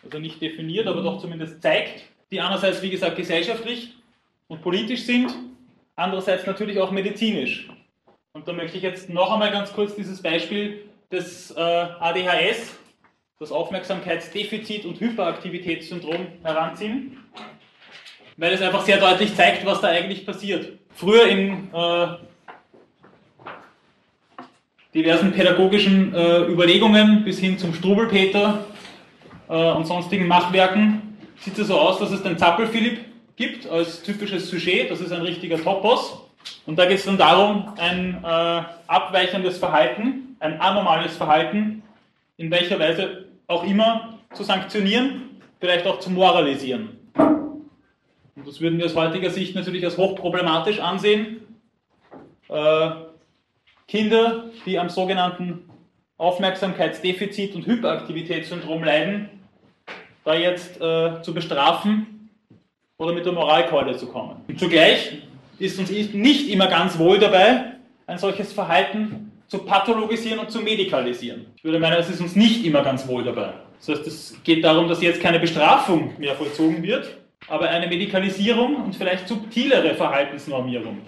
also 0.02 0.18
nicht 0.18 0.42
definiert, 0.42 0.88
aber 0.88 1.02
doch 1.02 1.20
zumindest 1.20 1.62
zeigt, 1.62 2.06
die 2.32 2.40
einerseits, 2.40 2.82
wie 2.82 2.90
gesagt, 2.90 3.14
gesellschaftlich 3.14 3.94
und 4.48 4.62
politisch 4.62 5.04
sind, 5.04 5.32
andererseits 5.94 6.44
natürlich 6.44 6.80
auch 6.80 6.90
medizinisch. 6.90 7.68
Und 8.32 8.48
da 8.48 8.52
möchte 8.52 8.78
ich 8.78 8.82
jetzt 8.82 9.08
noch 9.08 9.30
einmal 9.30 9.52
ganz 9.52 9.72
kurz 9.72 9.94
dieses 9.94 10.20
Beispiel 10.20 10.88
des 11.12 11.52
äh, 11.52 11.60
ADHS 11.60 12.76
das 13.38 13.52
Aufmerksamkeitsdefizit- 13.52 14.84
und 14.84 14.98
Hyperaktivitätssyndrom 14.98 16.26
heranziehen, 16.42 17.18
weil 18.38 18.52
es 18.52 18.62
einfach 18.62 18.82
sehr 18.82 18.98
deutlich 18.98 19.34
zeigt, 19.34 19.66
was 19.66 19.80
da 19.80 19.88
eigentlich 19.88 20.24
passiert. 20.24 20.78
Früher 20.94 21.26
in 21.26 21.68
äh, 21.74 22.06
diversen 24.94 25.32
pädagogischen 25.32 26.14
äh, 26.14 26.44
Überlegungen 26.44 27.24
bis 27.24 27.40
hin 27.40 27.58
zum 27.58 27.74
Strubelpeter 27.74 28.64
äh, 29.48 29.72
und 29.72 29.86
sonstigen 29.86 30.26
Machwerken 30.26 31.18
sieht 31.40 31.58
es 31.58 31.66
so 31.66 31.78
aus, 31.78 31.98
dass 31.98 32.12
es 32.12 32.22
den 32.22 32.38
Zappel-Philipp 32.38 33.00
gibt 33.36 33.68
als 33.68 34.02
typisches 34.02 34.48
Sujet, 34.48 34.90
das 34.90 35.00
ist 35.00 35.12
ein 35.12 35.22
richtiger 35.22 35.62
Topos. 35.62 36.24
Und 36.64 36.78
da 36.78 36.86
geht 36.86 36.98
es 36.98 37.04
dann 37.04 37.18
darum, 37.18 37.74
ein 37.76 38.22
äh, 38.24 38.62
abweichendes 38.86 39.58
Verhalten, 39.58 40.36
ein 40.40 40.60
anormales 40.60 41.16
Verhalten, 41.16 41.82
in 42.36 42.50
welcher 42.50 42.78
Weise 42.78 43.26
auch 43.48 43.64
immer 43.64 44.18
zu 44.32 44.44
sanktionieren, 44.44 45.40
vielleicht 45.60 45.86
auch 45.86 45.98
zu 45.98 46.10
moralisieren. 46.10 46.98
Und 48.38 48.46
das 48.46 48.60
würden 48.60 48.78
wir 48.78 48.86
aus 48.86 48.94
heutiger 48.94 49.30
Sicht 49.30 49.56
natürlich 49.56 49.84
als 49.84 49.98
hochproblematisch 49.98 50.78
ansehen. 50.78 51.40
Äh, 52.48 52.90
Kinder, 53.88 54.44
die 54.64 54.78
am 54.78 54.88
sogenannten 54.88 55.68
Aufmerksamkeitsdefizit- 56.18 57.54
und 57.54 57.66
Hyperaktivitätssyndrom 57.66 58.84
leiden, 58.84 59.28
da 60.24 60.34
jetzt 60.34 60.80
äh, 60.80 61.20
zu 61.22 61.34
bestrafen 61.34 62.30
oder 62.96 63.12
mit 63.12 63.26
der 63.26 63.32
Moralkeule 63.32 63.96
zu 63.96 64.06
kommen. 64.06 64.42
Und 64.46 64.60
zugleich 64.60 65.18
ist 65.58 65.78
uns 65.78 65.90
nicht 65.90 66.48
immer 66.48 66.68
ganz 66.68 66.96
wohl 66.98 67.18
dabei, 67.18 67.72
ein 68.06 68.18
solches 68.18 68.52
Verhalten 68.52 69.32
zu 69.48 69.58
pathologisieren 69.58 70.38
und 70.38 70.50
zu 70.50 70.60
medikalisieren. 70.60 71.46
Ich 71.56 71.64
würde 71.64 71.80
meinen, 71.80 71.98
es 71.98 72.08
ist 72.08 72.20
uns 72.20 72.36
nicht 72.36 72.64
immer 72.64 72.82
ganz 72.82 73.08
wohl 73.08 73.24
dabei. 73.24 73.54
Das 73.80 73.88
heißt, 73.88 74.06
es 74.06 74.36
geht 74.44 74.62
darum, 74.62 74.88
dass 74.88 75.02
jetzt 75.02 75.20
keine 75.20 75.40
Bestrafung 75.40 76.12
mehr 76.18 76.34
vollzogen 76.36 76.82
wird, 76.82 77.16
aber 77.48 77.68
eine 77.68 77.86
Medikalisierung 77.86 78.76
und 78.76 78.96
vielleicht 78.96 79.28
subtilere 79.28 79.94
Verhaltensnormierung, 79.94 80.98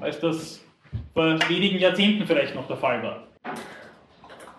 als 0.00 0.18
das 0.20 0.64
vor 1.12 1.38
wenigen 1.48 1.78
Jahrzehnten 1.78 2.26
vielleicht 2.26 2.54
noch 2.54 2.66
der 2.66 2.76
Fall 2.76 3.02
war. 3.02 3.22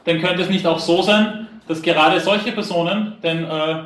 Dann 0.06 0.22
könnte 0.22 0.44
es 0.44 0.50
nicht 0.50 0.66
auch 0.66 0.80
so 0.80 1.02
sein, 1.02 1.48
dass 1.68 1.82
gerade 1.82 2.20
solche 2.20 2.52
Personen, 2.52 3.18
denn 3.24 3.44
äh, 3.44 3.84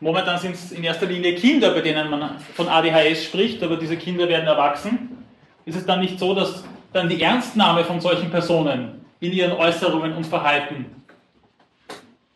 momentan 0.00 0.38
sind 0.38 0.54
es 0.54 0.72
in 0.72 0.84
erster 0.84 1.06
Linie 1.06 1.34
Kinder, 1.34 1.70
bei 1.70 1.80
denen 1.80 2.10
man 2.10 2.38
von 2.54 2.68
ADHS 2.68 3.24
spricht, 3.24 3.62
aber 3.62 3.76
diese 3.76 3.96
Kinder 3.96 4.28
werden 4.28 4.46
erwachsen, 4.46 5.24
ist 5.64 5.76
es 5.76 5.86
dann 5.86 6.00
nicht 6.00 6.18
so, 6.18 6.34
dass 6.34 6.64
dann 6.92 7.08
die 7.08 7.20
Ernstnahme 7.20 7.84
von 7.84 8.00
solchen 8.00 8.30
Personen 8.30 9.04
in 9.20 9.32
ihren 9.32 9.52
Äußerungen 9.52 10.12
und 10.14 10.26
Verhalten, 10.26 10.86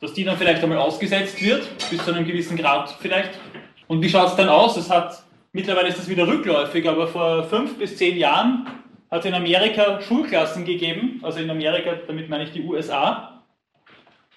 dass 0.01 0.13
die 0.13 0.25
dann 0.25 0.37
vielleicht 0.37 0.63
einmal 0.63 0.79
ausgesetzt 0.79 1.43
wird, 1.43 1.69
bis 1.91 2.05
zu 2.05 2.13
einem 2.13 2.27
gewissen 2.27 2.57
Grad 2.57 2.97
vielleicht. 3.01 3.31
Und 3.87 4.03
wie 4.03 4.09
schaut 4.09 4.29
es 4.29 4.37
dann 4.37 4.49
aus? 4.49 4.77
Es 4.77 4.91
hat, 4.91 5.23
mittlerweile 5.53 5.89
ist 5.89 5.99
das 5.99 6.09
wieder 6.09 6.27
rückläufig, 6.27 6.89
aber 6.89 7.07
vor 7.07 7.45
fünf 7.45 7.79
bis 7.79 7.97
zehn 7.97 8.17
Jahren 8.17 8.67
hat 9.11 9.21
es 9.21 9.27
in 9.27 9.35
Amerika 9.35 10.01
Schulklassen 10.01 10.65
gegeben, 10.65 11.21
also 11.23 11.41
in 11.41 11.51
Amerika, 11.51 11.93
damit 12.07 12.29
meine 12.29 12.45
ich 12.45 12.53
die 12.53 12.63
USA, 12.63 13.43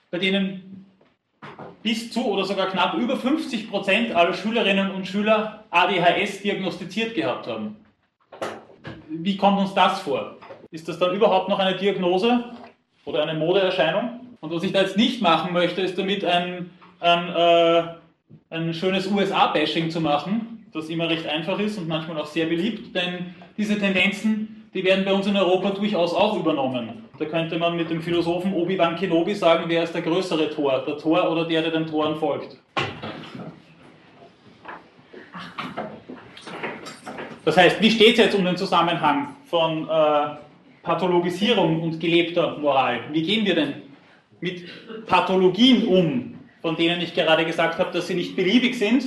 bei 0.09 0.18
denen 0.18 0.86
bis 1.82 2.11
zu 2.11 2.26
oder 2.26 2.45
sogar 2.45 2.68
knapp 2.68 2.95
über 2.95 3.18
50 3.18 3.70
Prozent 3.70 4.16
aller 4.16 4.34
Schülerinnen 4.34 4.91
und 4.91 5.07
Schüler 5.07 5.66
ADHS 5.70 6.41
diagnostiziert 6.41 7.14
gehabt 7.14 7.47
haben 7.47 7.78
wie 9.14 9.38
kommt 9.38 9.59
uns 9.59 9.74
das 9.74 10.01
vor? 10.01 10.38
Ist 10.72 10.88
das 10.88 10.97
dann 10.97 11.16
überhaupt 11.16 11.49
noch 11.49 11.59
eine 11.59 11.78
Diagnose 11.78 12.45
oder 13.05 13.24
eine 13.24 13.38
Modeerscheinung? 13.38 14.23
Und 14.44 14.52
was 14.52 14.64
ich 14.64 14.74
da 14.74 14.82
jetzt 14.82 14.98
nicht 14.98 15.22
machen 15.22 15.54
möchte, 15.54 15.80
ist 15.80 15.98
damit 15.98 16.26
ein, 16.26 16.70
ein, 17.00 17.30
äh, 17.30 17.84
ein 18.50 18.74
schönes 18.74 19.08
USA-Bashing 19.08 19.89
zu 19.89 20.02
machen, 20.02 20.68
das 20.74 20.89
immer 20.89 21.10
recht 21.10 21.26
einfach 21.26 21.58
ist 21.60 21.78
und 21.78 21.88
manchmal 21.88 22.20
auch 22.20 22.26
sehr 22.26 22.48
beliebt, 22.48 22.94
denn 22.94 23.34
diese 23.58 23.80
Tendenzen, 23.80 24.70
die 24.74 24.84
werden 24.84 25.06
bei 25.06 25.14
uns 25.14 25.28
in 25.28 25.38
Europa 25.38 25.70
durchaus 25.70 26.14
auch 26.14 26.38
übernommen. 26.38 27.06
Da 27.18 27.24
könnte 27.24 27.58
man 27.58 27.78
mit 27.78 27.89
dem 27.89 28.02
Philosophen 28.02 28.54
Obi-Wan 28.54 28.98
Kenobi 28.98 29.34
sagen, 29.34 29.64
wer 29.68 29.84
ist 29.84 29.96
der 29.96 30.02
größere 30.02 30.50
Tor, 30.50 30.84
der 30.86 30.98
Tor 30.98 31.32
oder 31.32 31.46
der, 31.46 31.62
der 31.62 31.72
den 31.72 31.88
Toren 31.88 32.18
folgt. 32.18 32.58
Das 37.46 37.56
heißt, 37.56 37.82
wie 37.82 37.91
steht 37.91 38.16
es 38.16 38.18
jetzt 38.18 38.36
um 38.36 38.44
den 38.44 38.58
Zusammenhang 38.58 39.38
von 39.46 39.88
äh, 39.88 40.36
Pathologisierung 40.82 41.82
und 41.82 41.98
gelebter 41.98 42.58
Moral? 42.58 43.06
Wie 43.14 43.22
gehen 43.22 43.46
wir 43.46 43.56
denn 43.56 43.83
mit 44.44 44.66
Pathologien 45.08 45.88
um, 45.88 46.36
von 46.62 46.76
denen 46.76 47.02
ich 47.02 47.14
gerade 47.14 47.46
gesagt 47.46 47.80
habe, 47.80 47.91
dass 47.94 48.08
sie 48.08 48.14
nicht 48.14 48.36
beliebig 48.36 48.78
sind, 48.78 49.06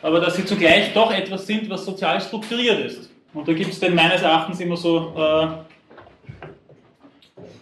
aber 0.00 0.20
dass 0.20 0.36
sie 0.36 0.44
zugleich 0.44 0.94
doch 0.94 1.12
etwas 1.12 1.46
sind, 1.46 1.68
was 1.68 1.84
sozial 1.84 2.20
strukturiert 2.20 2.78
ist. 2.86 3.10
Und 3.34 3.46
da 3.46 3.52
gibt 3.52 3.70
es 3.70 3.80
denn 3.80 3.94
meines 3.94 4.22
Erachtens 4.22 4.60
immer 4.60 4.76
so, 4.76 5.12
äh, 5.16 5.48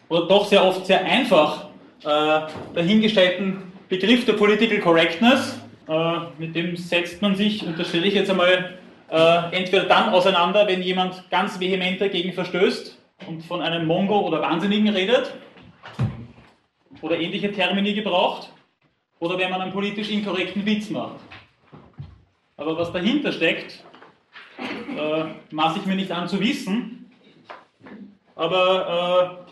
oder 0.09 0.29
doch 0.29 0.47
sehr 0.47 0.65
oft 0.65 0.87
sehr 0.87 1.03
einfach 1.05 1.69
äh, 2.05 2.41
dahingestellten 2.75 3.63
Begriff 3.89 4.27
der 4.27 4.35
Political 4.35 4.79
Correctness, 4.81 5.59
äh, 5.89 6.19
mit 6.39 6.55
dem 6.55 6.77
setzt 6.77 7.23
man 7.23 7.35
sich, 7.35 7.67
unterstelle 7.67 8.07
ich 8.07 8.15
jetzt 8.15 8.31
einmal, 8.31 8.79
äh, 9.11 9.57
entweder 9.57 9.85
dann 9.85 10.11
auseinander, 10.11 10.67
wenn 10.67 10.83
jemand 10.83 11.29
ganz 11.31 11.59
vehement 11.59 12.01
dagegen 12.01 12.35
verstößt 12.35 12.98
und 13.27 13.45
von 13.45 13.61
einem 13.61 13.87
Mongo 13.87 14.21
oder 14.21 14.41
Wahnsinnigen 14.43 14.89
redet 14.89 15.35
oder 17.01 17.19
ähnliche 17.19 17.53
Termini 17.53 17.95
gebraucht, 17.95 18.53
oder 19.21 19.39
wenn 19.39 19.51
man 19.51 19.61
einen 19.61 19.73
politisch 19.73 20.11
inkorrekten 20.11 20.65
Witz 20.65 20.91
macht. 20.91 21.21
Aber 22.57 22.77
was 22.77 22.93
dahinter 22.93 23.33
steckt, 23.33 23.85
äh, 24.59 25.25
maße 25.51 25.81
ich 25.81 25.87
mir 25.87 25.95
nicht 25.95 26.11
an 26.11 26.29
zu 26.29 26.41
wissen, 26.41 27.11
aber 28.35 29.45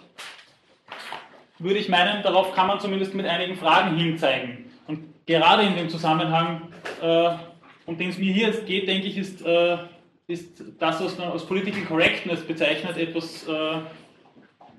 äh, 1.58 1.62
würde 1.62 1.78
ich 1.78 1.88
meinen, 1.88 2.22
darauf 2.22 2.52
kann 2.52 2.66
man 2.66 2.80
zumindest 2.80 3.14
mit 3.14 3.26
einigen 3.26 3.56
Fragen 3.56 3.96
hinzeigen. 3.96 4.70
Und 4.86 5.26
gerade 5.26 5.62
in 5.62 5.76
dem 5.76 5.88
Zusammenhang, 5.88 6.68
äh, 7.00 7.30
um 7.86 7.96
den 7.96 8.10
es 8.10 8.18
mir 8.18 8.32
hier 8.32 8.48
jetzt 8.48 8.66
geht, 8.66 8.88
denke 8.88 9.06
ich, 9.06 9.16
ist, 9.16 9.44
äh, 9.44 9.78
ist 10.28 10.62
das, 10.78 11.02
was 11.02 11.16
man 11.18 11.28
als 11.28 11.44
Political 11.44 11.82
Correctness 11.82 12.40
bezeichnet, 12.40 12.96
etwas 12.96 13.46
äh, 13.46 13.78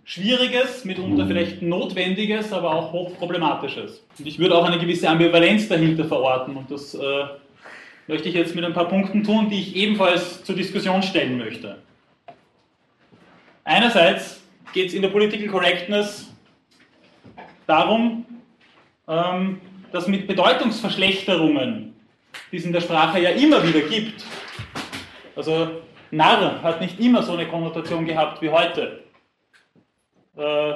Schwieriges, 0.04 0.84
mitunter 0.84 1.26
vielleicht 1.26 1.62
Notwendiges, 1.62 2.52
aber 2.52 2.74
auch 2.74 2.92
hochproblematisches. 2.92 4.04
Und 4.20 4.28
ich 4.28 4.40
würde 4.40 4.56
auch 4.56 4.66
eine 4.66 4.78
gewisse 4.78 5.10
Ambivalenz 5.10 5.70
dahinter 5.70 6.06
verorten 6.06 6.56
und 6.58 6.70
das 6.70 6.94
äh, 6.94 7.26
möchte 8.08 8.30
ich 8.30 8.36
jetzt 8.36 8.56
mit 8.56 8.66
ein 8.66 8.74
paar 8.74 8.90
Punkten 8.90 9.24
tun, 9.24 9.50
die 9.50 9.62
ich 9.62 9.76
ebenfalls 9.76 10.44
zur 10.44 10.56
Diskussion 10.56 11.02
stellen 11.02 11.38
möchte. 11.38 11.78
Einerseits 13.64 14.42
geht 14.74 14.88
es 14.88 14.94
in 14.94 15.02
der 15.02 15.10
Political 15.10 15.48
Correctness 15.48 16.30
darum, 17.66 18.26
ähm, 19.08 19.62
dass 19.94 20.08
mit 20.08 20.28
Bedeutungsverschlechterungen, 20.28 21.94
die 22.52 22.58
es 22.58 22.66
in 22.66 22.74
der 22.74 22.82
Sprache 22.82 23.22
ja 23.22 23.30
immer 23.30 23.66
wieder 23.66 23.82
gibt, 23.82 24.26
also 25.38 25.82
Narr 26.12 26.64
hat 26.64 26.82
nicht 26.82 27.00
immer 27.00 27.22
so 27.22 27.34
eine 27.34 27.48
Konnotation 27.48 28.06
gehabt 28.06 28.42
wie 28.42 28.50
heute. 28.50 29.04
Äh, 30.36 30.74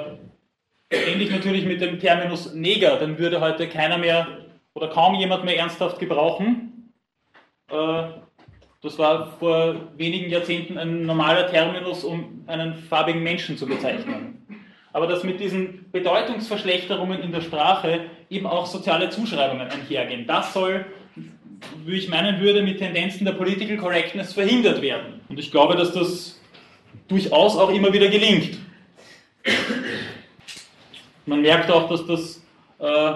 ähnlich 0.90 1.30
natürlich 1.30 1.64
mit 1.64 1.80
dem 1.80 1.98
Terminus 1.98 2.54
Neger, 2.54 2.96
den 2.96 3.18
würde 3.18 3.40
heute 3.40 3.68
keiner 3.68 3.98
mehr 3.98 4.26
oder 4.74 4.88
kaum 4.88 5.14
jemand 5.14 5.44
mehr 5.44 5.58
ernsthaft 5.58 5.98
gebrauchen. 5.98 6.92
Äh, 7.70 8.04
das 8.82 8.98
war 8.98 9.32
vor 9.38 9.76
wenigen 9.96 10.30
Jahrzehnten 10.30 10.78
ein 10.78 11.06
normaler 11.06 11.48
Terminus, 11.48 12.04
um 12.04 12.44
einen 12.46 12.74
farbigen 12.74 13.22
Menschen 13.22 13.56
zu 13.56 13.66
bezeichnen. 13.66 14.44
Aber 14.92 15.06
dass 15.06 15.24
mit 15.24 15.40
diesen 15.40 15.90
Bedeutungsverschlechterungen 15.90 17.20
in 17.20 17.32
der 17.32 17.40
Sprache 17.40 18.10
eben 18.28 18.46
auch 18.46 18.66
soziale 18.66 19.08
Zuschreibungen 19.10 19.68
einhergehen. 19.68 20.26
Das 20.26 20.52
soll, 20.52 20.84
wie 21.84 21.96
ich 21.96 22.08
meinen 22.08 22.40
würde, 22.40 22.62
mit 22.62 22.78
Tendenzen 22.78 23.24
der 23.24 23.32
Political 23.32 23.76
Correctness 23.76 24.32
verhindert 24.32 24.82
werden. 24.82 25.20
Und 25.28 25.38
ich 25.38 25.50
glaube, 25.50 25.76
dass 25.76 25.92
das 25.92 26.40
durchaus 27.08 27.56
auch 27.56 27.70
immer 27.70 27.92
wieder 27.92 28.08
gelingt. 28.08 28.58
Man 31.26 31.42
merkt 31.42 31.70
auch, 31.70 31.88
dass 31.88 32.06
das 32.06 32.42
äh, 32.78 33.12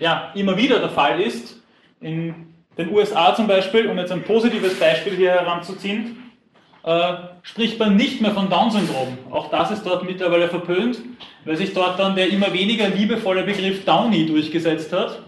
ja, 0.00 0.32
immer 0.34 0.56
wieder 0.56 0.78
der 0.78 0.90
Fall 0.90 1.20
ist. 1.20 1.60
In 2.00 2.54
den 2.76 2.92
USA 2.92 3.34
zum 3.34 3.46
Beispiel, 3.46 3.88
um 3.88 3.98
jetzt 3.98 4.12
ein 4.12 4.22
positives 4.22 4.78
Beispiel 4.78 5.16
hier 5.16 5.32
heranzuziehen, 5.32 6.18
äh, 6.84 7.14
spricht 7.42 7.78
man 7.78 7.96
nicht 7.96 8.20
mehr 8.20 8.30
von 8.30 8.48
Down-Syndrom. 8.48 9.18
Auch 9.30 9.50
das 9.50 9.72
ist 9.72 9.84
dort 9.84 10.04
mittlerweile 10.04 10.48
verpönt, 10.48 11.00
weil 11.44 11.56
sich 11.56 11.74
dort 11.74 11.98
dann 11.98 12.14
der 12.14 12.30
immer 12.30 12.52
weniger 12.52 12.88
liebevolle 12.88 13.42
Begriff 13.42 13.84
Downy 13.84 14.26
durchgesetzt 14.26 14.92
hat, 14.92 15.20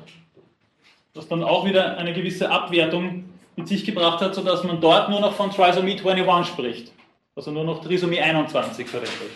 was 1.14 1.28
dann 1.28 1.42
auch 1.42 1.64
wieder 1.64 1.96
eine 1.98 2.12
gewisse 2.12 2.50
Abwertung 2.50 3.24
mit 3.56 3.68
sich 3.68 3.84
gebracht 3.84 4.20
hat, 4.20 4.34
sodass 4.34 4.64
man 4.64 4.80
dort 4.80 5.08
nur 5.08 5.20
noch 5.20 5.34
von 5.34 5.50
Trisomie 5.50 6.00
21 6.00 6.52
spricht, 6.52 6.92
also 7.34 7.50
nur 7.50 7.64
noch 7.64 7.82
Trisomie 7.82 8.20
21 8.20 8.86
verwendet. 8.86 9.30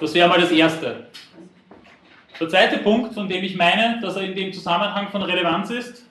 Das 0.00 0.14
wäre 0.14 0.28
mal 0.28 0.40
das 0.40 0.52
Erste. 0.52 1.08
Der 2.38 2.48
zweite 2.48 2.78
Punkt, 2.78 3.14
von 3.14 3.28
dem 3.28 3.42
ich 3.42 3.56
meine, 3.56 4.00
dass 4.00 4.14
er 4.14 4.22
in 4.22 4.36
dem 4.36 4.52
Zusammenhang 4.52 5.08
von 5.08 5.22
Relevanz 5.22 5.70
ist, 5.70 6.04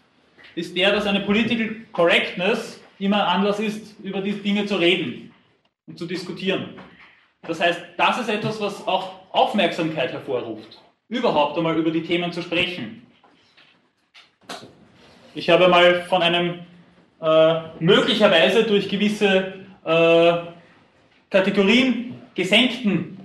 ist 0.55 0.75
der, 0.75 0.91
dass 0.91 1.05
eine 1.05 1.21
Political 1.21 1.75
Correctness 1.93 2.81
immer 2.99 3.27
Anlass 3.27 3.59
ist, 3.59 3.97
über 4.03 4.21
diese 4.21 4.39
Dinge 4.39 4.65
zu 4.65 4.75
reden 4.75 5.31
und 5.85 5.97
zu 5.97 6.05
diskutieren. 6.05 6.73
Das 7.43 7.61
heißt, 7.61 7.79
das 7.95 8.19
ist 8.19 8.29
etwas, 8.29 8.59
was 8.59 8.85
auch 8.87 9.13
Aufmerksamkeit 9.31 10.11
hervorruft, 10.11 10.81
überhaupt 11.09 11.57
einmal 11.57 11.77
über 11.77 11.91
die 11.91 12.03
Themen 12.03 12.31
zu 12.31 12.41
sprechen. 12.41 13.05
Ich 15.33 15.49
habe 15.49 15.67
mal 15.67 16.03
von 16.03 16.21
einem 16.21 16.59
äh, 17.21 17.61
möglicherweise 17.79 18.63
durch 18.63 18.89
gewisse 18.89 19.53
äh, 19.85 20.33
Kategorien 21.29 22.15
gesenkten 22.35 23.17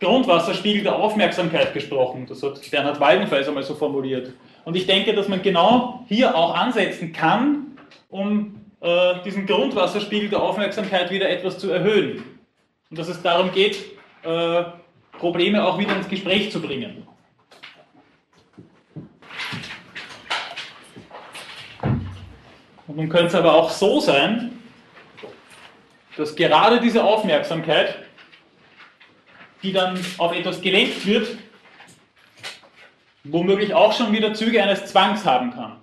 Grundwasserspiegel 0.00 0.82
der 0.82 0.96
Aufmerksamkeit 0.96 1.72
gesprochen. 1.72 2.26
Das 2.28 2.42
hat 2.42 2.60
Bernhard 2.70 3.00
Waldenfels 3.00 3.48
einmal 3.48 3.62
so 3.62 3.74
formuliert. 3.74 4.32
Und 4.64 4.76
ich 4.76 4.86
denke, 4.86 5.14
dass 5.14 5.28
man 5.28 5.42
genau 5.42 6.04
hier 6.08 6.34
auch 6.34 6.54
ansetzen 6.54 7.12
kann, 7.12 7.78
um 8.10 8.60
äh, 8.80 9.14
diesen 9.24 9.46
Grundwasserspiegel 9.46 10.28
der 10.28 10.42
Aufmerksamkeit 10.42 11.10
wieder 11.10 11.30
etwas 11.30 11.58
zu 11.58 11.70
erhöhen. 11.70 12.22
Und 12.90 12.98
dass 12.98 13.08
es 13.08 13.22
darum 13.22 13.52
geht, 13.52 13.76
äh, 14.22 14.64
Probleme 15.18 15.64
auch 15.64 15.78
wieder 15.78 15.96
ins 15.96 16.08
Gespräch 16.08 16.50
zu 16.50 16.60
bringen. 16.60 17.06
Und 22.86 22.96
nun 22.96 23.08
könnte 23.08 23.26
es 23.26 23.34
aber 23.34 23.54
auch 23.54 23.70
so 23.70 24.00
sein, 24.00 24.52
dass 26.16 26.34
gerade 26.34 26.80
diese 26.80 27.04
Aufmerksamkeit, 27.04 27.96
die 29.62 29.72
dann 29.72 29.98
auf 30.18 30.34
etwas 30.34 30.60
gelenkt 30.60 31.04
wird, 31.06 31.36
womöglich 33.24 33.74
auch 33.74 33.92
schon 33.92 34.12
wieder 34.12 34.34
Züge 34.34 34.62
eines 34.62 34.86
Zwangs 34.86 35.24
haben 35.24 35.52
kann. 35.52 35.76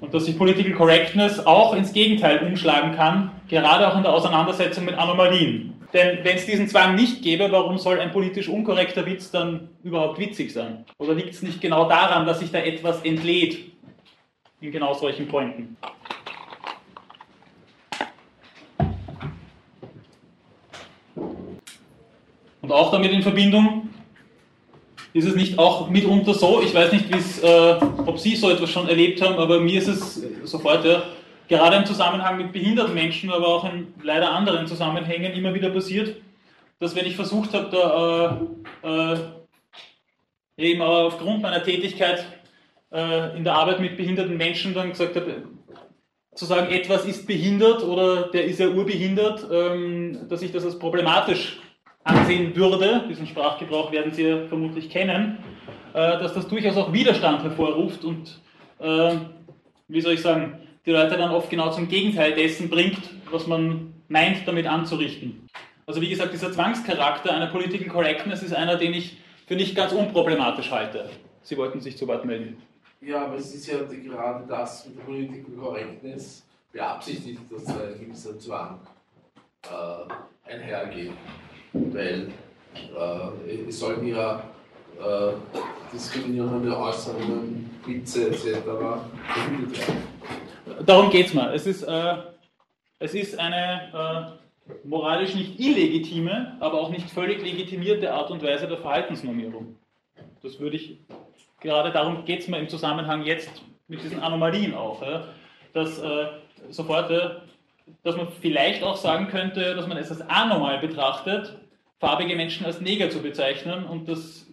Und 0.00 0.12
dass 0.12 0.26
sich 0.26 0.36
Political 0.36 0.72
Correctness 0.72 1.46
auch 1.46 1.74
ins 1.74 1.92
Gegenteil 1.92 2.44
umschlagen 2.44 2.94
kann, 2.94 3.30
gerade 3.48 3.88
auch 3.90 3.96
in 3.96 4.02
der 4.02 4.12
Auseinandersetzung 4.12 4.84
mit 4.84 4.96
Anomalien. 4.96 5.83
Denn 5.94 6.24
wenn 6.24 6.36
es 6.36 6.44
diesen 6.44 6.68
Zwang 6.68 6.96
nicht 6.96 7.22
gäbe, 7.22 7.52
warum 7.52 7.78
soll 7.78 8.00
ein 8.00 8.10
politisch 8.10 8.48
unkorrekter 8.48 9.06
Witz 9.06 9.30
dann 9.30 9.68
überhaupt 9.84 10.18
witzig 10.18 10.52
sein? 10.52 10.84
Oder 10.98 11.14
liegt 11.14 11.34
es 11.34 11.42
nicht 11.42 11.60
genau 11.60 11.88
daran, 11.88 12.26
dass 12.26 12.40
sich 12.40 12.50
da 12.50 12.58
etwas 12.58 13.00
entlädt 13.02 13.58
in 14.60 14.72
genau 14.72 14.92
solchen 14.92 15.28
Pointen? 15.28 15.76
Und 22.60 22.72
auch 22.72 22.90
damit 22.90 23.12
in 23.12 23.22
Verbindung 23.22 23.90
ist 25.12 25.26
es 25.26 25.36
nicht 25.36 25.60
auch 25.60 25.88
mitunter 25.90 26.34
so, 26.34 26.60
ich 26.60 26.74
weiß 26.74 26.90
nicht, 26.90 27.04
äh, 27.44 27.74
ob 28.04 28.18
Sie 28.18 28.34
so 28.34 28.50
etwas 28.50 28.70
schon 28.70 28.88
erlebt 28.88 29.22
haben, 29.22 29.36
aber 29.36 29.60
mir 29.60 29.78
ist 29.78 29.86
es 29.86 30.22
sofort, 30.42 30.84
ja, 30.84 31.04
gerade 31.48 31.76
im 31.76 31.86
Zusammenhang 31.86 32.38
mit 32.38 32.52
behinderten 32.52 32.94
Menschen, 32.94 33.30
aber 33.30 33.48
auch 33.48 33.64
in 33.64 33.94
leider 34.02 34.32
anderen 34.32 34.66
Zusammenhängen 34.66 35.32
immer 35.32 35.54
wieder 35.54 35.70
passiert, 35.70 36.16
dass 36.80 36.94
wenn 36.96 37.06
ich 37.06 37.16
versucht 37.16 37.54
habe, 37.54 37.68
da 37.70 38.40
äh, 38.82 39.12
äh, 39.12 39.18
eben 40.56 40.82
aufgrund 40.82 41.42
meiner 41.42 41.62
Tätigkeit 41.62 42.24
äh, 42.92 43.36
in 43.36 43.44
der 43.44 43.54
Arbeit 43.54 43.80
mit 43.80 43.96
behinderten 43.96 44.36
Menschen 44.36 44.74
dann 44.74 44.90
gesagt 44.90 45.16
habe, 45.16 45.42
zu 46.34 46.46
sagen, 46.46 46.72
etwas 46.72 47.04
ist 47.04 47.26
behindert 47.26 47.84
oder 47.84 48.28
der 48.28 48.44
ist 48.44 48.58
ja 48.58 48.68
urbehindert, 48.68 49.46
ähm, 49.52 50.26
dass 50.28 50.42
ich 50.42 50.52
das 50.52 50.64
als 50.64 50.78
problematisch 50.78 51.60
ansehen 52.02 52.54
würde, 52.56 53.04
diesen 53.08 53.26
Sprachgebrauch 53.26 53.92
werden 53.92 54.12
Sie 54.12 54.24
ja 54.24 54.46
vermutlich 54.46 54.90
kennen, 54.90 55.38
äh, 55.94 56.18
dass 56.18 56.34
das 56.34 56.48
durchaus 56.48 56.76
auch 56.76 56.92
Widerstand 56.92 57.42
hervorruft 57.42 58.04
und, 58.04 58.40
äh, 58.80 59.16
wie 59.88 60.00
soll 60.00 60.14
ich 60.14 60.22
sagen, 60.22 60.58
die 60.86 60.90
Leute 60.90 61.16
dann 61.16 61.30
oft 61.30 61.50
genau 61.50 61.70
zum 61.70 61.88
Gegenteil 61.88 62.34
dessen 62.34 62.68
bringt, 62.68 63.00
was 63.30 63.46
man 63.46 63.94
meint, 64.08 64.46
damit 64.46 64.66
anzurichten. 64.66 65.48
Also 65.86 66.00
wie 66.00 66.08
gesagt, 66.08 66.32
dieser 66.32 66.52
Zwangscharakter 66.52 67.34
einer 67.34 67.48
Political 67.48 67.88
Correctness 67.88 68.42
ist 68.42 68.54
einer, 68.54 68.76
den 68.76 68.94
ich 68.94 69.18
für 69.46 69.56
nicht 69.56 69.76
ganz 69.76 69.92
unproblematisch 69.92 70.70
halte. 70.70 71.10
Sie 71.42 71.56
wollten 71.56 71.80
sich 71.80 71.96
zu 71.96 72.06
Wort 72.06 72.24
melden. 72.24 72.56
Ja, 73.00 73.26
aber 73.26 73.36
es 73.36 73.54
ist 73.54 73.66
ja 73.66 73.78
gerade 73.82 74.46
das 74.46 74.86
mit 74.86 74.96
der 74.98 75.02
Political 75.02 75.54
Correctness 75.60 76.46
beabsichtigt, 76.72 77.40
dass 77.50 77.66
ein 77.68 78.00
gewisser 78.00 78.38
Zwang 78.38 78.80
äh, 79.64 80.50
einhergehen. 80.50 81.12
Weil 81.72 82.28
äh, 82.74 83.68
es 83.68 83.78
sollten 83.78 84.06
ja 84.06 84.42
äh, 85.00 85.32
diskriminierende 85.92 86.76
Äußerungen, 86.76 87.70
Witze 87.86 88.28
etc. 88.28 88.44
verhindert 88.64 89.78
werden. 89.78 90.14
Darum 90.86 91.10
geht 91.10 91.26
es 91.26 91.34
mal. 91.34 91.54
Es 91.54 91.66
ist, 91.66 91.82
äh, 91.82 92.14
es 92.98 93.14
ist 93.14 93.38
eine 93.38 94.38
äh, 94.64 94.78
moralisch 94.84 95.34
nicht 95.34 95.60
illegitime, 95.60 96.56
aber 96.60 96.80
auch 96.80 96.90
nicht 96.90 97.10
völlig 97.10 97.42
legitimierte 97.42 98.12
Art 98.12 98.30
und 98.30 98.42
Weise 98.42 98.66
der 98.66 98.78
Verhaltensnormierung. 98.78 99.76
Das 100.42 100.58
würde 100.58 100.76
ich, 100.76 100.98
gerade 101.60 101.90
darum 101.92 102.24
geht 102.24 102.40
es 102.40 102.48
mir 102.48 102.58
im 102.58 102.68
Zusammenhang 102.68 103.24
jetzt 103.24 103.62
mit 103.88 104.02
diesen 104.02 104.20
Anomalien 104.20 104.74
auch, 104.74 105.02
ja, 105.02 105.24
dass 105.72 105.98
äh, 105.98 106.26
sofort, 106.70 107.10
äh, 107.10 107.30
dass 108.02 108.16
man 108.16 108.28
vielleicht 108.40 108.82
auch 108.82 108.96
sagen 108.96 109.28
könnte, 109.28 109.74
dass 109.74 109.86
man 109.86 109.98
es 109.98 110.10
als 110.10 110.22
anormal 110.22 110.78
betrachtet, 110.78 111.58
farbige 112.00 112.36
Menschen 112.36 112.64
als 112.64 112.80
Neger 112.80 113.10
zu 113.10 113.20
bezeichnen 113.20 113.84
und 113.84 114.08
dass 114.08 114.43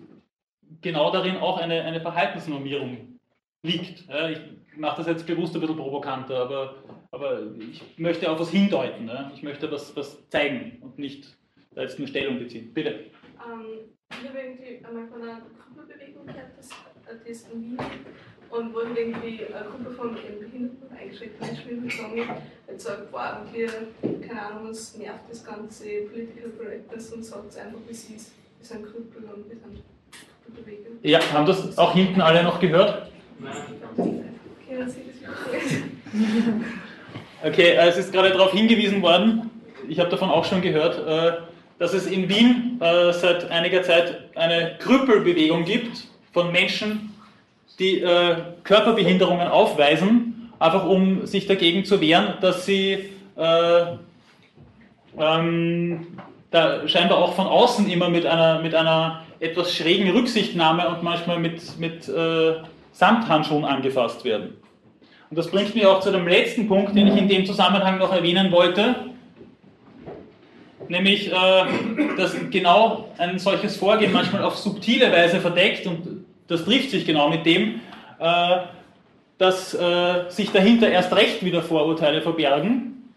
genau 0.82 1.12
darin 1.12 1.38
auch 1.38 1.58
eine, 1.58 1.84
eine 1.84 2.02
Verhaltensnormierung 2.02 3.20
liegt. 3.64 4.08
Ja, 4.08 4.30
ich 4.30 4.40
mache 4.76 4.98
das 4.98 5.08
jetzt 5.08 5.28
bewusst 5.28 5.54
ein 5.56 5.62
bisschen 5.62 5.78
provokanter, 5.78 6.40
aber, 6.40 6.76
aber 7.12 7.42
ich 7.60 7.98
möchte 7.98 8.30
auf 8.30 8.40
was 8.40 8.50
hindeuten. 8.50 9.08
Ja. 9.08 9.32
Ich 9.36 9.44
möchte 9.44 9.72
was, 9.72 9.96
was 9.96 10.28
zeigen 10.30 10.80
und 10.82 10.98
nicht 10.98 11.38
da 11.74 11.82
jetzt 11.82 11.98
eine 11.98 12.08
Stellung 12.08 12.40
beziehen. 12.40 12.74
Bitte. 12.74 12.90
Ähm, 12.90 13.92
ich 14.10 14.28
habe 14.28 14.40
irgendwie 14.40 14.86
einmal 14.86 15.08
von 15.08 15.22
einer 15.22 15.42
Gruppenbewegung 15.74 16.26
gehört, 16.26 16.58
das, 16.58 16.70
das 17.06 17.22
ist 17.26 17.52
in 17.54 17.64
Wien 17.64 17.78
und 18.50 18.74
wo 18.74 18.80
irgendwie 18.80 19.46
eine 19.46 19.66
Gruppe 19.66 19.92
von 19.92 20.14
behinderten 20.14 20.98
eingeschränkten 20.98 21.48
Menschen 21.48 21.88
gegangen 22.16 22.28
hat, 22.28 22.82
sagt, 22.82 23.12
boah, 23.12 23.46
wir, 23.54 23.70
keine 24.28 24.42
Ahnung, 24.42 24.68
uns 24.68 24.98
nervt 24.98 25.30
das 25.30 25.46
ganze 25.46 25.86
Political 26.12 26.52
Correctness 26.58 27.14
und 27.14 27.24
sagt 27.24 27.50
es 27.50 27.58
einfach, 27.58 27.80
wie 27.88 27.94
sie 27.94 28.16
ist. 28.16 28.34
Wir 28.58 28.66
sind 28.66 28.86
Krüppel 28.86 29.24
und 29.24 29.50
wir 29.50 29.58
sind. 29.58 29.82
Ja, 31.04 31.20
haben 31.34 31.46
das 31.46 31.78
auch 31.78 31.94
hinten 31.94 32.22
alle 32.22 32.44
noch 32.44 32.60
gehört? 32.60 33.10
Okay, 37.44 37.72
äh, 37.72 37.88
es 37.88 37.98
ist 37.98 38.12
gerade 38.12 38.30
darauf 38.30 38.52
hingewiesen 38.52 39.02
worden, 39.02 39.50
ich 39.88 40.00
habe 40.00 40.10
davon 40.10 40.30
auch 40.30 40.46
schon 40.46 40.62
gehört, 40.62 41.08
äh, 41.08 41.38
dass 41.80 41.94
es 41.94 42.06
in 42.06 42.30
Wien 42.30 42.80
äh, 42.80 43.12
seit 43.12 43.50
einiger 43.50 43.82
Zeit 43.82 44.30
eine 44.36 44.78
Krüppelbewegung 44.80 45.66
gibt 45.66 46.08
von 46.34 46.52
Menschen, 46.52 47.14
die 47.80 48.06
Körperbehinderungen 48.64 49.48
aufweisen, 49.48 50.52
einfach 50.60 50.86
um 50.86 51.26
sich 51.26 51.48
dagegen 51.48 51.84
zu 51.84 52.00
wehren, 52.00 52.36
dass 52.39 52.66
sie 52.66 53.10
äh, 53.36 53.86
ähm, 55.18 56.08
da 56.52 56.88
scheinbar 56.88 57.18
auch 57.18 57.34
von 57.34 57.48
außen 57.48 57.89
immer 57.89 58.10
mit 58.10 58.26
einer, 58.26 58.62
mit 58.62 58.76
einer 58.76 59.24
etwas 59.42 59.76
schrägen 59.76 60.10
Rücksichtnahme 60.12 60.88
und 60.88 61.04
manchmal 61.04 61.39
mit, 61.39 61.80
mit 61.80 62.08
äh, 62.08 62.54
Samthandschuhen 62.94 63.66
angefasst 63.66 64.24
werden. 64.24 64.54
Und 65.30 65.38
das 65.38 65.50
bringt 65.50 65.74
mich 65.74 65.86
auch 65.86 66.00
zu 66.00 66.12
dem 66.12 66.28
letzten 66.28 66.68
Punkt, 66.68 66.96
den 66.96 67.08
ich 67.08 67.18
in 67.18 67.28
dem 67.28 67.46
Zusammenhang 67.46 67.98
noch 67.98 68.14
erwähnen 68.14 68.52
wollte, 68.52 68.96
nämlich, 70.88 71.32
äh, 71.32 71.34
dass 72.18 72.36
genau 72.52 73.10
ein 73.18 73.39
solches 73.39 73.78
Vorgehen 73.78 74.12
manchmal 74.12 74.44
auf 74.44 74.58
subtile 74.58 75.12
Weise 75.12 75.39
verdeckt 75.39 75.88
und 75.88 76.26
das 76.48 76.64
trifft 76.64 76.92
sich 76.92 77.06
genau 77.06 77.30
mit 77.30 77.46
dem, 77.46 77.80
äh, 78.20 78.58
dass 79.39 79.74
äh, 79.74 80.30
sich 80.30 80.52
dahinter 80.52 80.89
erst 80.89 81.16
recht 81.16 81.44
wieder 81.44 81.64
Vorurteile 81.64 82.22
verbergen, 82.22 83.12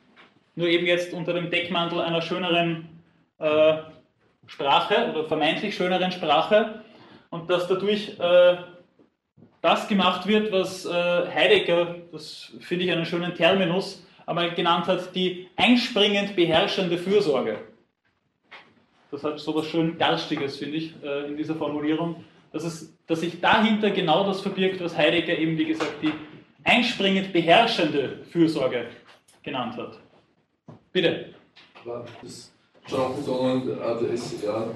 nur 0.54 0.68
eben 0.68 0.86
jetzt 0.86 1.12
unter 1.12 1.34
dem 1.34 1.50
Deckmantel 1.50 2.00
einer 2.00 2.22
schöneren 2.22 2.88
äh, 3.40 3.74
Sprache 4.46 5.10
oder 5.10 5.24
vermeintlich 5.26 5.74
schöneren 5.74 6.12
Sprache 6.12 6.82
und 7.30 7.48
dass 7.50 7.66
dadurch 7.68 8.16
das 9.60 9.88
gemacht 9.88 10.26
wird, 10.26 10.52
was 10.52 10.86
Heidegger, 10.86 11.96
das 12.12 12.52
finde 12.60 12.84
ich 12.84 12.92
einen 12.92 13.06
schönen 13.06 13.34
Terminus, 13.34 14.06
einmal 14.26 14.54
genannt 14.54 14.86
hat, 14.86 15.14
die 15.14 15.48
einspringend 15.56 16.36
beherrschende 16.36 16.98
Fürsorge. 16.98 17.58
Das 19.10 19.24
hat 19.24 19.40
so 19.40 19.52
etwas 19.52 19.66
schön 19.66 19.96
Garstiges, 19.98 20.58
finde 20.58 20.76
ich, 20.76 20.94
in 21.26 21.36
dieser 21.36 21.54
Formulierung 21.54 22.24
dass, 22.54 22.62
es, 22.62 22.96
dass 23.08 23.20
sich 23.20 23.40
dahinter 23.40 23.90
genau 23.90 24.24
das 24.24 24.40
verbirgt, 24.40 24.80
was 24.80 24.96
Heidegger 24.96 25.36
eben, 25.36 25.58
wie 25.58 25.64
gesagt, 25.64 26.00
die 26.00 26.12
einspringend 26.62 27.32
beherrschende 27.32 28.20
Fürsorge 28.30 28.86
genannt 29.42 29.76
hat. 29.76 29.98
Bitte. 30.92 31.34
Das 32.22 32.53
schon 32.88 33.24
sondern 33.24 33.78
also 33.80 34.06
ist 34.06 34.42
ja 34.42 34.68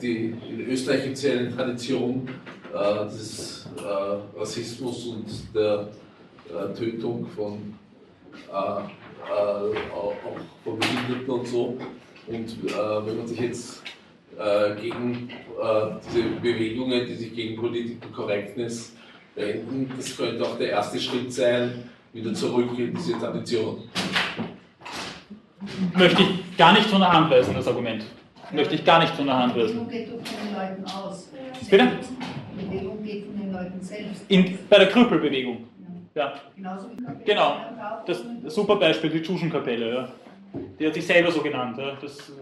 die 0.00 0.34
in 0.48 0.68
Österreich 0.68 1.04
gibt 1.04 1.16
es 1.16 1.22
ja 1.22 1.32
eine 1.32 1.54
Tradition 1.54 2.28
äh, 2.72 3.04
des 3.04 3.68
äh, 3.78 4.38
Rassismus 4.38 5.06
und 5.06 5.26
der 5.54 5.88
äh, 6.48 6.74
Tötung 6.74 7.26
von 7.26 7.74
äh, 8.50 8.54
äh, 8.54 9.92
auch 9.94 10.14
von 10.62 10.78
Behinderten 10.78 11.30
und 11.30 11.46
so. 11.46 11.78
Und 12.26 12.48
äh, 12.70 13.06
wenn 13.06 13.16
man 13.18 13.26
sich 13.26 13.40
jetzt 13.40 13.82
äh, 14.38 14.74
gegen 14.80 15.30
äh, 15.30 15.90
diese 16.06 16.22
Bewegungen, 16.40 17.06
die 17.06 17.14
sich 17.14 17.34
gegen 17.34 17.60
Political 17.60 18.10
Correctness 18.10 18.92
wenden. 19.34 19.90
Das 19.96 20.16
könnte 20.16 20.44
auch 20.44 20.58
der 20.58 20.70
erste 20.70 20.98
Schritt 20.98 21.32
sein, 21.32 21.90
wieder 22.12 22.34
zurück 22.34 22.70
in 22.78 22.94
diese 22.94 23.18
Tradition. 23.18 23.88
Möchte 25.96 26.22
ich 26.22 26.43
gar 26.56 26.72
nicht 26.72 26.86
von 26.86 27.00
der 27.00 27.12
Hand 27.12 27.30
weisen, 27.30 27.54
das 27.54 27.66
Argument. 27.66 28.04
Möchte 28.52 28.74
ich 28.74 28.84
gar 28.84 29.00
nicht 29.00 29.14
von 29.14 29.26
der 29.26 29.36
Hand 29.36 29.56
weisen. 29.56 29.78
Die 29.78 29.84
Bewegung 29.84 29.88
geht 29.88 30.08
doch 30.08 30.26
von 30.26 30.46
den 30.46 30.54
Leuten 30.54 30.84
aus. 30.84 31.30
Bitte? 31.70 31.88
Die 32.58 32.64
Bewegung 32.64 33.02
geht 33.02 33.26
von 33.26 33.40
den 33.40 33.52
Leuten 33.52 33.80
selbst. 33.80 34.24
In, 34.28 34.58
bei 34.68 34.78
der 34.78 34.88
Krüppelbewegung. 34.88 35.64
Ja. 36.14 36.34
Genauso 36.54 36.90
wie. 36.90 37.24
Genau. 37.24 37.56
Das, 38.06 38.22
das 38.42 38.54
super 38.54 38.76
Beispiel, 38.76 39.10
die 39.10 39.22
Tschuschenkapelle. 39.22 39.94
Ja. 39.94 40.08
Die 40.78 40.86
hat 40.86 40.94
sich 40.94 41.06
selber 41.06 41.32
so 41.32 41.40
genannt. 41.40 41.76
Ja, 41.78 41.96
das, 42.00 42.32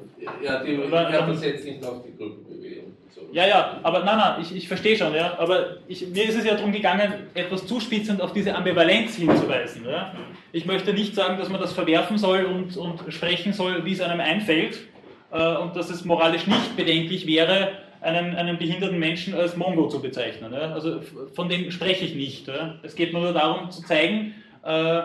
ja 0.42 0.62
die, 0.62 0.90
war, 0.90 1.08
ich 1.08 1.16
habe 1.16 1.32
das 1.32 1.44
jetzt 1.44 1.64
nicht 1.64 1.84
auf 1.84 2.02
die 2.02 2.14
Gruppenbewegung. 2.16 2.61
Ja, 3.32 3.46
ja, 3.46 3.80
aber 3.82 4.04
nein, 4.04 4.18
nein, 4.18 4.42
ich, 4.42 4.54
ich 4.54 4.68
verstehe 4.68 4.96
schon, 4.96 5.14
ja. 5.14 5.38
Aber 5.38 5.76
ich, 5.88 6.06
mir 6.08 6.24
ist 6.24 6.36
es 6.36 6.44
ja 6.44 6.54
darum 6.54 6.72
gegangen, 6.72 7.12
etwas 7.34 7.66
zuspitzend 7.66 8.20
auf 8.20 8.32
diese 8.32 8.54
Ambivalenz 8.54 9.16
hinzuweisen. 9.16 9.86
Ja. 9.88 10.12
Ich 10.52 10.66
möchte 10.66 10.92
nicht 10.92 11.14
sagen, 11.14 11.38
dass 11.38 11.48
man 11.48 11.60
das 11.60 11.72
verwerfen 11.72 12.18
soll 12.18 12.44
und, 12.44 12.76
und 12.76 13.12
sprechen 13.12 13.52
soll, 13.52 13.84
wie 13.84 13.92
es 13.92 14.00
einem 14.00 14.20
einfällt. 14.20 14.78
Äh, 15.30 15.56
und 15.56 15.76
dass 15.76 15.90
es 15.90 16.04
moralisch 16.04 16.46
nicht 16.46 16.76
bedenklich 16.76 17.26
wäre, 17.26 17.72
einen, 18.00 18.34
einen 18.34 18.58
behinderten 18.58 18.98
Menschen 18.98 19.34
als 19.34 19.56
Mongo 19.56 19.88
zu 19.88 20.02
bezeichnen. 20.02 20.52
Ja. 20.52 20.72
Also 20.72 21.00
von 21.34 21.48
dem 21.48 21.70
spreche 21.70 22.04
ich 22.04 22.14
nicht. 22.14 22.48
Ja. 22.48 22.76
Es 22.82 22.94
geht 22.94 23.12
nur 23.12 23.32
darum 23.32 23.70
zu 23.70 23.82
zeigen, 23.82 24.34
äh, 24.64 25.02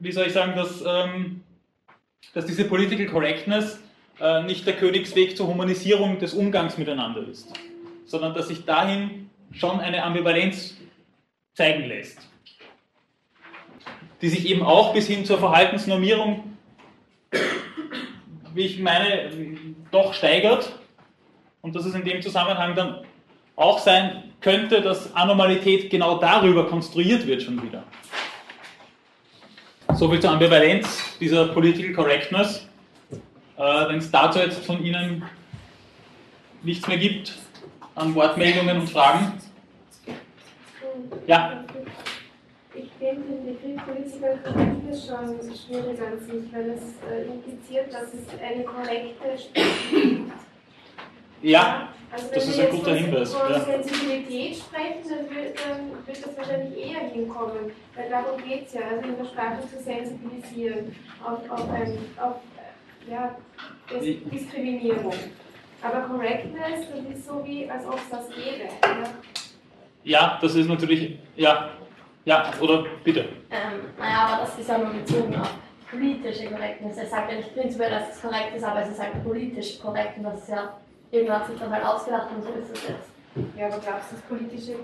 wie 0.00 0.12
soll 0.12 0.26
ich 0.26 0.32
sagen, 0.32 0.54
dass. 0.54 0.84
Ähm, 0.86 1.42
dass 2.34 2.46
diese 2.46 2.64
Political 2.64 3.06
Correctness 3.06 3.80
äh, 4.20 4.42
nicht 4.42 4.66
der 4.66 4.76
Königsweg 4.76 5.36
zur 5.36 5.46
Humanisierung 5.46 6.18
des 6.18 6.34
Umgangs 6.34 6.78
miteinander 6.78 7.26
ist, 7.26 7.52
sondern 8.06 8.34
dass 8.34 8.48
sich 8.48 8.64
dahin 8.64 9.30
schon 9.52 9.80
eine 9.80 10.02
Ambivalenz 10.02 10.76
zeigen 11.54 11.84
lässt, 11.84 12.18
die 14.20 14.28
sich 14.28 14.48
eben 14.48 14.62
auch 14.62 14.92
bis 14.92 15.06
hin 15.06 15.24
zur 15.24 15.38
Verhaltensnormierung, 15.38 16.56
wie 18.54 18.64
ich 18.64 18.78
meine, 18.78 19.30
doch 19.90 20.14
steigert 20.14 20.72
und 21.62 21.74
dass 21.74 21.84
es 21.84 21.94
in 21.94 22.04
dem 22.04 22.22
Zusammenhang 22.22 22.74
dann 22.74 23.04
auch 23.56 23.78
sein 23.78 24.24
könnte, 24.40 24.80
dass 24.80 25.14
Anormalität 25.14 25.90
genau 25.90 26.18
darüber 26.18 26.66
konstruiert 26.68 27.26
wird 27.26 27.42
schon 27.42 27.60
wieder. 27.62 27.82
Soviel 29.94 30.20
zur 30.20 30.30
Ambivalenz 30.30 31.18
dieser 31.18 31.48
Political 31.48 31.92
Correctness. 31.92 32.67
Wenn 33.58 33.98
es 33.98 34.10
dazu 34.10 34.38
jetzt 34.38 34.64
von 34.64 34.82
Ihnen 34.84 35.24
nichts 36.62 36.86
mehr 36.86 36.98
gibt 36.98 37.36
an 37.96 38.14
Wortmeldungen 38.14 38.80
und 38.80 38.88
Fragen. 38.88 39.32
Ja. 41.26 41.64
Ich 42.72 42.88
finde 43.00 43.22
den 43.22 43.46
Begriff 43.46 43.84
Political 43.84 44.38
Correctness 44.44 45.06
schon 45.06 45.38
schwierig 45.56 46.00
an 46.00 46.20
sich, 46.20 46.52
weil 46.52 46.70
es 46.70 46.82
äh, 47.10 47.26
impliziert, 47.26 47.92
dass 47.92 48.14
es 48.14 48.40
eine 48.40 48.62
korrekte 48.62 49.36
Sprache 49.36 50.00
gibt. 50.00 50.32
Ja, 51.42 51.88
also 52.12 52.26
das 52.32 52.48
ist 52.48 52.60
ein 52.60 52.70
guter 52.70 52.94
Hinweis. 52.94 53.34
Wenn 53.34 53.48
wir 53.48 53.60
von 53.60 53.84
Sensibilität 53.84 54.56
sprechen, 54.56 55.02
dann 55.08 55.36
wird, 55.36 55.58
dann 55.66 56.06
wird 56.06 56.26
das 56.26 56.36
wahrscheinlich 56.36 56.90
eher 56.90 57.00
hinkommen, 57.10 57.72
weil 57.96 58.08
darum 58.08 58.42
geht 58.44 58.66
es 58.68 58.74
ja, 58.74 58.80
also 58.90 59.08
in 59.08 59.16
der 59.16 59.24
Sprache 59.24 59.60
zu 59.68 59.82
sensibilisieren 59.82 60.94
auf, 61.24 61.50
auf, 61.50 61.70
ein, 61.70 61.98
auf 62.20 62.36
ja, 63.10 63.36
Dis 63.90 64.18
Diskriminierung. 64.30 65.14
Aber 65.82 66.00
Correctness, 66.00 66.88
das 66.90 67.16
ist 67.16 67.26
so 67.26 67.44
wie, 67.44 67.70
als 67.70 67.86
ob 67.86 67.94
es 67.94 68.10
das 68.10 68.28
gäbe. 68.30 68.64
Ja? 68.82 69.10
Ja, 70.04 70.38
das 70.40 70.54
ist 70.54 70.68
natürlich, 70.68 71.18
ja, 71.36 71.70
ja, 72.24 72.52
oder 72.60 72.84
bitte. 73.04 73.20
Ähm, 73.50 73.80
naja, 73.98 74.26
aber 74.26 74.42
das 74.42 74.58
ist 74.58 74.68
ja 74.68 74.78
nur 74.78 74.92
bezogen 74.92 75.36
auf 75.36 75.54
politische 75.90 76.48
Correctness. 76.50 76.96
Er 76.96 77.06
sagt 77.06 77.30
ja 77.30 77.36
nicht 77.38 77.54
prinzipiell, 77.54 77.90
dass 77.90 78.14
es 78.14 78.20
korrekt 78.22 78.54
ist, 78.56 78.64
aber 78.64 78.82
es 78.82 78.90
ist 78.90 79.00
halt 79.00 79.22
politisch 79.24 79.80
korrekt 79.80 80.18
und 80.18 80.24
das 80.24 80.42
ist 80.42 80.48
ja, 80.48 80.76
irgendwann 81.10 81.40
hat 81.40 81.46
sich 81.46 81.58
dann 81.58 81.70
halt 81.70 81.84
ausgedacht 81.84 82.28
und 82.34 82.42
so 82.42 82.50
ist 82.50 82.70
es 82.72 82.88
jetzt. 82.88 83.56
Ja, 83.56 83.66
aber 83.66 83.78
glaubst 83.78 84.10
du, 84.10 84.16
dass 84.16 84.24
politische 84.24 84.76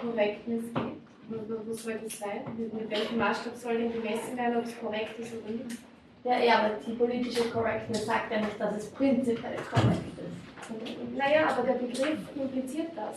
Korrektness 0.00 0.64
gibt? 0.74 1.08
Wo 1.28 1.72
soll 1.74 1.98
das 2.02 2.18
sein? 2.18 2.40
Mit, 2.56 2.72
mit 2.72 2.90
welchem 2.90 3.18
Maßstab 3.18 3.54
soll 3.54 3.76
denn 3.76 3.92
gemessen 3.92 4.36
werden, 4.36 4.56
ob 4.56 4.64
es 4.64 4.78
korrekt 4.80 5.18
ist 5.18 5.34
oder 5.34 5.52
nicht? 5.52 5.76
Ja, 6.24 6.38
ja, 6.38 6.58
aber 6.58 6.70
die 6.86 6.92
politische 6.92 7.44
Correctness 7.50 8.06
sagt 8.06 8.32
ja 8.32 8.38
nicht, 8.40 8.58
dass 8.58 8.76
es 8.76 8.90
prinzipiell 8.90 9.56
korrekt 9.70 10.18
ist. 10.18 10.38
Naja, 11.16 11.48
aber 11.48 11.66
der 11.66 11.74
Begriff 11.74 12.18
impliziert 12.36 12.88
das. 12.94 13.16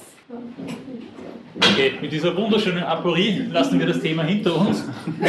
Okay, 1.72 1.94
mit 2.00 2.12
dieser 2.12 2.36
wunderschönen 2.36 2.84
Aporie 2.84 3.48
lassen 3.52 3.80
wir 3.80 3.88
das 3.88 4.00
Thema 4.00 4.24
hinter 4.24 4.56
uns. 4.56 4.86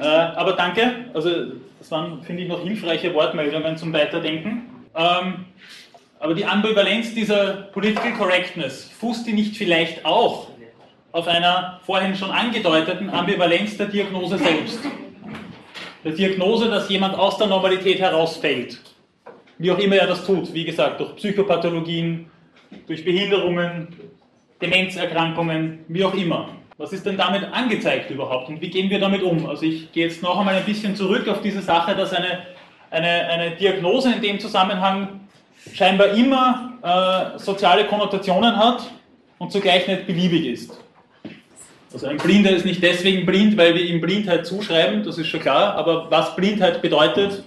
äh, 0.00 0.04
aber 0.04 0.52
danke, 0.52 1.06
also 1.12 1.30
das 1.78 1.90
waren, 1.90 2.22
finde 2.22 2.44
ich, 2.44 2.48
noch 2.48 2.62
hilfreiche 2.62 3.12
Wortmeldungen 3.12 3.76
zum 3.76 3.92
Weiterdenken. 3.92 4.62
Ähm, 4.96 5.44
aber 6.18 6.32
die 6.32 6.46
Ambivalenz 6.46 7.12
dieser 7.14 7.52
Political 7.72 8.12
Correctness, 8.12 8.90
fußt 8.98 9.26
die 9.26 9.34
nicht 9.34 9.58
vielleicht 9.58 10.06
auch 10.06 10.48
auf 11.14 11.28
einer 11.28 11.78
vorhin 11.86 12.16
schon 12.16 12.32
angedeuteten 12.32 13.08
Ambivalenz 13.08 13.76
der 13.76 13.86
Diagnose 13.86 14.36
selbst? 14.36 14.80
Der 16.02 16.10
Diagnose, 16.10 16.68
dass 16.68 16.88
jemand 16.88 17.16
aus 17.16 17.38
der 17.38 17.46
Normalität 17.46 18.00
herausfällt. 18.00 18.80
Wie 19.58 19.70
auch 19.70 19.78
immer 19.78 19.94
er 19.94 20.08
das 20.08 20.26
tut, 20.26 20.52
wie 20.52 20.64
gesagt, 20.64 20.98
durch 20.98 21.14
Psychopathologien, 21.14 22.28
durch 22.88 23.04
Behinderungen, 23.04 23.88
Demenzerkrankungen, 24.60 25.84
wie 25.86 26.04
auch 26.04 26.14
immer. 26.14 26.48
Was 26.78 26.92
ist 26.92 27.06
denn 27.06 27.16
damit 27.16 27.44
angezeigt 27.44 28.10
überhaupt 28.10 28.48
und 28.48 28.60
wie 28.60 28.68
gehen 28.68 28.90
wir 28.90 28.98
damit 28.98 29.22
um? 29.22 29.46
Also 29.46 29.62
ich 29.62 29.92
gehe 29.92 30.08
jetzt 30.08 30.20
noch 30.20 30.36
einmal 30.36 30.56
ein 30.56 30.64
bisschen 30.64 30.96
zurück 30.96 31.28
auf 31.28 31.40
diese 31.42 31.62
Sache, 31.62 31.94
dass 31.94 32.12
eine, 32.12 32.40
eine, 32.90 33.08
eine 33.28 33.50
Diagnose 33.52 34.12
in 34.14 34.20
dem 34.20 34.40
Zusammenhang 34.40 35.20
scheinbar 35.72 36.08
immer 36.08 36.72
äh, 36.82 37.38
soziale 37.38 37.84
Konnotationen 37.84 38.56
hat 38.56 38.90
und 39.38 39.52
zugleich 39.52 39.86
nicht 39.86 40.08
beliebig 40.08 40.46
ist. 40.46 40.83
Also 41.94 42.08
ein 42.08 42.16
Blinder 42.16 42.50
ist 42.50 42.64
nicht 42.64 42.82
deswegen 42.82 43.24
blind, 43.24 43.56
weil 43.56 43.76
wir 43.76 43.82
ihm 43.82 44.00
Blindheit 44.00 44.44
zuschreiben, 44.44 45.04
das 45.04 45.16
ist 45.16 45.28
schon 45.28 45.38
klar, 45.38 45.76
aber 45.76 46.10
was 46.10 46.34
Blindheit 46.34 46.82
bedeutet, 46.82 47.44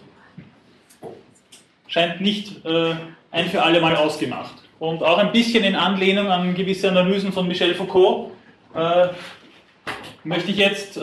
scheint 1.87 2.21
nicht 2.21 2.65
äh, 2.65 2.93
ein 3.29 3.49
für 3.49 3.61
alle 3.61 3.81
Mal 3.81 3.97
ausgemacht. 3.97 4.55
Und 4.79 5.03
auch 5.03 5.17
ein 5.17 5.33
bisschen 5.33 5.65
in 5.65 5.75
Anlehnung 5.75 6.27
an 6.27 6.55
gewisse 6.55 6.87
Analysen 6.87 7.33
von 7.33 7.45
Michel 7.45 7.75
Foucault 7.75 8.31
äh, 8.73 9.07
möchte 10.23 10.51
ich 10.51 10.57
jetzt, 10.57 10.95
äh, 10.95 11.01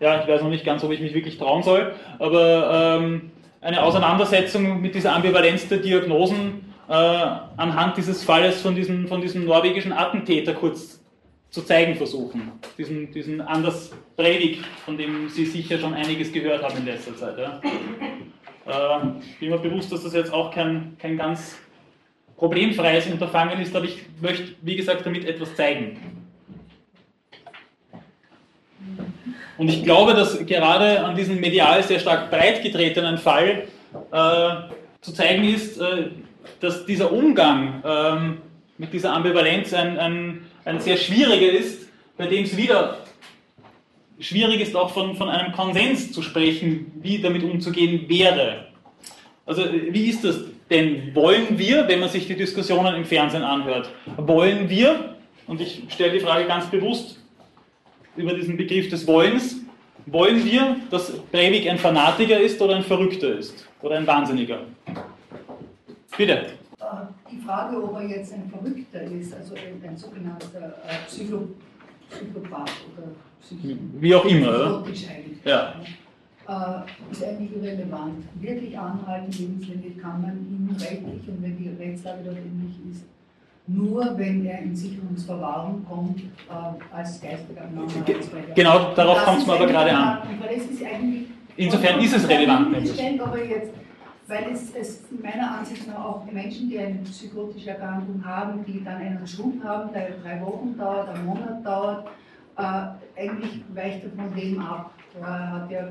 ja, 0.00 0.20
ich 0.20 0.26
weiß 0.26 0.42
noch 0.42 0.50
nicht 0.50 0.64
ganz, 0.64 0.82
ob 0.82 0.90
ich 0.90 1.00
mich 1.00 1.14
wirklich 1.14 1.38
trauen 1.38 1.62
soll, 1.62 1.94
aber 2.18 2.98
ähm, 3.00 3.30
eine 3.60 3.80
Auseinandersetzung 3.80 4.80
mit 4.80 4.96
dieser 4.96 5.14
Ambivalenz 5.14 5.68
der 5.68 5.78
Diagnosen 5.78 6.74
äh, 6.88 6.92
anhand 6.92 7.96
dieses 7.96 8.24
Falles 8.24 8.60
von 8.60 8.74
diesem, 8.74 9.06
von 9.06 9.20
diesem 9.20 9.44
norwegischen 9.44 9.92
Attentäter 9.92 10.52
kurz 10.52 11.03
zu 11.54 11.62
zeigen 11.62 11.94
versuchen. 11.94 12.50
Diesen, 12.76 13.12
diesen 13.12 13.40
Anders 13.40 13.92
Breivik, 14.16 14.64
von 14.84 14.98
dem 14.98 15.28
Sie 15.28 15.46
sicher 15.46 15.78
schon 15.78 15.94
einiges 15.94 16.32
gehört 16.32 16.64
haben 16.64 16.78
in 16.78 16.84
letzter 16.84 17.16
Zeit. 17.16 17.38
Ja. 17.38 17.60
Äh, 18.66 19.20
ich 19.20 19.38
bin 19.38 19.50
mir 19.50 19.58
bewusst, 19.58 19.92
dass 19.92 20.02
das 20.02 20.14
jetzt 20.14 20.32
auch 20.32 20.52
kein, 20.52 20.96
kein 20.98 21.16
ganz 21.16 21.56
problemfreies 22.36 23.06
Unterfangen 23.06 23.60
ist, 23.60 23.76
aber 23.76 23.84
ich 23.84 24.04
möchte, 24.20 24.54
wie 24.62 24.74
gesagt, 24.74 25.06
damit 25.06 25.26
etwas 25.26 25.54
zeigen. 25.54 25.96
Und 29.56 29.68
ich 29.68 29.84
glaube, 29.84 30.14
dass 30.14 30.44
gerade 30.46 31.04
an 31.04 31.14
diesem 31.14 31.38
medial 31.38 31.80
sehr 31.84 32.00
stark 32.00 32.32
breitgetretenen 32.32 33.16
Fall 33.16 33.68
äh, 34.10 34.48
zu 35.00 35.12
zeigen 35.12 35.44
ist, 35.44 35.80
äh, 35.80 36.08
dass 36.58 36.84
dieser 36.84 37.12
Umgang 37.12 37.80
ähm, 37.84 38.38
mit 38.76 38.92
dieser 38.92 39.12
Ambivalenz 39.12 39.72
ein, 39.72 39.98
ein, 40.00 40.46
ein 40.64 40.80
sehr 40.80 40.96
schwieriger 40.96 41.50
ist, 41.52 41.88
bei 42.16 42.26
dem 42.26 42.44
es 42.44 42.56
wieder 42.56 42.98
schwierig 44.18 44.60
ist, 44.60 44.76
auch 44.76 44.90
von, 44.90 45.16
von 45.16 45.28
einem 45.28 45.52
Konsens 45.52 46.12
zu 46.12 46.22
sprechen, 46.22 46.92
wie 47.02 47.18
damit 47.18 47.42
umzugehen 47.42 48.08
wäre. 48.08 48.66
Also 49.46 49.64
wie 49.72 50.06
ist 50.08 50.24
das 50.24 50.40
denn? 50.70 51.14
Wollen 51.14 51.58
wir, 51.58 51.86
wenn 51.88 52.00
man 52.00 52.08
sich 52.08 52.26
die 52.26 52.36
Diskussionen 52.36 52.94
im 52.94 53.04
Fernsehen 53.04 53.42
anhört, 53.42 53.90
wollen 54.16 54.70
wir, 54.70 55.16
und 55.46 55.60
ich 55.60 55.82
stelle 55.88 56.12
die 56.12 56.20
Frage 56.20 56.46
ganz 56.46 56.66
bewusst, 56.66 57.20
über 58.16 58.32
diesen 58.34 58.56
Begriff 58.56 58.88
des 58.88 59.06
Wollens. 59.06 59.56
Wollen 60.06 60.44
wir, 60.44 60.76
dass 60.90 61.12
Breivik 61.32 61.68
ein 61.68 61.78
Fanatiker 61.78 62.38
ist 62.38 62.60
oder 62.60 62.76
ein 62.76 62.84
Verrückter 62.84 63.38
ist? 63.38 63.66
Oder 63.82 63.96
ein 63.96 64.06
Wahnsinniger? 64.06 64.60
Bitte. 66.16 66.46
Äh, 66.84 67.30
die 67.32 67.38
Frage, 67.38 67.82
ob 67.82 67.94
er 67.96 68.06
jetzt 68.08 68.32
ein 68.34 68.50
Verrückter 68.50 69.02
ist, 69.02 69.34
also 69.34 69.54
ein, 69.54 69.96
sogenannter 69.96 70.74
äh, 70.86 71.06
Psycho, 71.06 71.48
Psychopath 72.10 72.70
oder 72.92 73.08
Psycho, 73.40 73.76
Wie 74.00 74.14
auch 74.14 74.24
immer, 74.26 74.84
Ja. 75.44 75.74
äh, 76.46 77.10
ist 77.12 77.24
eigentlich 77.24 77.56
irrelevant. 77.56 78.24
Wirklich 78.40 78.78
anhalten, 78.78 79.32
lebenslänglich 79.32 79.98
kann 79.98 80.20
man 80.20 80.32
ihn 80.32 80.76
rechtlich 80.78 81.28
und 81.28 81.42
wenn 81.42 81.56
die 81.56 81.70
Rechtslage 81.82 82.18
dort 82.24 82.36
ähnlich 82.36 82.76
ist, 82.92 83.04
nur 83.66 84.18
wenn 84.18 84.44
er 84.44 84.58
in 84.60 84.76
Sicherungsverwahrung 84.76 85.86
kommt, 85.88 86.20
äh, 86.20 86.94
als 86.94 87.20
geistiger 87.22 87.62
Ge- 88.04 88.16
genau, 88.54 88.92
darauf 88.94 89.24
kommt's 89.24 89.46
mir 89.46 89.54
aber 89.54 89.66
gerade 89.66 89.96
an. 89.96 90.18
Es 90.54 90.64
Insofern 91.56 92.00
ist 92.00 92.16
es 92.16 92.28
relevant, 92.28 92.72
nämlich. 92.72 92.92
Stellen, 92.92 93.20
aber 93.20 93.42
jetzt, 93.42 93.70
weil 94.26 94.52
es, 94.52 94.74
es 94.74 95.00
meiner 95.22 95.58
Ansicht 95.58 95.86
nach 95.86 96.04
auch 96.04 96.24
Menschen, 96.30 96.68
die 96.68 96.78
eine 96.78 96.98
psychotische 97.00 97.70
Erkrankung 97.70 98.24
haben, 98.24 98.64
die 98.64 98.82
dann 98.82 98.96
einen 98.96 99.26
Schub 99.26 99.62
haben, 99.62 99.92
der 99.92 100.10
drei 100.22 100.40
Wochen 100.40 100.76
dauert, 100.76 101.08
einen 101.10 101.26
Monat 101.26 101.64
dauert, 101.64 102.06
äh, 102.56 103.20
eigentlich 103.20 103.62
weicht 103.74 104.04
er 104.04 104.10
von 104.10 104.34
dem 104.34 104.60
ab. 104.60 104.94
Er 105.20 105.52
hat 105.52 105.70
ja 105.70 105.88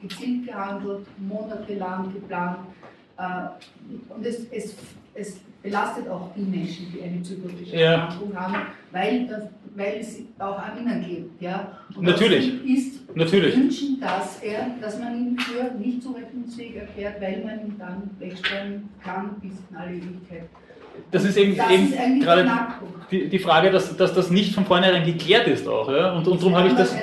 gezielt 0.00 0.46
gehandelt, 0.46 1.06
monatelang 1.18 2.12
geplant. 2.12 2.58
Äh, 3.18 4.12
und 4.14 4.24
es, 4.24 4.46
es, 4.50 4.76
es 5.14 5.40
belastet 5.62 6.08
auch 6.08 6.30
die 6.36 6.42
Menschen, 6.42 6.92
die 6.92 7.02
eine 7.02 7.20
psychotische 7.20 7.76
Ja. 7.76 7.92
Erkrankung 7.92 8.36
haben, 8.36 8.56
weil, 8.92 9.26
das, 9.26 9.42
weil 9.74 9.98
es 10.00 10.18
auch 10.38 10.58
an 10.58 10.72
ihnen 10.80 11.04
klebt. 11.04 11.42
Ja? 11.42 11.72
Und 11.96 12.04
Natürlich. 12.04 12.64
Ist 12.64 13.16
Natürlich. 13.16 13.56
wünschen, 13.56 14.00
dass, 14.00 14.40
er, 14.42 14.66
dass 14.80 14.98
man 14.98 15.16
ihn 15.18 15.38
für 15.38 15.74
nicht 15.78 16.02
zurechnungsfähig 16.02 16.76
erklärt, 16.76 17.20
weil 17.20 17.42
man 17.44 17.58
ihn 17.66 17.74
dann 17.78 18.10
wegsperren 18.18 18.88
kann 19.02 19.30
bis 19.40 19.52
in 19.70 19.76
alle 19.76 19.90
Ewigkeit. 19.92 20.44
Das 21.10 21.24
ist 21.24 21.36
eben, 21.36 21.56
Das 21.56 21.70
eben 21.70 21.92
ist 21.92 22.24
gerade 22.24 22.50
die, 23.10 23.28
die 23.28 23.38
Frage, 23.38 23.70
dass, 23.70 23.96
dass 23.96 24.12
das 24.14 24.30
nicht 24.30 24.54
von 24.54 24.64
vornherein 24.64 25.04
geklärt 25.04 25.46
ist 25.46 25.66
auch. 25.68 25.90
Ja? 25.90 26.12
Und, 26.12 26.26
und 26.26 26.40
darum 26.40 26.56
habe 26.56 26.68
ich 26.68 26.74
das, 26.74 26.94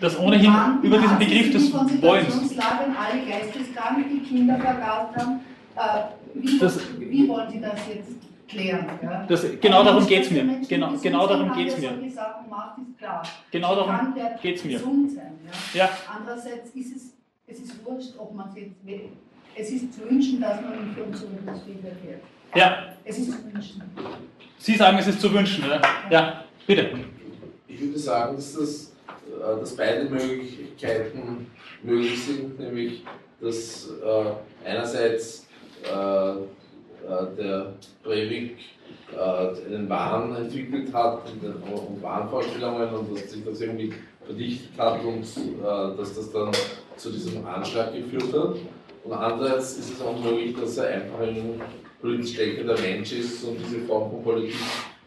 das 0.00 0.18
ohnehin 0.18 0.52
über 0.82 0.98
diesen 0.98 1.18
Begriff 1.18 1.52
des 1.52 1.72
Wollens. 2.02 2.56
Alle 2.58 3.26
geisteskrank, 3.28 4.06
die 4.10 4.20
Kinder 4.20 4.56
vergast 4.56 5.16
haben. 5.16 5.40
Äh, 5.76 5.80
wie, 6.34 6.58
Das- 6.58 6.80
wie 6.98 7.28
wollen 7.28 7.50
Sie 7.50 7.60
das 7.60 7.78
jetzt 7.88 8.12
klären? 8.52 8.86
Ja? 9.02 9.26
Das, 9.26 9.46
genau 9.60 9.82
darum 9.82 10.06
geht 10.06 10.24
es 10.24 10.30
mir. 10.30 10.60
Genau, 10.68 10.92
genau 11.02 11.26
darum 11.26 11.52
geht 11.54 11.68
es 11.68 11.78
mir. 11.78 11.90
macht, 12.48 12.78
ist 12.78 12.98
klar. 12.98 13.22
Genau 13.50 13.74
darum 13.74 13.90
Kann 13.96 14.14
der 14.14 14.38
geht's 14.40 14.64
mir. 14.64 14.78
gesund 14.78 15.10
sein. 15.12 15.32
Ja? 15.74 15.84
Ja. 15.84 15.90
Andererseits 16.16 16.70
ist 16.74 16.96
es, 16.96 17.02
es 17.46 17.58
ist 17.60 17.84
wurscht, 17.84 18.14
ob 18.18 18.34
man 18.34 18.48
es 18.50 18.56
jetzt 18.56 18.86
will. 18.86 19.08
Es 19.54 19.70
ist 19.70 19.92
zu 19.94 20.08
wünschen, 20.08 20.40
dass 20.40 20.60
man 20.60 20.94
für 20.94 21.04
unzurechnungsfähig 21.04 21.84
erklärt. 21.84 22.22
Ja, 22.54 22.94
Es 23.04 23.18
ist 23.18 23.32
zu 23.32 23.52
wünschen. 23.52 23.82
Sie 24.58 24.76
sagen, 24.76 24.98
es 24.98 25.06
ist 25.08 25.20
zu 25.20 25.32
wünschen. 25.32 25.64
Ja, 25.68 25.80
ja 26.10 26.44
bitte. 26.66 26.90
Ich 27.66 27.80
würde 27.80 27.98
sagen, 27.98 28.36
dass, 28.36 28.54
das, 28.54 28.92
äh, 29.26 29.60
dass 29.60 29.74
beide 29.76 30.04
Möglichkeiten 30.08 31.50
möglich 31.82 32.22
sind, 32.22 32.58
nämlich 32.60 33.04
dass 33.40 33.88
äh, 33.90 34.68
einerseits 34.68 35.46
äh, 35.82 36.34
der 37.36 37.74
Breivik 38.02 38.56
äh, 39.12 39.66
einen 39.66 39.88
Wahn 39.88 40.34
entwickelt 40.36 40.92
hat 40.92 41.22
und, 41.30 42.02
Wahnvorstellungen 42.02 42.88
und 42.94 43.14
dass 43.14 43.30
sich 43.30 43.44
das 43.44 43.60
irgendwie 43.60 43.92
verdichtet 44.24 44.78
hat 44.78 45.04
und 45.04 45.22
äh, 45.22 45.96
dass 45.96 46.14
das 46.14 46.32
dann 46.32 46.50
zu 46.96 47.10
diesem 47.10 47.44
Anschlag 47.46 47.92
geführt 47.92 48.32
hat. 48.32 48.56
Und 49.04 49.12
andererseits 49.12 49.78
ist 49.78 49.94
es 49.94 50.00
auch 50.00 50.18
möglich, 50.22 50.54
dass 50.58 50.78
er 50.78 50.88
einfach 50.94 51.20
ein 51.20 51.60
politisch 52.00 52.36
denkender 52.36 52.78
Mensch 52.80 53.12
ist 53.12 53.44
und 53.44 53.58
diese 53.58 53.80
Form 53.80 54.10
von 54.10 54.22
Politik 54.22 54.56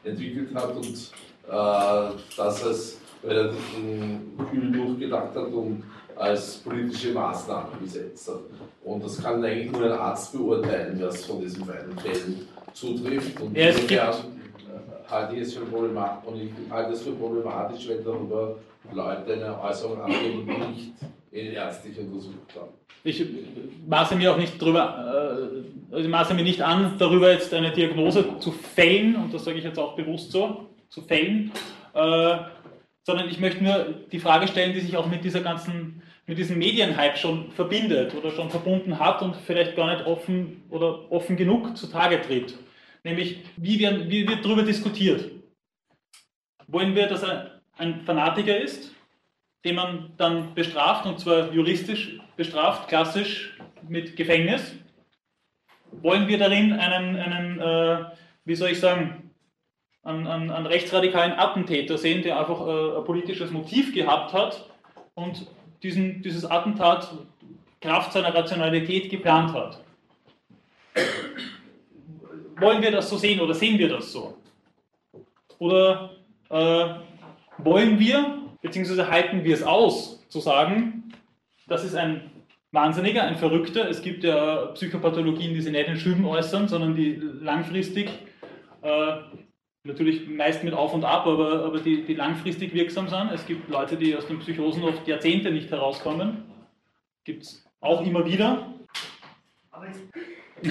entwickelt 0.04 0.54
hat 0.54 0.76
und 0.76 1.12
äh, 1.48 2.18
das 2.38 2.64
als 2.66 3.00
relativ 3.24 3.76
kühl 4.52 4.72
durchgedacht 4.72 5.36
hat 5.36 5.48
und 5.48 5.84
als 6.16 6.58
politische 6.58 7.12
Maßnahme 7.12 7.70
gesetzt 7.82 8.28
hat. 8.30 8.40
Und 8.84 9.04
das 9.04 9.22
kann 9.22 9.44
eigentlich 9.44 9.72
nur 9.72 9.86
ein 9.86 10.00
Arzt 10.00 10.32
beurteilen, 10.34 11.00
was 11.02 11.26
von 11.26 11.42
diesen 11.42 11.66
beiden 11.66 11.98
Fällen 11.98 12.48
zutrifft. 12.74 13.40
Und 13.42 13.58
Ja, 13.58 14.12
äh, 14.12 14.14
halte 15.10 15.36
ich 15.36 15.42
es 15.42 15.54
für 15.54 15.66
problematisch, 15.66 16.28
und 16.28 16.42
ich 16.42 16.50
halte 16.70 16.94
es 16.94 17.02
für 17.02 17.12
problematisch, 17.12 17.88
wenn 17.88 18.04
darüber 18.04 18.56
Leute 18.94 19.34
eine 19.34 19.62
Äußerung 19.62 20.02
abgeben, 20.02 20.46
die 20.46 20.76
nicht 20.76 20.94
in 21.32 21.54
ärztlich 21.54 22.00
untersucht 22.00 22.56
haben. 22.56 22.72
Ich 23.04 23.24
maße 23.88 24.16
mir 24.16 24.32
auch 24.32 24.38
nicht 24.38 24.60
darüber, 24.60 25.44
äh, 25.94 26.00
ich 26.00 26.08
maße 26.08 26.34
mir 26.34 26.44
nicht 26.44 26.62
an, 26.62 26.96
darüber 26.98 27.32
jetzt 27.32 27.54
eine 27.54 27.72
Diagnose 27.72 28.26
zu 28.40 28.52
fällen, 28.52 29.16
und 29.16 29.34
das 29.34 29.44
sage 29.44 29.58
ich 29.58 29.64
jetzt 29.64 29.78
auch 29.78 29.96
bewusst 29.96 30.32
so, 30.32 30.68
zu 30.90 31.02
fällen, 31.02 31.52
äh, 31.94 32.38
sondern 33.06 33.30
ich 33.30 33.40
möchte 33.40 33.64
nur 33.64 33.94
die 34.12 34.20
Frage 34.20 34.48
stellen, 34.48 34.74
die 34.74 34.80
sich 34.80 34.98
auch 34.98 35.08
mit 35.08 35.24
dieser 35.24 35.42
ganzen, 35.42 36.02
mit 36.26 36.40
diesem 36.40 36.58
Medienhype 36.58 37.18
schon 37.18 37.52
verbindet 37.52 38.16
oder 38.16 38.32
schon 38.32 38.50
verbunden 38.50 39.00
hat 39.00 39.22
und 39.22 39.36
vielleicht 39.36 39.76
gar 39.76 39.94
nicht 39.94 40.08
offen 40.08 40.64
oder 40.72 41.12
offen 41.12 41.38
genug 41.38 41.78
zutage 41.78 42.20
tritt. 42.22 42.58
Nämlich, 43.04 43.42
wie, 43.58 43.80
werden, 43.80 44.10
wie 44.10 44.28
wird 44.28 44.44
darüber 44.44 44.64
diskutiert? 44.64 45.30
Wollen 46.68 46.96
wir, 46.96 47.06
dass 47.06 47.22
er 47.22 47.62
ein 47.78 48.02
Fanatiker 48.02 48.58
ist, 48.58 48.92
den 49.64 49.76
man 49.76 50.14
dann 50.18 50.56
bestraft, 50.56 51.06
und 51.06 51.20
zwar 51.20 51.52
juristisch 51.54 52.20
bestraft, 52.36 52.88
klassisch 52.88 53.56
mit 53.88 54.16
Gefängnis? 54.16 54.76
Wollen 55.92 56.28
wir 56.28 56.40
darin 56.40 56.74
einen, 56.74 57.16
einen 57.18 57.60
äh, 57.60 58.06
wie 58.46 58.56
soll 58.56 58.72
ich 58.72 58.80
sagen, 58.80 59.25
einen, 60.06 60.28
einen, 60.28 60.52
einen, 60.52 60.66
rechtsradikalen 60.66 61.34
Attentäter 61.34 61.98
sehen, 61.98 62.22
der 62.24 62.40
einfach 62.40 62.66
äh, 62.66 62.98
ein 62.98 63.04
politisches 63.04 63.52
Motiv 63.52 63.94
gehabt 63.94 64.32
hat 64.34 64.70
und 65.16 65.48
diesen, 65.84 66.22
dieses 66.22 66.46
Attentat 66.46 67.12
Kraft 67.82 68.14
seiner 68.14 68.34
Rationalität 68.34 69.10
geplant 69.10 69.54
hat? 69.54 69.84
Wollen 72.58 72.82
wir 72.82 72.92
das 72.92 73.10
so 73.10 73.18
sehen 73.18 73.42
oder 73.42 73.54
sehen 73.54 73.78
wir 73.78 73.90
das 73.90 74.12
so? 74.12 74.38
Oder 75.60 76.12
äh, 76.50 76.86
wollen 77.58 78.00
wir, 78.00 78.40
beziehungsweise 78.62 79.10
halten 79.10 79.44
wir 79.44 79.54
es 79.54 79.64
aus, 79.64 80.26
zu 80.30 80.40
sagen, 80.40 81.12
das 81.68 81.84
ist 81.84 81.96
ein 81.96 82.32
Wahnsinniger, 82.72 83.24
ein 83.24 83.38
Verrückter. 83.38 83.90
Es 83.90 84.02
gibt 84.02 84.24
ja 84.24 84.68
Psychopathologien, 84.68 85.54
die 85.54 85.62
sich 85.62 85.72
nicht 85.72 85.88
in 85.88 85.98
Schüben 85.98 86.26
äußern, 86.26 86.68
sondern 86.68 86.96
die 86.96 87.16
langfristig, 87.16 88.10
äh, 88.82 89.14
natürlich 89.86 90.28
meist 90.28 90.64
mit 90.64 90.74
Auf 90.74 90.94
und 90.94 91.06
Ab, 91.06 91.26
aber, 91.26 91.64
aber 91.64 91.80
die, 91.80 92.04
die 92.04 92.16
langfristig 92.16 92.74
wirksam 92.74 93.08
sind. 93.08 93.32
Es 93.32 93.46
gibt 93.46 93.70
Leute, 93.70 93.96
die 93.96 94.16
aus 94.16 94.28
den 94.28 94.40
Psychosen 94.40 94.84
oft 94.84 95.08
Jahrzehnte 95.08 95.52
nicht 95.52 95.72
herauskommen. 95.72 96.44
Gibt 97.24 97.44
es 97.44 97.66
auch 97.80 98.06
immer 98.06 98.26
wieder. 98.26 98.68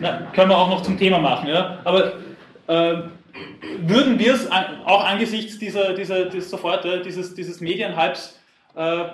Na, 0.00 0.30
können 0.32 0.50
wir 0.50 0.58
auch 0.58 0.68
noch 0.68 0.82
zum 0.82 0.98
Thema 0.98 1.18
machen. 1.18 1.48
Ja? 1.48 1.80
Aber 1.84 2.14
äh, 2.66 3.02
würden 3.78 4.18
wir 4.18 4.34
es 4.34 4.50
auch 4.50 5.04
angesichts 5.04 5.58
dieser, 5.58 5.94
dieser, 5.94 6.26
dieses, 6.26 6.50
sofort, 6.50 6.84
dieses, 7.04 7.34
dieses 7.34 7.60
Medienhypes 7.60 8.40
äh, 8.74 9.04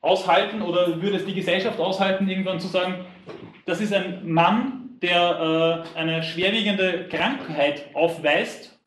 aushalten 0.00 0.62
oder 0.62 1.00
würde 1.02 1.16
es 1.16 1.24
die 1.24 1.34
Gesellschaft 1.34 1.80
aushalten, 1.80 2.28
irgendwann 2.28 2.60
zu 2.60 2.68
sagen, 2.68 3.04
das 3.66 3.80
ist 3.80 3.92
ein 3.92 4.28
Mann, 4.30 4.81
der 5.02 5.84
äh, 5.94 5.98
eine 5.98 6.22
schwerwiegende 6.22 7.08
Krankheit 7.08 7.90
aufweist, 7.94 8.78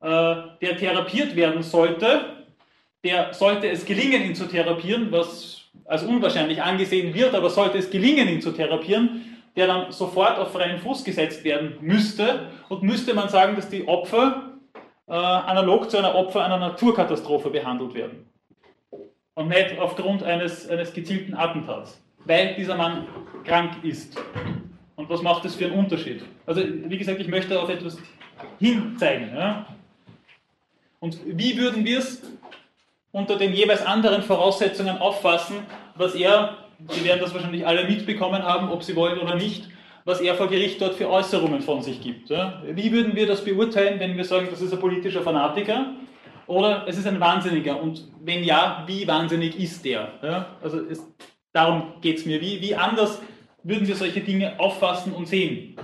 äh, 0.00 0.06
der 0.06 0.76
therapiert 0.76 1.34
werden 1.34 1.62
sollte, 1.62 2.44
der 3.02 3.32
sollte 3.32 3.68
es 3.68 3.84
gelingen, 3.84 4.22
ihn 4.22 4.34
zu 4.34 4.46
therapieren, 4.46 5.10
was 5.10 5.70
als 5.86 6.02
unwahrscheinlich 6.02 6.62
angesehen 6.62 7.14
wird, 7.14 7.34
aber 7.34 7.50
sollte 7.50 7.78
es 7.78 7.90
gelingen, 7.90 8.28
ihn 8.28 8.40
zu 8.40 8.52
therapieren, 8.52 9.38
der 9.56 9.66
dann 9.66 9.92
sofort 9.92 10.38
auf 10.38 10.52
freien 10.52 10.78
Fuß 10.78 11.04
gesetzt 11.04 11.42
werden 11.44 11.78
müsste 11.80 12.48
und 12.68 12.82
müsste 12.82 13.14
man 13.14 13.28
sagen, 13.28 13.56
dass 13.56 13.68
die 13.68 13.88
Opfer 13.88 14.50
äh, 15.08 15.12
analog 15.12 15.90
zu 15.90 15.98
einer 15.98 16.14
Opfer 16.14 16.44
einer 16.44 16.58
Naturkatastrophe 16.58 17.50
behandelt 17.50 17.94
werden. 17.94 18.26
Und 19.34 19.48
nicht 19.48 19.78
aufgrund 19.78 20.22
eines, 20.22 20.68
eines 20.68 20.92
gezielten 20.92 21.34
Attentats, 21.34 22.00
weil 22.24 22.54
dieser 22.56 22.76
Mann 22.76 23.06
krank 23.44 23.82
ist. 23.82 24.16
Und 25.00 25.08
was 25.08 25.22
macht 25.22 25.44
das 25.44 25.54
für 25.54 25.66
einen 25.66 25.78
Unterschied? 25.78 26.22
Also, 26.46 26.62
wie 26.62 26.98
gesagt, 26.98 27.20
ich 27.20 27.28
möchte 27.28 27.60
auf 27.60 27.68
etwas 27.68 27.98
hinzeigen. 28.58 29.34
Ja? 29.34 29.66
Und 31.00 31.18
wie 31.24 31.56
würden 31.56 31.84
wir 31.84 31.98
es 31.98 32.22
unter 33.10 33.36
den 33.36 33.52
jeweils 33.52 33.84
anderen 33.84 34.22
Voraussetzungen 34.22 34.98
auffassen, 34.98 35.56
was 35.94 36.14
er 36.14 36.56
Sie 36.88 37.04
werden 37.04 37.20
das 37.20 37.34
wahrscheinlich 37.34 37.66
alle 37.66 37.84
mitbekommen 37.84 38.42
haben, 38.42 38.70
ob 38.70 38.82
Sie 38.82 38.96
wollen 38.96 39.18
oder 39.18 39.34
nicht, 39.34 39.68
was 40.04 40.20
er 40.20 40.34
vor 40.34 40.48
Gericht 40.48 40.80
dort 40.80 40.94
für 40.94 41.10
Äußerungen 41.10 41.60
von 41.60 41.82
sich 41.82 42.00
gibt. 42.00 42.30
Wie 42.30 42.92
würden 42.92 43.14
wir 43.14 43.26
das 43.26 43.44
beurteilen, 43.44 44.00
wenn 44.00 44.16
wir 44.16 44.24
sagen, 44.24 44.48
das 44.50 44.62
ist 44.62 44.72
ein 44.72 44.80
politischer 44.80 45.20
Fanatiker 45.20 45.92
oder 46.46 46.84
es 46.86 46.96
ist 46.96 47.06
ein 47.06 47.20
Wahnsinniger? 47.20 47.80
Und 47.82 48.08
wenn 48.22 48.42
ja, 48.44 48.84
wie 48.86 49.06
wahnsinnig 49.06 49.58
ist 49.58 49.84
der? 49.84 50.46
Also 50.62 50.80
es, 50.90 51.06
darum 51.52 51.94
geht 52.00 52.18
es 52.18 52.24
mir. 52.24 52.40
Wie, 52.40 52.60
wie 52.62 52.74
anders 52.74 53.20
würden 53.62 53.86
wir 53.86 53.96
solche 53.96 54.20
Dinge 54.20 54.58
auffassen 54.58 55.12
und 55.12 55.26
sehen? 55.26 55.76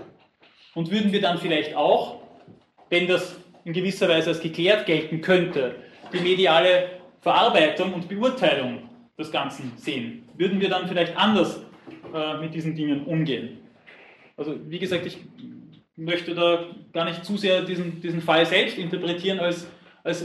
Und 0.74 0.90
würden 0.90 1.12
wir 1.12 1.20
dann 1.20 1.38
vielleicht 1.38 1.74
auch, 1.74 2.20
wenn 2.90 3.06
das 3.06 3.36
in 3.64 3.72
gewisser 3.72 4.08
Weise 4.08 4.30
als 4.30 4.40
geklärt 4.40 4.86
gelten 4.86 5.20
könnte, 5.20 5.76
die 6.12 6.20
mediale 6.20 7.00
Verarbeitung 7.20 7.94
und 7.94 8.08
Beurteilung 8.08 8.88
des 9.18 9.32
Ganzen 9.32 9.72
sehen? 9.76 10.26
würden 10.38 10.60
wir 10.60 10.68
dann 10.68 10.88
vielleicht 10.88 11.16
anders 11.16 11.62
äh, 12.14 12.38
mit 12.38 12.54
diesen 12.54 12.74
Dingen 12.74 13.04
umgehen? 13.04 13.58
Also 14.36 14.56
wie 14.68 14.78
gesagt, 14.78 15.06
ich 15.06 15.18
möchte 15.96 16.34
da 16.34 16.66
gar 16.92 17.04
nicht 17.06 17.24
zu 17.24 17.36
sehr 17.36 17.62
diesen, 17.62 18.00
diesen 18.00 18.20
Fall 18.20 18.44
selbst 18.44 18.78
interpretieren, 18.78 19.40
als, 19.40 19.66
als 20.04 20.24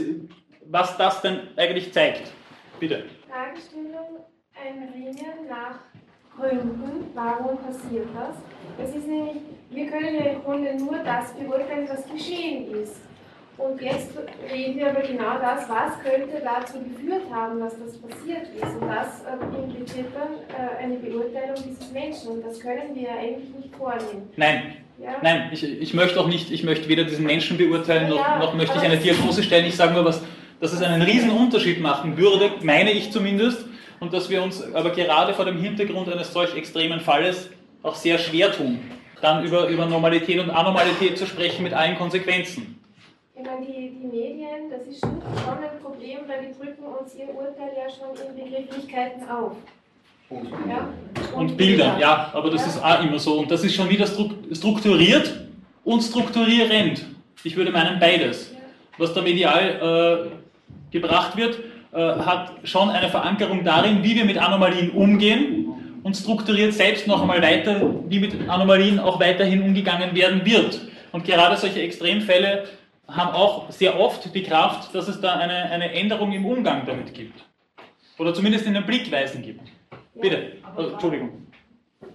was 0.66 0.96
das 0.96 1.22
denn 1.22 1.40
eigentlich 1.56 1.92
zeigt. 1.92 2.30
Bitte. 2.78 3.04
Fragestellung, 3.28 4.24
ein 4.54 4.88
Ringen 4.92 5.48
nach 5.48 5.78
Gründen, 6.38 7.10
warum 7.14 7.58
passiert 7.58 8.08
das? 8.14 8.36
Das 8.78 8.96
ist 8.96 9.06
nämlich, 9.06 9.36
wir 9.70 9.86
können 9.86 10.14
ja 10.14 10.32
im 10.32 10.42
Grunde 10.42 10.74
nur 10.76 10.98
das 11.04 11.32
beurteilen, 11.34 11.88
was 11.88 12.06
geschehen 12.08 12.74
ist. 12.74 12.96
Und 13.58 13.80
jetzt 13.80 14.10
reden 14.50 14.78
wir 14.78 14.90
aber 14.90 15.02
genau 15.02 15.38
das, 15.38 15.68
was 15.68 16.00
könnte 16.02 16.42
dazu 16.42 16.80
geführt 16.82 17.24
haben, 17.30 17.60
dass 17.60 17.74
das 17.78 17.98
passiert 17.98 18.48
ist. 18.56 18.74
Und 18.80 18.88
das 18.88 19.22
äh, 19.24 19.62
impliziert 19.62 20.06
dann 20.14 20.40
äh, 20.48 20.82
eine 20.82 20.96
Beurteilung 20.96 21.56
dieses 21.56 21.92
Menschen. 21.92 22.28
Und 22.28 22.46
das 22.46 22.58
können 22.58 22.94
wir 22.94 23.02
ja 23.02 23.16
eigentlich 23.20 23.54
nicht 23.54 23.76
vornehmen. 23.76 24.30
Nein. 24.36 24.76
Ja? 24.98 25.16
Nein, 25.22 25.50
ich, 25.52 25.64
ich 25.64 25.94
möchte 25.94 26.18
auch 26.18 26.28
nicht, 26.28 26.50
ich 26.50 26.64
möchte 26.64 26.88
weder 26.88 27.04
diesen 27.04 27.26
Menschen 27.26 27.58
beurteilen, 27.58 28.08
noch, 28.08 28.16
ja, 28.16 28.38
noch 28.38 28.54
möchte 28.54 28.78
ich 28.78 28.84
eine 28.84 28.96
Diagnose 28.96 29.42
stellen. 29.42 29.66
Ich 29.66 29.76
sage 29.76 29.92
nur, 29.92 30.04
was, 30.04 30.22
dass 30.60 30.72
es 30.72 30.82
einen 30.82 31.02
riesen 31.02 31.30
Unterschied 31.30 31.80
machen 31.80 32.16
würde, 32.16 32.52
meine 32.62 32.90
ich 32.90 33.10
zumindest, 33.12 33.66
und 34.02 34.12
dass 34.12 34.28
wir 34.28 34.42
uns 34.42 34.60
aber 34.74 34.90
gerade 34.90 35.32
vor 35.32 35.44
dem 35.44 35.58
Hintergrund 35.58 36.12
eines 36.12 36.32
solch 36.32 36.56
extremen 36.56 36.98
Falles 36.98 37.48
auch 37.84 37.94
sehr 37.94 38.18
schwer 38.18 38.50
tun, 38.50 38.80
dann 39.20 39.44
über, 39.44 39.68
über 39.68 39.86
Normalität 39.86 40.40
und 40.40 40.50
Anormalität 40.50 41.16
zu 41.16 41.24
sprechen 41.24 41.62
mit 41.62 41.72
allen 41.72 41.96
Konsequenzen. 41.96 42.80
Ich 43.36 43.44
meine, 43.44 43.64
die, 43.64 43.90
die 43.90 44.06
Medien, 44.08 44.68
das 44.68 44.88
ist 44.88 45.00
schon 45.02 45.12
ein 45.12 45.80
Problem, 45.80 46.18
weil 46.26 46.48
die 46.48 46.58
drücken 46.58 46.82
uns 46.82 47.14
ihr 47.14 47.32
Urteil 47.32 47.70
ja 47.76 47.88
schon 47.88 48.10
in 48.26 48.44
Begrifflichkeiten 48.44 49.28
auf. 49.28 49.52
Ja? 50.68 50.88
Und, 51.36 51.50
und 51.50 51.56
Bildern, 51.56 52.00
ja, 52.00 52.32
aber 52.34 52.50
das 52.50 52.62
ja. 52.62 52.68
ist 52.68 52.84
auch 52.84 53.04
immer 53.04 53.20
so. 53.20 53.38
Und 53.38 53.52
das 53.52 53.62
ist 53.62 53.74
schon 53.76 53.88
wieder 53.88 54.06
strukturiert 54.06 55.46
und 55.84 56.02
strukturierend. 56.02 57.04
Ich 57.44 57.54
würde 57.54 57.70
meinen 57.70 58.00
beides. 58.00 58.52
Was 58.98 59.14
da 59.14 59.22
medial 59.22 60.30
äh, 60.30 60.92
gebracht 60.92 61.36
wird, 61.36 61.58
äh, 61.92 61.98
hat 61.98 62.52
schon 62.64 62.88
eine 62.88 63.10
Verankerung 63.10 63.64
darin, 63.64 64.02
wie 64.02 64.14
wir 64.14 64.24
mit 64.24 64.38
Anomalien 64.38 64.90
umgehen 64.92 66.00
und 66.02 66.16
strukturiert 66.16 66.72
selbst 66.72 67.06
noch 67.06 67.20
einmal 67.20 67.42
weiter, 67.42 67.82
wie 68.08 68.18
mit 68.18 68.48
Anomalien 68.48 68.98
auch 68.98 69.20
weiterhin 69.20 69.62
umgegangen 69.62 70.14
werden 70.14 70.44
wird. 70.44 70.80
Und 71.12 71.24
gerade 71.24 71.56
solche 71.56 71.82
Extremfälle 71.82 72.64
haben 73.06 73.34
auch 73.34 73.70
sehr 73.70 74.00
oft 74.00 74.34
die 74.34 74.42
Kraft, 74.42 74.94
dass 74.94 75.06
es 75.08 75.20
da 75.20 75.34
eine, 75.34 75.70
eine 75.70 75.92
Änderung 75.92 76.32
im 76.32 76.46
Umgang 76.46 76.86
damit 76.86 77.12
gibt. 77.12 77.44
Oder 78.18 78.32
zumindest 78.32 78.66
in 78.66 78.74
den 78.74 78.86
Blickweisen 78.86 79.42
gibt. 79.42 79.68
Bitte, 80.14 80.52
oh, 80.76 80.82
Entschuldigung. 80.82 81.46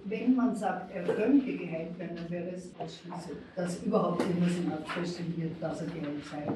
Wenn 0.04 0.34
man 0.34 0.54
sagt, 0.56 0.94
er 0.94 1.02
könnte 1.02 1.52
geheilt 1.52 1.98
werden, 1.98 2.16
dann 2.16 2.30
wäre 2.30 2.48
es 2.54 2.72
ausschließend, 2.78 3.38
dass 3.54 3.82
überhaupt 3.82 4.22
irgendwas 4.22 4.56
in 4.56 4.72
Art 4.72 5.36
wird, 5.36 5.62
dass 5.62 5.80
er 5.82 5.86
geheilt 5.86 6.24
sei. 6.30 6.52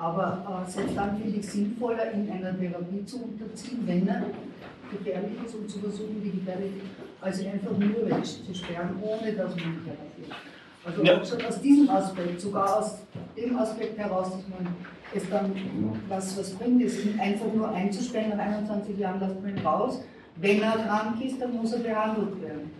Aber 0.00 0.64
äh, 0.66 0.70
selbst 0.70 0.96
dann 0.96 1.18
finde 1.18 1.38
ich 1.38 1.44
es 1.44 1.52
sinnvoller, 1.52 2.10
ihn 2.14 2.30
einer 2.30 2.58
Therapie 2.58 3.04
zu 3.04 3.22
unterziehen, 3.22 3.80
wenn 3.84 4.08
er 4.08 4.22
gefährlich 4.90 5.32
ist 5.44 5.54
und 5.54 5.70
zu 5.70 5.78
versuchen, 5.78 6.22
die 6.24 6.30
gefährlich 6.30 6.72
ist, 6.78 6.86
als 7.20 7.42
ihn 7.42 7.50
einfach 7.50 7.76
nur 7.76 8.10
wegzusperren, 8.10 8.96
ohne 9.02 9.32
dass 9.32 9.54
man 9.54 9.64
ihn 9.64 9.84
therapiert. 9.84 10.36
Also 10.82 11.04
ja. 11.04 11.48
aus 11.48 11.60
diesem 11.60 11.90
Aspekt, 11.90 12.40
sogar 12.40 12.78
aus 12.78 13.02
dem 13.36 13.58
Aspekt 13.58 13.98
heraus, 13.98 14.30
dass 14.30 14.48
man 14.48 14.74
es 15.14 15.28
dann 15.28 15.52
was, 16.08 16.38
was 16.38 16.50
bringt, 16.54 16.82
ist 16.82 17.04
ihn 17.04 17.20
einfach 17.20 17.52
nur 17.52 17.68
einzusperren, 17.68 18.30
nach 18.30 18.38
21 18.38 18.98
Jahren 18.98 19.20
lässt 19.20 19.42
man 19.42 19.54
ihn 19.54 19.66
raus. 19.66 20.02
Wenn 20.36 20.62
er 20.62 20.78
krank 20.78 21.22
ist, 21.22 21.42
dann 21.42 21.54
muss 21.54 21.74
er 21.74 21.80
behandelt 21.80 22.40
werden. 22.40 22.70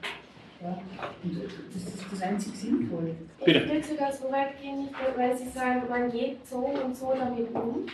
Ja? 0.62 0.78
Und 1.22 1.42
das 1.74 1.82
ist 1.82 2.12
das 2.12 2.22
einzig 2.22 2.54
Sinnvolle. 2.54 3.14
Ich 3.44 3.54
würde 3.54 3.82
sogar 3.82 4.12
so 4.12 4.30
weit 4.30 4.61
gehen, 4.61 4.88
weil 5.16 5.36
Sie 5.36 5.48
sagen, 5.48 5.82
man 5.88 6.11
geht 6.11 6.46
so 6.46 6.58
und 6.58 6.96
so 6.96 7.12
damit 7.18 7.54
um. 7.54 7.86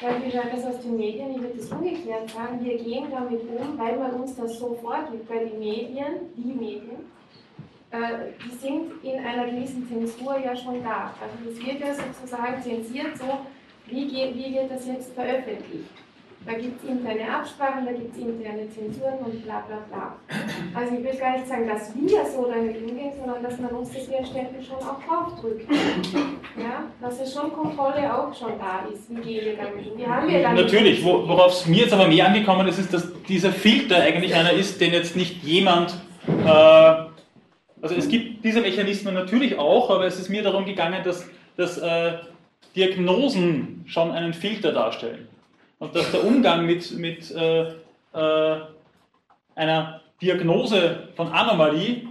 Beispielsweise 0.00 0.68
aus 0.68 0.80
den 0.80 0.96
Medien, 0.96 1.30
ich 1.30 1.40
würde 1.40 1.56
das 1.56 1.70
umgekehrt 1.70 2.28
sagen, 2.28 2.64
wir 2.64 2.76
gehen 2.78 3.06
damit 3.10 3.42
um, 3.42 3.78
weil 3.78 3.96
man 3.96 4.10
uns 4.14 4.34
das 4.34 4.58
so 4.58 4.74
vorgibt, 4.74 5.30
weil 5.30 5.46
die 5.46 5.56
Medien, 5.56 6.14
die 6.36 6.52
Medien, 6.52 7.12
äh, 7.92 8.32
die 8.44 8.56
sind 8.56 9.04
in 9.04 9.24
einer 9.24 9.46
gewissen 9.46 9.86
Zensur 9.88 10.36
ja 10.38 10.54
schon 10.56 10.82
da. 10.82 11.14
Also 11.20 11.50
es 11.50 11.64
wird 11.64 11.80
ja 11.80 11.94
sozusagen 11.94 12.60
zensiert, 12.60 13.16
so 13.16 13.38
wie, 13.86 14.08
geht, 14.08 14.34
wie 14.34 14.54
wird 14.54 14.70
das 14.70 14.84
jetzt 14.86 15.12
veröffentlicht. 15.14 16.03
Da 16.46 16.52
gibt 16.52 16.82
es 16.82 16.90
interne 16.90 17.36
Absprachen, 17.36 17.86
da 17.86 17.92
gibt 17.92 18.14
es 18.14 18.20
interne 18.20 18.68
Zensuren 18.68 19.18
und 19.24 19.42
bla 19.44 19.64
bla 19.66 19.78
bla. 19.88 20.16
Also 20.74 20.94
ich 20.94 21.02
will 21.02 21.18
gar 21.18 21.32
nicht 21.32 21.48
sagen, 21.48 21.66
dass 21.66 21.94
wir 21.94 22.26
so 22.26 22.50
damit 22.50 22.76
umgehen, 22.76 23.12
sondern 23.18 23.42
dass 23.42 23.58
man 23.58 23.70
uns 23.70 23.92
das 23.92 24.06
hier 24.06 24.24
ständig 24.26 24.66
schon 24.66 24.76
auch 24.76 25.00
draufdrückt. 25.02 25.66
Ja? 26.58 26.84
Dass 27.00 27.20
es 27.20 27.32
schon 27.32 27.50
Kontrolle 27.50 28.14
auch 28.14 28.34
schon 28.34 28.58
da 28.58 28.86
ist. 28.92 29.08
Wie 29.08 29.22
gehen 29.22 29.44
wir 29.44 29.56
damit 29.56 29.90
um? 29.90 29.98
Wie 29.98 30.06
haben 30.06 30.28
wir 30.28 30.42
damit 30.42 30.64
Natürlich, 30.64 31.02
wo, 31.02 31.26
worauf 31.26 31.52
es 31.52 31.66
mir 31.66 31.84
jetzt 31.84 31.94
aber 31.94 32.08
mehr 32.08 32.26
angekommen 32.26 32.68
ist, 32.68 32.78
ist, 32.78 32.92
dass 32.92 33.10
dieser 33.22 33.50
Filter 33.50 33.96
eigentlich 33.96 34.34
einer 34.34 34.52
ist, 34.52 34.80
den 34.82 34.92
jetzt 34.92 35.16
nicht 35.16 35.42
jemand, 35.42 35.94
äh, 36.28 36.48
also 36.48 37.94
es 37.96 38.06
gibt 38.08 38.44
diese 38.44 38.60
Mechanismen 38.60 39.14
natürlich 39.14 39.58
auch, 39.58 39.88
aber 39.88 40.04
es 40.04 40.18
ist 40.18 40.28
mir 40.28 40.42
darum 40.42 40.66
gegangen, 40.66 41.02
dass, 41.04 41.26
dass 41.56 41.78
äh, 41.78 42.18
Diagnosen 42.76 43.84
schon 43.86 44.10
einen 44.10 44.34
Filter 44.34 44.72
darstellen. 44.72 45.28
Und 45.84 45.94
dass 45.94 46.10
der 46.10 46.24
Umgang 46.24 46.64
mit, 46.64 46.92
mit 46.92 47.30
äh, 47.30 47.64
äh, 48.14 48.60
einer 49.54 50.00
Diagnose 50.22 51.08
von 51.14 51.28
Anomalie 51.28 52.04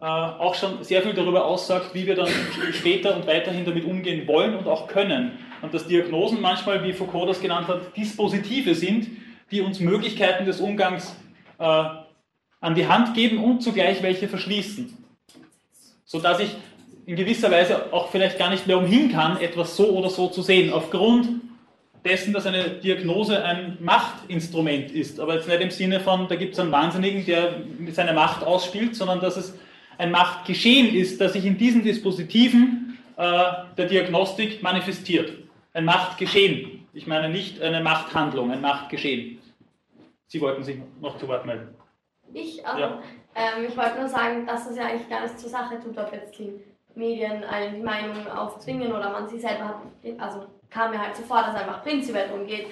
äh, 0.00 0.04
auch 0.04 0.56
schon 0.56 0.82
sehr 0.82 1.00
viel 1.02 1.14
darüber 1.14 1.44
aussagt, 1.44 1.94
wie 1.94 2.08
wir 2.08 2.16
dann 2.16 2.26
später 2.72 3.14
und 3.14 3.28
weiterhin 3.28 3.64
damit 3.64 3.84
umgehen 3.84 4.26
wollen 4.26 4.56
und 4.56 4.66
auch 4.66 4.88
können. 4.88 5.38
Und 5.62 5.72
dass 5.72 5.86
Diagnosen 5.86 6.40
manchmal, 6.40 6.82
wie 6.82 6.92
Foucault 6.92 7.28
das 7.28 7.40
genannt 7.40 7.68
hat, 7.68 7.96
Dispositive 7.96 8.74
sind, 8.74 9.06
die 9.52 9.60
uns 9.60 9.78
Möglichkeiten 9.78 10.44
des 10.44 10.60
Umgangs 10.60 11.14
äh, 11.60 11.64
an 11.64 12.74
die 12.74 12.88
Hand 12.88 13.14
geben 13.14 13.44
und 13.44 13.62
zugleich 13.62 14.02
welche 14.02 14.26
verschließen. 14.26 14.92
Sodass 16.04 16.40
ich 16.40 16.56
in 17.06 17.14
gewisser 17.14 17.52
Weise 17.52 17.92
auch 17.92 18.10
vielleicht 18.10 18.38
gar 18.38 18.50
nicht 18.50 18.66
mehr 18.66 18.78
umhin 18.78 19.12
kann, 19.12 19.40
etwas 19.40 19.76
so 19.76 19.90
oder 19.90 20.10
so 20.10 20.26
zu 20.26 20.42
sehen, 20.42 20.72
aufgrund 20.72 21.49
dessen, 22.04 22.32
dass 22.32 22.46
eine 22.46 22.70
Diagnose 22.70 23.42
ein 23.44 23.76
Machtinstrument 23.80 24.90
ist. 24.90 25.20
Aber 25.20 25.34
jetzt 25.34 25.48
nicht 25.48 25.60
im 25.60 25.70
Sinne 25.70 26.00
von, 26.00 26.28
da 26.28 26.36
gibt 26.36 26.54
es 26.54 26.60
einen 26.60 26.72
Wahnsinnigen, 26.72 27.24
der 27.26 27.62
seine 27.92 28.12
Macht 28.12 28.42
ausspielt, 28.42 28.96
sondern 28.96 29.20
dass 29.20 29.36
es 29.36 29.58
ein 29.98 30.10
Machtgeschehen 30.10 30.94
ist, 30.94 31.20
das 31.20 31.34
sich 31.34 31.44
in 31.44 31.58
diesen 31.58 31.82
Dispositiven 31.82 32.98
äh, 33.16 33.42
der 33.76 33.86
Diagnostik 33.86 34.62
manifestiert. 34.62 35.32
Ein 35.74 35.84
Machtgeschehen. 35.84 36.86
Ich 36.94 37.06
meine 37.06 37.28
nicht 37.28 37.60
eine 37.60 37.80
Machthandlung, 37.80 38.50
ein 38.50 38.60
Machtgeschehen. 38.60 39.38
Sie 40.26 40.40
wollten 40.40 40.62
sich 40.64 40.78
noch 41.00 41.18
zu 41.18 41.28
Wort 41.28 41.44
melden. 41.44 41.68
Ich, 42.32 42.64
also, 42.66 42.80
Ja. 42.80 43.02
ähm, 43.34 43.66
ich 43.68 43.76
wollte 43.76 43.98
nur 43.98 44.08
sagen, 44.08 44.46
dass 44.46 44.66
das 44.68 44.76
ja 44.76 44.86
eigentlich 44.86 45.08
gar 45.08 45.22
nichts 45.22 45.40
zur 45.42 45.50
Sache 45.50 45.78
tut, 45.80 45.98
ob 45.98 46.12
jetzt 46.12 46.38
die 46.38 46.52
Medien 46.94 47.44
einen 47.44 47.76
die 47.76 47.82
Meinung 47.82 48.26
aufzwingen 48.28 48.92
oder 48.92 49.10
man 49.10 49.28
sie 49.28 49.38
selber 49.38 49.68
hat. 49.68 49.76
Also 50.18 50.46
kam 50.70 50.90
mir 50.92 50.98
halt 51.00 51.16
so 51.16 51.22
vor, 51.22 51.38
dass 51.42 51.54
es 51.54 51.60
einfach 51.60 51.82
prinzipiell 51.82 52.28
darum 52.28 52.46
geht, 52.46 52.66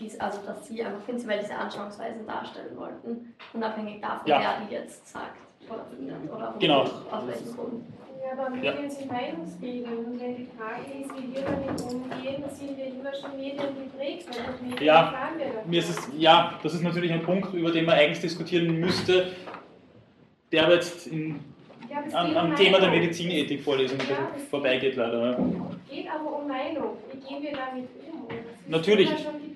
dies, 0.00 0.18
also 0.20 0.38
dass 0.46 0.66
sie 0.68 0.82
einfach 0.84 1.04
prinzipiell 1.04 1.40
diese 1.40 1.54
Anschauungsweisen 1.54 2.26
darstellen 2.26 2.76
wollten, 2.76 3.34
unabhängig 3.52 4.00
davon, 4.00 4.26
Ja. 4.26 4.40
wer 4.40 4.66
die 4.66 4.74
jetzt 4.74 5.06
sagt 5.12 5.36
oder 5.68 5.84
findet 5.90 6.30
oder 6.32 6.54
Genau. 6.58 6.80
aus 6.82 7.26
welchem 7.26 7.56
Grund. 7.56 7.84
Ja, 8.24 8.32
aber 8.32 8.54
Ja. 8.56 8.72
Medien 8.72 8.90
sind 8.90 9.10
Meinungsbildung 9.12 9.98
und 10.06 10.20
wenn 10.20 10.36
die 10.36 10.48
Frage 10.56 10.82
ist, 11.00 11.10
wie 11.16 11.34
wir 11.34 11.42
damit 11.42 11.80
umgehen, 11.82 12.44
sind 12.50 12.76
wir 12.76 12.86
immer 12.86 13.14
schon 13.14 13.36
Medien 13.36 13.74
geprägt, 13.74 14.28
weil 14.30 14.44
durch 14.46 14.60
Medien 14.62 14.82
Ja, 14.86 15.12
wir 15.36 15.46
davon. 15.46 15.70
Mir 15.70 15.78
ist 15.80 15.88
es, 15.90 16.08
ja, 16.16 16.54
das 16.62 16.74
ist 16.74 16.82
natürlich 16.82 17.12
ein 17.12 17.22
Punkt, 17.22 17.52
über 17.54 17.70
den 17.70 17.84
man 17.84 17.94
eigens 17.96 18.20
diskutieren 18.20 18.78
müsste, 18.80 19.32
der 20.52 20.64
aber 20.64 20.74
jetzt 20.74 21.06
in, 21.08 21.40
Ja, 21.90 22.02
am, 22.18 22.36
am 22.36 22.56
Thema 22.56 22.80
der. 22.80 22.90
Medizinethik-Vorlesung 22.90 23.98
Ja, 24.00 24.28
vorbeigeht 24.50 24.96
leider. 24.96 25.38
Ja. 25.90 25.96
geht 25.96 26.10
aber 26.10 26.38
um 26.38 26.48
Meinung. 26.48 26.96
Wie 27.12 27.28
gehen 27.28 27.42
wir 27.42 27.52
damit 27.52 27.88
um? 28.12 28.28
Natürlich, 28.66 29.10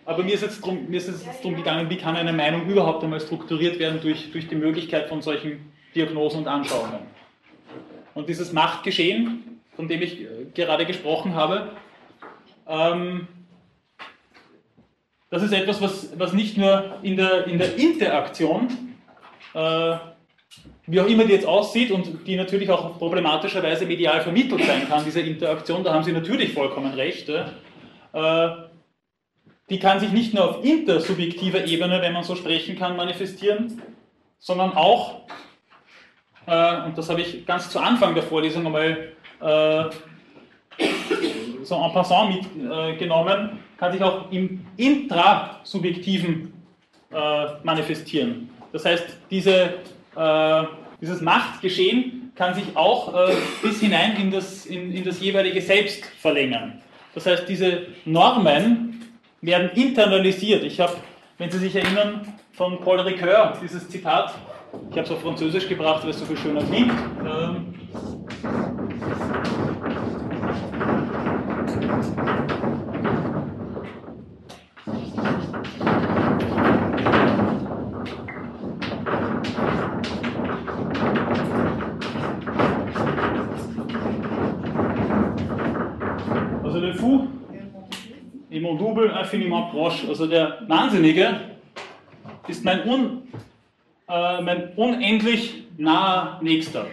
aber 0.04 0.22
mir 0.22 0.34
ist 0.34 0.42
jetzt 0.42 0.64
jetzt 0.64 1.44
drum 1.44 1.56
gegangen, 1.56 1.90
wie 1.90 1.96
kann 1.96 2.16
eine 2.16 2.32
Meinung 2.32 2.66
überhaupt 2.66 3.04
einmal 3.04 3.20
strukturiert 3.20 3.78
werden 3.78 4.00
durch, 4.00 4.32
durch 4.32 4.48
die 4.48 4.54
Möglichkeit 4.54 5.08
von 5.08 5.22
solchen 5.22 5.72
Diagnosen 5.94 6.40
und 6.40 6.48
Anschauungen. 6.48 7.00
Und 8.14 8.28
dieses 8.28 8.52
Machtgeschehen, 8.52 9.60
von 9.76 9.88
dem 9.88 10.02
ich 10.02 10.20
äh, 10.20 10.26
gerade 10.54 10.86
gesprochen 10.86 11.34
habe, 11.34 11.70
ähm, 12.66 13.28
das 15.30 15.42
ist 15.42 15.52
etwas, 15.52 15.80
was, 15.80 16.18
was 16.18 16.32
nicht 16.34 16.58
nur 16.58 16.98
in 17.02 17.16
der, 17.16 17.46
in 17.46 17.58
der 17.58 17.76
Interaktion, 17.76 18.68
äh, 19.54 19.96
wie 20.86 21.00
auch 21.00 21.06
immer 21.06 21.24
die 21.24 21.32
jetzt 21.32 21.46
aussieht 21.46 21.90
und 21.90 22.26
die 22.26 22.36
natürlich 22.36 22.68
auch 22.68 22.98
problematischerweise 22.98 23.86
medial 23.86 24.20
vermittelt 24.20 24.64
sein 24.64 24.88
kann, 24.88 25.04
diese 25.04 25.20
Interaktion, 25.20 25.84
da 25.84 25.94
haben 25.94 26.02
Sie 26.02 26.12
natürlich 26.12 26.52
vollkommen 26.52 26.92
recht. 26.94 27.28
Äh, 27.28 27.44
die 29.70 29.78
kann 29.78 30.00
sich 30.00 30.10
nicht 30.10 30.34
nur 30.34 30.50
auf 30.50 30.64
intersubjektiver 30.64 31.64
Ebene, 31.64 32.02
wenn 32.02 32.12
man 32.12 32.24
so 32.24 32.34
sprechen 32.34 32.76
kann, 32.76 32.96
manifestieren, 32.96 33.80
sondern 34.38 34.72
auch, 34.72 35.20
äh, 36.46 36.82
und 36.82 36.98
das 36.98 37.08
habe 37.08 37.20
ich 37.20 37.46
ganz 37.46 37.70
zu 37.70 37.78
Anfang 37.78 38.14
der 38.14 38.24
Vorlesung 38.24 38.66
einmal 38.66 39.12
äh, 39.40 39.84
so 41.62 41.76
en 41.76 41.92
passant 41.92 42.34
mitgenommen, 42.52 43.60
kann 43.78 43.92
sich 43.92 44.02
auch 44.02 44.30
im 44.32 44.66
intrasubjektiven 44.76 46.52
äh, 47.12 47.46
manifestieren. 47.62 48.50
Das 48.72 48.84
heißt, 48.84 49.04
diese, 49.30 49.74
äh, 50.16 50.64
dieses 51.00 51.20
Machtgeschehen 51.20 52.32
kann 52.34 52.54
sich 52.54 52.76
auch 52.76 53.14
äh, 53.14 53.34
bis 53.62 53.80
hinein 53.80 54.16
in 54.16 54.30
das, 54.30 54.66
in, 54.66 54.92
in 54.92 55.04
das 55.04 55.20
jeweilige 55.20 55.60
Selbst 55.60 56.04
verlängern. 56.20 56.80
Das 57.14 57.26
heißt, 57.26 57.48
diese 57.48 57.86
Normen 58.04 59.12
werden 59.40 59.70
internalisiert. 59.74 60.64
Ich 60.64 60.80
habe, 60.80 60.94
wenn 61.38 61.50
Sie 61.50 61.58
sich 61.58 61.74
erinnern, 61.76 62.34
von 62.52 62.80
Paul 62.80 63.00
Ricoeur 63.00 63.58
dieses 63.62 63.88
Zitat, 63.88 64.34
ich 64.90 64.96
habe 64.96 65.06
es 65.06 65.10
auf 65.10 65.20
Französisch 65.20 65.68
gebracht, 65.68 66.02
weil 66.02 66.10
es 66.10 66.18
so 66.18 66.24
viel 66.24 66.36
schöner 66.36 66.62
klingt. 66.62 66.92
Ähm, 67.20 67.71
mon 88.62 88.78
double 88.78 89.12
infiniment 89.20 89.70
proche. 89.70 90.08
Also 90.08 90.26
der 90.26 90.62
Wahnsinnige 90.68 91.40
ist 92.48 92.64
mein, 92.64 92.88
un, 92.88 93.22
äh, 94.08 94.40
mein 94.40 94.72
unendlich 94.76 95.64
naher 95.76 96.40
Nächster. 96.42 96.86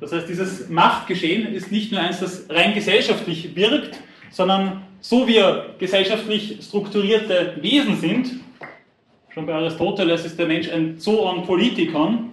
Das 0.00 0.12
heißt, 0.12 0.28
dieses 0.28 0.68
Machtgeschehen 0.68 1.54
ist 1.54 1.70
nicht 1.70 1.92
nur 1.92 2.00
eins, 2.00 2.18
das 2.18 2.46
rein 2.50 2.74
gesellschaftlich 2.74 3.54
wirkt, 3.54 4.00
sondern 4.30 4.82
so 5.00 5.28
wir 5.28 5.74
gesellschaftlich 5.78 6.58
strukturierte 6.60 7.56
Wesen 7.60 7.96
sind, 7.96 8.40
schon 9.32 9.46
bei 9.46 9.54
Aristoteles 9.54 10.24
ist 10.24 10.38
der 10.38 10.46
Mensch 10.46 10.68
ein 10.68 10.98
Zoon 10.98 11.46
Politikon, 11.46 12.30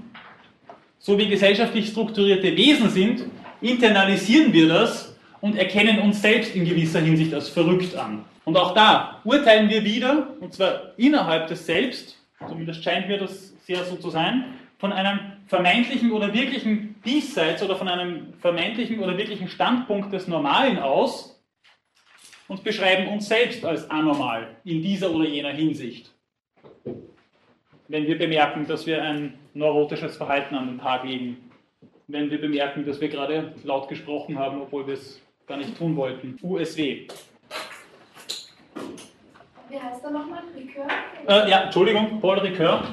so 0.97 1.17
wie 1.17 1.27
gesellschaftlich 1.27 1.89
strukturierte 1.89 2.55
Wesen 2.57 2.89
sind, 2.89 3.25
internalisieren 3.61 4.51
wir 4.51 4.67
das 4.67 5.08
und 5.41 5.57
erkennen 5.57 5.99
uns 5.99 6.21
selbst 6.21 6.55
in 6.55 6.65
gewisser 6.65 6.99
Hinsicht 6.99 7.33
als 7.33 7.49
verrückt 7.49 7.95
an. 7.95 8.25
Und 8.45 8.57
auch 8.57 8.73
da 8.73 9.21
urteilen 9.23 9.69
wir 9.69 9.83
wieder, 9.83 10.35
und 10.39 10.53
zwar 10.53 10.97
innerhalb 10.97 11.47
des 11.47 11.65
Selbst, 11.65 12.17
zumindest 12.47 12.83
scheint 12.83 13.07
mir 13.07 13.17
das 13.17 13.53
sehr 13.65 13.83
so 13.83 13.95
zu 13.95 14.09
sein, 14.09 14.55
von 14.79 14.93
einem 14.93 15.19
vermeintlichen 15.47 16.11
oder 16.11 16.33
wirklichen 16.33 16.95
Diesseits 17.05 17.61
oder 17.61 17.75
von 17.75 17.87
einem 17.87 18.33
vermeintlichen 18.39 18.99
oder 18.99 19.17
wirklichen 19.17 19.49
Standpunkt 19.49 20.13
des 20.13 20.27
Normalen 20.27 20.79
aus 20.79 21.41
und 22.47 22.63
beschreiben 22.63 23.07
uns 23.09 23.27
selbst 23.27 23.63
als 23.65 23.89
anormal 23.89 24.47
in 24.63 24.81
dieser 24.81 25.11
oder 25.11 25.27
jener 25.27 25.51
Hinsicht. 25.51 26.13
Wenn 27.87 28.07
wir 28.07 28.17
bemerken, 28.17 28.67
dass 28.67 28.85
wir 28.85 29.03
ein 29.03 29.35
neurotisches 29.53 30.17
Verhalten 30.17 30.55
an 30.55 30.67
den 30.67 30.79
Tag 30.79 31.03
legen, 31.03 31.49
wenn 32.07 32.31
wir 32.31 32.41
bemerken, 32.41 32.85
dass 32.85 33.01
wir 33.01 33.09
gerade 33.09 33.53
laut 33.63 33.87
gesprochen 33.87 34.37
haben, 34.39 34.61
obwohl 34.61 34.87
wir 34.87 34.95
es 34.95 35.21
gar 35.49 35.57
nicht 35.57 35.75
tun 35.75 35.95
wollten. 35.95 36.37
USW. 36.43 37.07
Wie 39.67 39.79
heißt 39.79 40.03
er 40.03 40.11
nochmal? 40.11 40.43
Likör? 40.55 40.87
Äh, 41.27 41.49
ja, 41.49 41.63
Entschuldigung, 41.63 42.21
Paul 42.21 42.37
Ricoeur. 42.37 42.83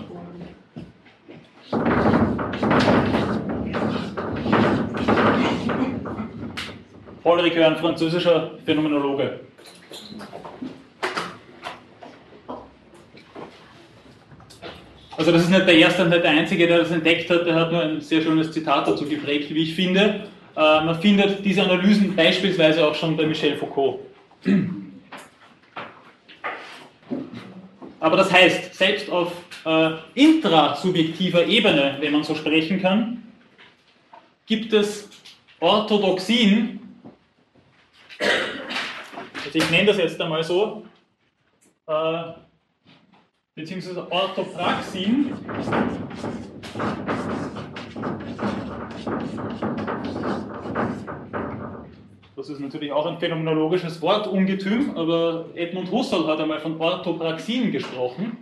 Paul 7.22 7.40
Ricoeur, 7.40 7.66
ein 7.66 7.76
französischer 7.76 8.52
Phänomenologe. 8.64 9.40
Also 15.18 15.32
das 15.32 15.42
ist 15.42 15.50
nicht 15.50 15.66
der 15.66 15.76
Erste 15.76 16.02
und 16.04 16.08
nicht 16.08 16.24
der 16.24 16.30
Einzige, 16.30 16.66
der 16.66 16.78
das 16.78 16.90
entdeckt 16.90 17.28
hat, 17.28 17.46
der 17.46 17.54
hat 17.54 17.72
nur 17.72 17.82
ein 17.82 18.00
sehr 18.00 18.22
schönes 18.22 18.50
Zitat 18.52 18.88
dazu 18.88 19.06
geprägt, 19.06 19.52
wie 19.52 19.62
ich 19.62 19.74
finde. 19.74 20.28
Äh, 20.56 20.84
man 20.84 21.00
findet 21.00 21.44
diese 21.44 21.62
Analysen 21.62 22.16
beispielsweise 22.16 22.86
auch 22.86 22.94
schon 22.94 23.14
bei 23.16 23.26
Michel 23.26 23.56
Foucault. 23.56 24.00
Aber 28.00 28.16
das 28.16 28.32
heißt, 28.32 28.74
selbst 28.74 29.10
auf 29.10 29.32
äh, 29.66 29.90
intrasubjektiver 30.14 31.44
Ebene, 31.44 31.96
wenn 32.00 32.12
man 32.12 32.24
so 32.24 32.34
sprechen 32.34 32.80
kann, 32.80 33.22
gibt 34.46 34.72
es 34.72 35.10
Orthodoxien, 35.60 36.80
also 38.18 39.58
ich 39.58 39.70
nenne 39.70 39.86
das 39.86 39.98
jetzt 39.98 40.20
einmal 40.20 40.42
so, 40.42 40.86
äh, 41.86 42.22
beziehungsweise 43.54 44.10
Orthopraxien, 44.10 45.32
das 52.46 52.58
ist 52.58 52.62
natürlich 52.62 52.92
auch 52.92 53.06
ein 53.06 53.18
phänomenologisches 53.18 54.00
Wortungetüm, 54.00 54.96
aber 54.96 55.46
Edmund 55.56 55.90
Husserl 55.90 56.28
hat 56.28 56.38
einmal 56.38 56.60
von 56.60 56.80
Orthopraxien 56.80 57.72
gesprochen. 57.72 58.36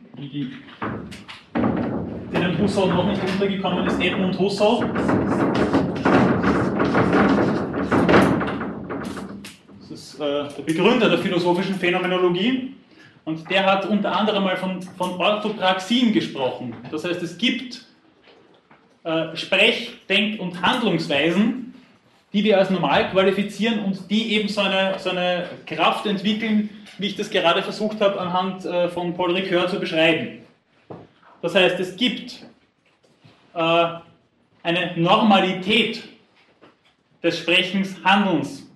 Denen 1.55 2.59
Husserl 2.59 2.89
noch 2.89 3.07
nicht 3.07 3.23
untergekommen 3.23 3.87
ist, 3.87 3.99
Edmund 4.03 4.39
Husserl. 4.39 4.91
Das 9.81 9.91
ist 9.91 10.21
äh, 10.21 10.49
der 10.55 10.63
Begründer 10.67 11.09
der 11.09 11.19
philosophischen 11.21 11.77
Phänomenologie. 11.77 12.75
Und 13.25 13.49
der 13.51 13.65
hat 13.65 13.87
unter 13.87 14.15
anderem 14.15 14.45
mal 14.45 14.59
von, 14.59 14.83
von 14.83 15.13
Orthopraxien 15.13 16.13
gesprochen. 16.13 16.75
Das 16.91 17.05
heißt, 17.07 17.23
es 17.23 17.39
gibt 17.39 17.87
äh, 19.05 19.35
Sprech-, 19.35 20.07
Denk- 20.11 20.39
und 20.41 20.61
Handlungsweisen, 20.61 21.74
die 22.35 22.43
wir 22.43 22.59
als 22.59 22.69
normal 22.69 23.11
qualifizieren 23.11 23.79
und 23.85 24.11
die 24.11 24.35
eben 24.35 24.49
so 24.49 24.61
eine, 24.61 24.99
so 24.99 25.11
eine 25.11 25.49
Kraft 25.67 26.05
entwickeln, 26.05 26.69
wie 26.99 27.07
ich 27.07 27.17
das 27.17 27.31
gerade 27.31 27.63
versucht 27.63 28.01
habe, 28.01 28.21
anhand 28.21 28.65
äh, 28.65 28.89
von 28.89 29.15
Paul 29.15 29.37
Ricoeur 29.37 29.69
zu 29.69 29.79
beschreiben. 29.79 30.41
Das 31.41 31.55
heißt, 31.55 31.79
es 31.79 31.97
gibt 31.97 32.45
äh, 33.55 33.87
eine 34.65 34.93
Normalität 34.97 36.03
des 37.23 37.39
Sprechens, 37.39 37.97
Handelns 38.05 38.69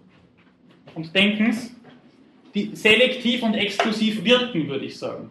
und 0.95 1.13
Denkens, 1.15 1.75
die 2.55 2.77
selektiv 2.77 3.43
und 3.43 3.55
exklusiv 3.55 4.23
wirken, 4.25 4.69
würde 4.69 4.85
ich 4.85 4.97
sagen. 4.97 5.31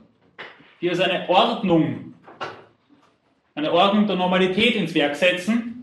Die 0.82 0.90
als 0.90 1.00
eine 1.00 1.30
Ordnung, 1.30 2.14
eine 3.56 3.72
Ordnung 3.72 4.06
der 4.06 4.18
Normalität 4.18 4.76
ins 4.76 4.94
Werk 4.94 5.16
setzen, 5.16 5.77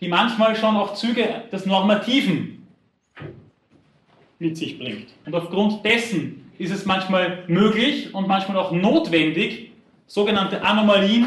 die 0.00 0.08
manchmal 0.08 0.56
schon 0.56 0.76
auch 0.76 0.94
Züge 0.94 1.44
des 1.52 1.66
Normativen 1.66 2.66
mit 4.38 4.56
sich 4.56 4.78
bringt. 4.78 5.08
Und 5.24 5.34
aufgrund 5.34 5.84
dessen 5.84 6.50
ist 6.58 6.72
es 6.72 6.84
manchmal 6.84 7.44
möglich 7.46 8.14
und 8.14 8.28
manchmal 8.28 8.58
auch 8.58 8.72
notwendig, 8.72 9.72
sogenannte 10.06 10.62
Anomalien 10.62 11.26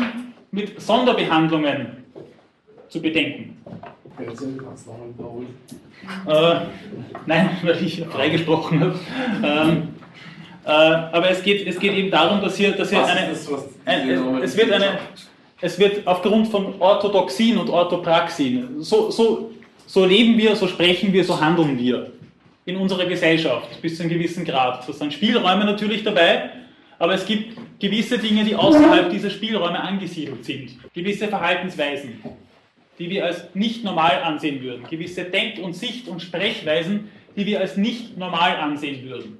mit 0.52 0.80
Sonderbehandlungen 0.82 2.04
zu 2.88 3.02
bedenken. 3.02 3.58
Äh, 6.28 6.56
nein, 7.26 7.50
weil 7.64 7.84
ich 7.84 8.04
freigesprochen 8.06 8.80
habe. 8.82 9.00
Ähm, 9.44 9.88
äh, 10.66 10.70
aber 10.70 11.30
es 11.30 11.42
geht, 11.42 11.66
es 11.68 11.80
geht 11.80 11.94
eben 11.94 12.12
darum, 12.12 12.42
dass 12.42 12.58
hier, 12.58 12.72
dass 12.72 12.90
hier 12.90 13.06
eine, 13.06 13.28
ein, 13.86 14.42
es 14.44 14.58
wird 14.58 14.72
eine, 14.72 15.00
es 15.62 15.78
wird 15.78 16.08
aufgrund 16.08 16.48
von 16.48 16.80
Orthodoxien 16.80 17.58
und 17.58 17.70
Orthopraxien, 17.70 18.82
so, 18.82 19.12
so, 19.12 19.52
so 19.86 20.06
leben 20.06 20.38
wir, 20.38 20.56
so 20.56 20.68
sprechen 20.68 21.12
wir, 21.12 21.24
so 21.24 21.40
handeln 21.40 21.78
wir 21.78 22.12
in 22.66 22.78
unserer 22.78 23.06
Gesellschaft 23.06 23.82
bis 23.82 23.98
zu 23.98 24.04
einem 24.04 24.12
gewissen 24.12 24.46
Grad. 24.46 24.88
Das 24.88 25.00
sind 25.00 25.14
Spielräume 25.14 25.66
natürlich 25.66 26.04
dabei, 26.04 26.52
aber 27.00 27.14
es 27.14 27.26
gibt 27.26 27.58
gewisse 27.80 28.18
Dinge, 28.18 28.44
die 28.44 28.56
außerhalb 28.56 29.10
dieser 29.10 29.30
Spielräume 29.30 29.80
angesiedelt 29.80 30.46
sind, 30.46 30.78
gewisse 30.94 31.28
Verhaltensweisen 31.28 32.22
die 33.00 33.10
wir 33.10 33.26
als 33.26 33.56
nicht 33.56 33.84
normal 33.84 34.22
ansehen 34.22 34.62
würden, 34.62 34.86
gewisse 34.88 35.24
Denk- 35.24 35.60
und 35.60 35.74
Sicht- 35.74 36.08
und 36.08 36.22
Sprechweisen, 36.22 37.10
die 37.36 37.46
wir 37.46 37.62
als 37.62 37.78
nicht 37.78 38.18
normal 38.18 38.58
ansehen 38.58 39.08
würden. 39.08 39.38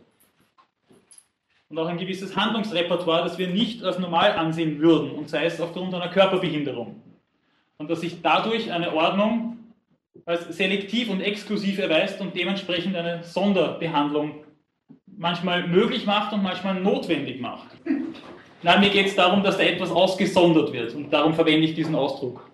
Und 1.70 1.78
auch 1.78 1.88
ein 1.88 1.98
gewisses 1.98 2.36
Handlungsrepertoire, 2.36 3.24
das 3.24 3.38
wir 3.38 3.48
nicht 3.48 3.84
als 3.84 4.00
normal 4.00 4.34
ansehen 4.34 4.80
würden, 4.80 5.12
und 5.12 5.30
sei 5.30 5.46
es 5.46 5.62
aufgrund 5.62 5.94
einer 5.94 6.10
Körperbehinderung. 6.10 7.02
Und 7.78 7.90
dass 7.90 8.02
sich 8.02 8.22
dadurch 8.22 8.72
eine 8.72 8.94
Ordnung 8.94 9.58
als 10.26 10.56
selektiv 10.56 11.10
und 11.10 11.22
exklusiv 11.22 11.80
erweist 11.80 12.20
und 12.22 12.36
dementsprechend 12.36 12.96
eine 12.96 13.24
Sonderbehandlung 13.24 14.44
manchmal 15.06 15.68
möglich 15.68 16.06
macht 16.06 16.34
und 16.34 16.44
manchmal 16.44 16.80
notwendig 16.82 17.40
macht. 17.40 17.68
Nein, 18.64 18.80
mir 18.82 18.90
geht 18.90 19.08
es 19.08 19.16
darum, 19.16 19.44
dass 19.44 19.58
da 19.58 19.64
etwas 19.64 19.92
ausgesondert 19.92 20.74
wird 20.74 20.94
und 20.94 21.12
darum 21.12 21.34
verwende 21.34 21.68
ich 21.68 21.76
diesen 21.76 21.96
Ausdruck 21.96 22.50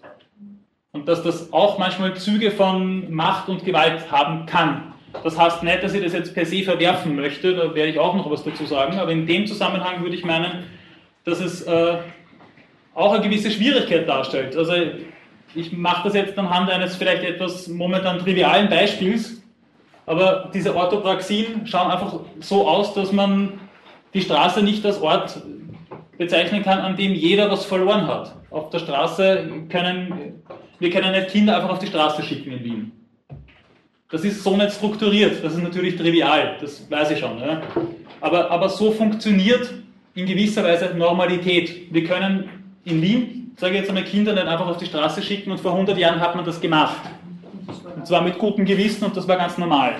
und 0.96 1.10
dass 1.10 1.24
das 1.24 1.52
auch 1.52 1.78
manchmal 1.78 2.16
Züge 2.16 2.52
von 2.52 3.14
Macht 3.14 3.50
und 3.50 3.66
Gewalt 3.66 4.10
haben 4.12 4.46
kann. 4.46 4.94
Das 5.24 5.38
heißt 5.38 5.64
nicht, 5.64 5.84
dass 5.84 5.94
ich 5.94 6.04
das 6.04 6.14
jetzt 6.14 6.34
per 6.34 6.46
se 6.46 6.64
verwerfen 6.64 7.16
möchte, 7.16 7.56
da 7.56 7.74
werde 7.74 7.90
ich 7.90 8.00
auch 8.00 8.16
noch 8.16 8.30
was 8.30 8.44
dazu 8.44 8.66
sagen, 8.66 9.00
aber 9.00 9.12
in 9.12 9.26
dem 9.26 9.48
Zusammenhang 9.48 10.02
würde 10.04 10.16
ich 10.16 10.24
meinen, 10.24 10.66
dass 11.24 11.40
es 11.40 11.62
äh, 11.64 11.98
auch 12.94 13.14
eine 13.14 13.24
gewisse 13.24 13.52
Schwierigkeit 13.52 14.08
darstellt. 14.08 14.56
Also 14.56 14.74
ich 15.54 15.72
mache 15.72 16.04
das 16.06 16.14
jetzt 16.14 16.38
anhand 16.38 16.70
eines 16.70 16.96
vielleicht 16.96 17.24
etwas 17.24 17.68
momentan 17.68 18.20
trivialen 18.20 18.70
Beispiels, 18.70 19.42
aber 20.06 20.52
diese 20.54 20.76
Orthopraxien 20.76 21.66
schauen 21.66 21.90
einfach 21.90 22.20
so 22.40 22.68
aus, 22.68 22.94
dass 22.94 23.12
man 23.12 23.60
die 24.14 24.22
Straße 24.22 24.62
nicht 24.62 24.86
als 24.86 25.02
Ort 25.02 25.42
bezeichnen 26.18 26.64
kann, 26.64 26.80
an 26.80 26.96
dem 26.96 27.14
jeder 27.14 27.52
was 27.52 27.66
verloren 27.66 28.08
hat. 28.08 28.36
Auf 28.52 28.70
der 28.70 28.80
Straße 28.80 29.50
können 29.70 30.44
wir 30.80 30.90
können 30.90 31.12
nicht 31.12 31.30
Kinder 31.30 31.56
einfach 31.56 31.70
auf 31.70 31.80
die 31.80 31.88
Straße 31.88 32.22
schicken 32.24 32.52
in 32.52 32.64
Wien. 32.64 32.92
Das 34.10 34.24
ist 34.24 34.44
so 34.44 34.56
nicht 34.56 34.72
strukturiert, 34.72 35.44
das 35.44 35.54
ist 35.54 35.64
natürlich 35.64 35.96
trivial, 35.96 36.58
das 36.62 36.90
weiß 36.90 37.12
ich 37.12 37.20
schon. 37.20 37.40
Ja. 37.40 37.62
Aber, 38.22 38.52
aber 38.52 38.70
so 38.70 38.92
funktioniert 38.92 39.74
in 40.14 40.26
gewisser 40.26 40.64
Weise 40.64 40.94
Normalität. 40.96 41.92
Wir 41.92 42.04
können 42.04 42.50
in 42.86 43.02
Wien, 43.02 43.52
sage 43.58 43.74
ich 43.74 43.80
jetzt 43.82 43.90
einmal, 43.90 44.04
Kinder 44.04 44.34
nicht 44.34 44.46
einfach 44.46 44.68
auf 44.68 44.78
die 44.78 44.86
Straße 44.86 45.22
schicken 45.22 45.52
und 45.52 45.60
vor 45.60 45.72
100 45.72 45.98
Jahren 45.98 46.20
hat 46.20 46.36
man 46.36 46.46
das 46.46 46.62
gemacht. 46.62 47.02
Und 47.96 48.06
zwar 48.06 48.22
mit 48.22 48.38
gutem 48.38 48.66
Gewissen 48.66 49.06
und 49.06 49.18
das 49.18 49.28
war 49.28 49.38
ganz 49.38 49.58
normal. 49.58 49.96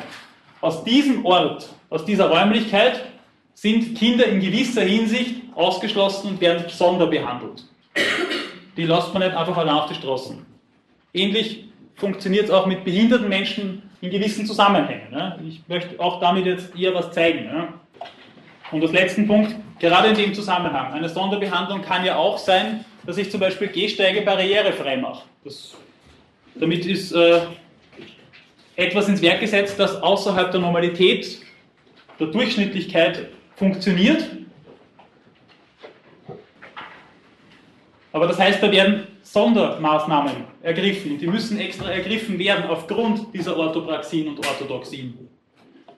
Aus 0.62 0.84
diesem 0.84 1.26
Ort, 1.26 1.68
aus 1.90 2.06
dieser 2.06 2.30
Räumlichkeit 2.30 3.04
sind 3.56 3.98
Kinder 3.98 4.26
in 4.26 4.40
gewisser 4.40 4.82
Hinsicht 4.82 5.36
ausgeschlossen 5.56 6.30
und 6.30 6.42
werden 6.42 6.66
sonderbehandelt. 6.68 7.64
Die 8.78 8.84
lässt 8.84 9.14
man 9.14 9.24
nicht 9.24 9.36
einfach 9.36 9.58
allein 9.58 9.76
auf 9.76 9.88
die 9.88 9.96
Straßen. 9.96 10.46
Ähnlich 11.14 11.66
funktioniert 11.96 12.46
es 12.46 12.52
auch 12.52 12.66
mit 12.66 12.84
behinderten 12.84 13.30
Menschen 13.30 13.84
in 14.02 14.10
gewissen 14.10 14.46
Zusammenhängen. 14.46 15.12
Ne? 15.12 15.40
Ich 15.48 15.62
möchte 15.68 16.00
auch 16.00 16.20
damit 16.20 16.46
jetzt 16.46 16.78
eher 16.78 16.94
was 16.94 17.12
zeigen. 17.12 17.46
Ne? 17.46 17.68
Und 18.72 18.82
als 18.82 18.92
letzten 18.92 19.28
Punkt, 19.28 19.56
gerade 19.80 20.10
in 20.10 20.16
dem 20.16 20.34
Zusammenhang, 20.34 20.94
eine 20.94 21.10
Sonderbehandlung 21.10 21.82
kann 21.82 22.06
ja 22.06 22.16
auch 22.16 22.38
sein, 22.38 22.84
dass 23.06 23.18
ich 23.18 23.32
zum 23.32 23.40
Beispiel 23.40 23.68
Gehsteige 23.68 24.22
barrierefrei 24.22 24.98
mache. 24.98 25.24
Das, 25.44 25.76
damit 26.56 26.86
ist 26.86 27.12
äh, 27.12 27.42
etwas 28.76 29.08
ins 29.08 29.22
Werk 29.22 29.40
gesetzt, 29.40 29.80
das 29.80 30.02
außerhalb 30.02 30.52
der 30.52 30.60
Normalität, 30.60 31.40
der 32.20 32.28
Durchschnittlichkeit 32.28 33.30
funktioniert. 33.56 34.26
Aber 38.12 38.28
das 38.28 38.40
heißt, 38.40 38.64
da 38.64 38.72
werden 38.72 39.08
Sondermaßnahmen 39.26 40.34
ergriffen 40.62 41.14
und 41.14 41.22
die 41.22 41.26
müssen 41.26 41.60
extra 41.60 41.90
ergriffen 41.90 42.38
werden 42.38 42.66
aufgrund 42.70 43.34
dieser 43.34 43.58
Orthopraxien 43.58 44.28
und 44.28 44.38
Orthodoxien. 44.46 45.18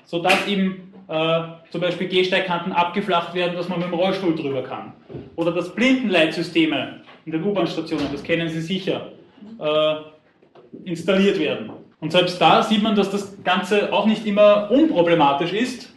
Sodass 0.06 0.48
eben 0.48 0.94
äh, 1.10 1.42
zum 1.70 1.82
Beispiel 1.82 2.08
Gehsteigkanten 2.08 2.72
abgeflacht 2.72 3.34
werden, 3.34 3.58
dass 3.58 3.68
man 3.68 3.80
mit 3.80 3.90
dem 3.90 3.96
Rollstuhl 3.96 4.34
drüber 4.34 4.64
kann. 4.64 4.94
Oder 5.36 5.52
dass 5.52 5.76
Blindenleitsysteme 5.76 7.02
in 7.26 7.34
den 7.34 7.44
U-Bahn-Stationen, 7.44 8.08
das 8.14 8.24
kennen 8.24 8.48
Sie 8.48 8.62
sicher, 8.62 9.12
äh, 9.60 9.96
installiert 10.86 11.38
werden. 11.38 11.72
Und 12.00 12.14
selbst 12.14 12.40
da 12.40 12.64
sieht 12.64 12.82
man, 12.82 12.96
dass 12.96 13.12
das 13.12 13.44
Ganze 13.44 13.92
auch 13.92 14.06
nicht 14.06 14.26
immer 14.26 14.72
unproblematisch 14.72 15.52
ist, 15.52 15.94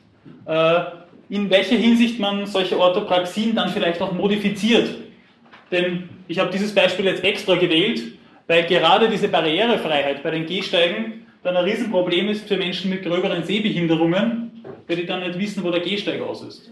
äh, 0.46 0.80
in 1.28 1.48
welcher 1.48 1.76
Hinsicht 1.76 2.18
man 2.18 2.46
solche 2.46 2.76
Orthopraxien 2.76 3.54
dann 3.54 3.68
vielleicht 3.68 4.02
auch 4.02 4.12
modifiziert. 4.12 4.96
Denn 5.70 6.08
ich 6.30 6.38
habe 6.38 6.52
dieses 6.52 6.72
Beispiel 6.72 7.06
jetzt 7.06 7.24
extra 7.24 7.56
gewählt, 7.56 8.02
weil 8.46 8.62
gerade 8.62 9.08
diese 9.08 9.26
Barrierefreiheit 9.26 10.22
bei 10.22 10.30
den 10.30 10.46
Gehsteigen 10.46 11.26
dann 11.42 11.56
ein 11.56 11.64
Riesenproblem 11.64 12.28
ist 12.28 12.46
für 12.46 12.56
Menschen 12.56 12.88
mit 12.88 13.02
gröberen 13.02 13.42
Sehbehinderungen, 13.42 14.62
weil 14.86 14.96
die 14.96 15.06
dann 15.06 15.26
nicht 15.26 15.38
wissen, 15.40 15.64
wo 15.64 15.72
der 15.72 15.80
Gehsteig 15.80 16.20
aus 16.20 16.42
ist. 16.42 16.70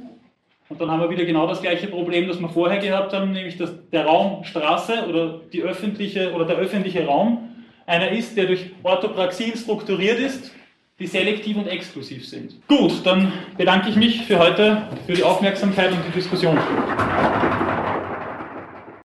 Und 0.69 0.81
dann 0.81 0.89
haben 0.91 1.01
wir 1.01 1.11
wieder 1.11 1.25
genau 1.25 1.49
das 1.49 1.61
gleiche 1.61 1.89
Problem, 1.89 2.29
das 2.29 2.39
wir 2.39 2.49
vorher 2.49 2.79
gehabt 2.79 3.13
haben, 3.13 3.33
nämlich 3.33 3.57
dass 3.57 3.73
der 3.91 4.05
Raum 4.05 4.45
Straße 4.45 5.07
oder, 5.09 5.41
die 5.53 5.63
öffentliche, 5.63 6.33
oder 6.35 6.45
der 6.45 6.57
öffentliche 6.57 7.05
Raum 7.05 7.49
einer 7.85 8.13
ist, 8.13 8.37
der 8.37 8.47
durch 8.47 8.71
Orthopraxien 8.85 9.57
strukturiert 9.57 10.21
ist, 10.21 10.53
die 11.01 11.07
selektiv 11.09 11.57
und 11.57 11.67
exklusiv 11.67 12.29
sind. 12.29 12.55
Gut, 12.69 13.05
dann 13.05 13.33
bedanke 13.57 13.89
ich 13.89 13.97
mich 13.97 14.23
für 14.23 14.39
heute 14.39 14.83
für 15.07 15.15
die 15.15 15.25
Aufmerksamkeit 15.25 15.91
und 15.91 16.01
die 16.07 16.13
Diskussion. 16.13 16.59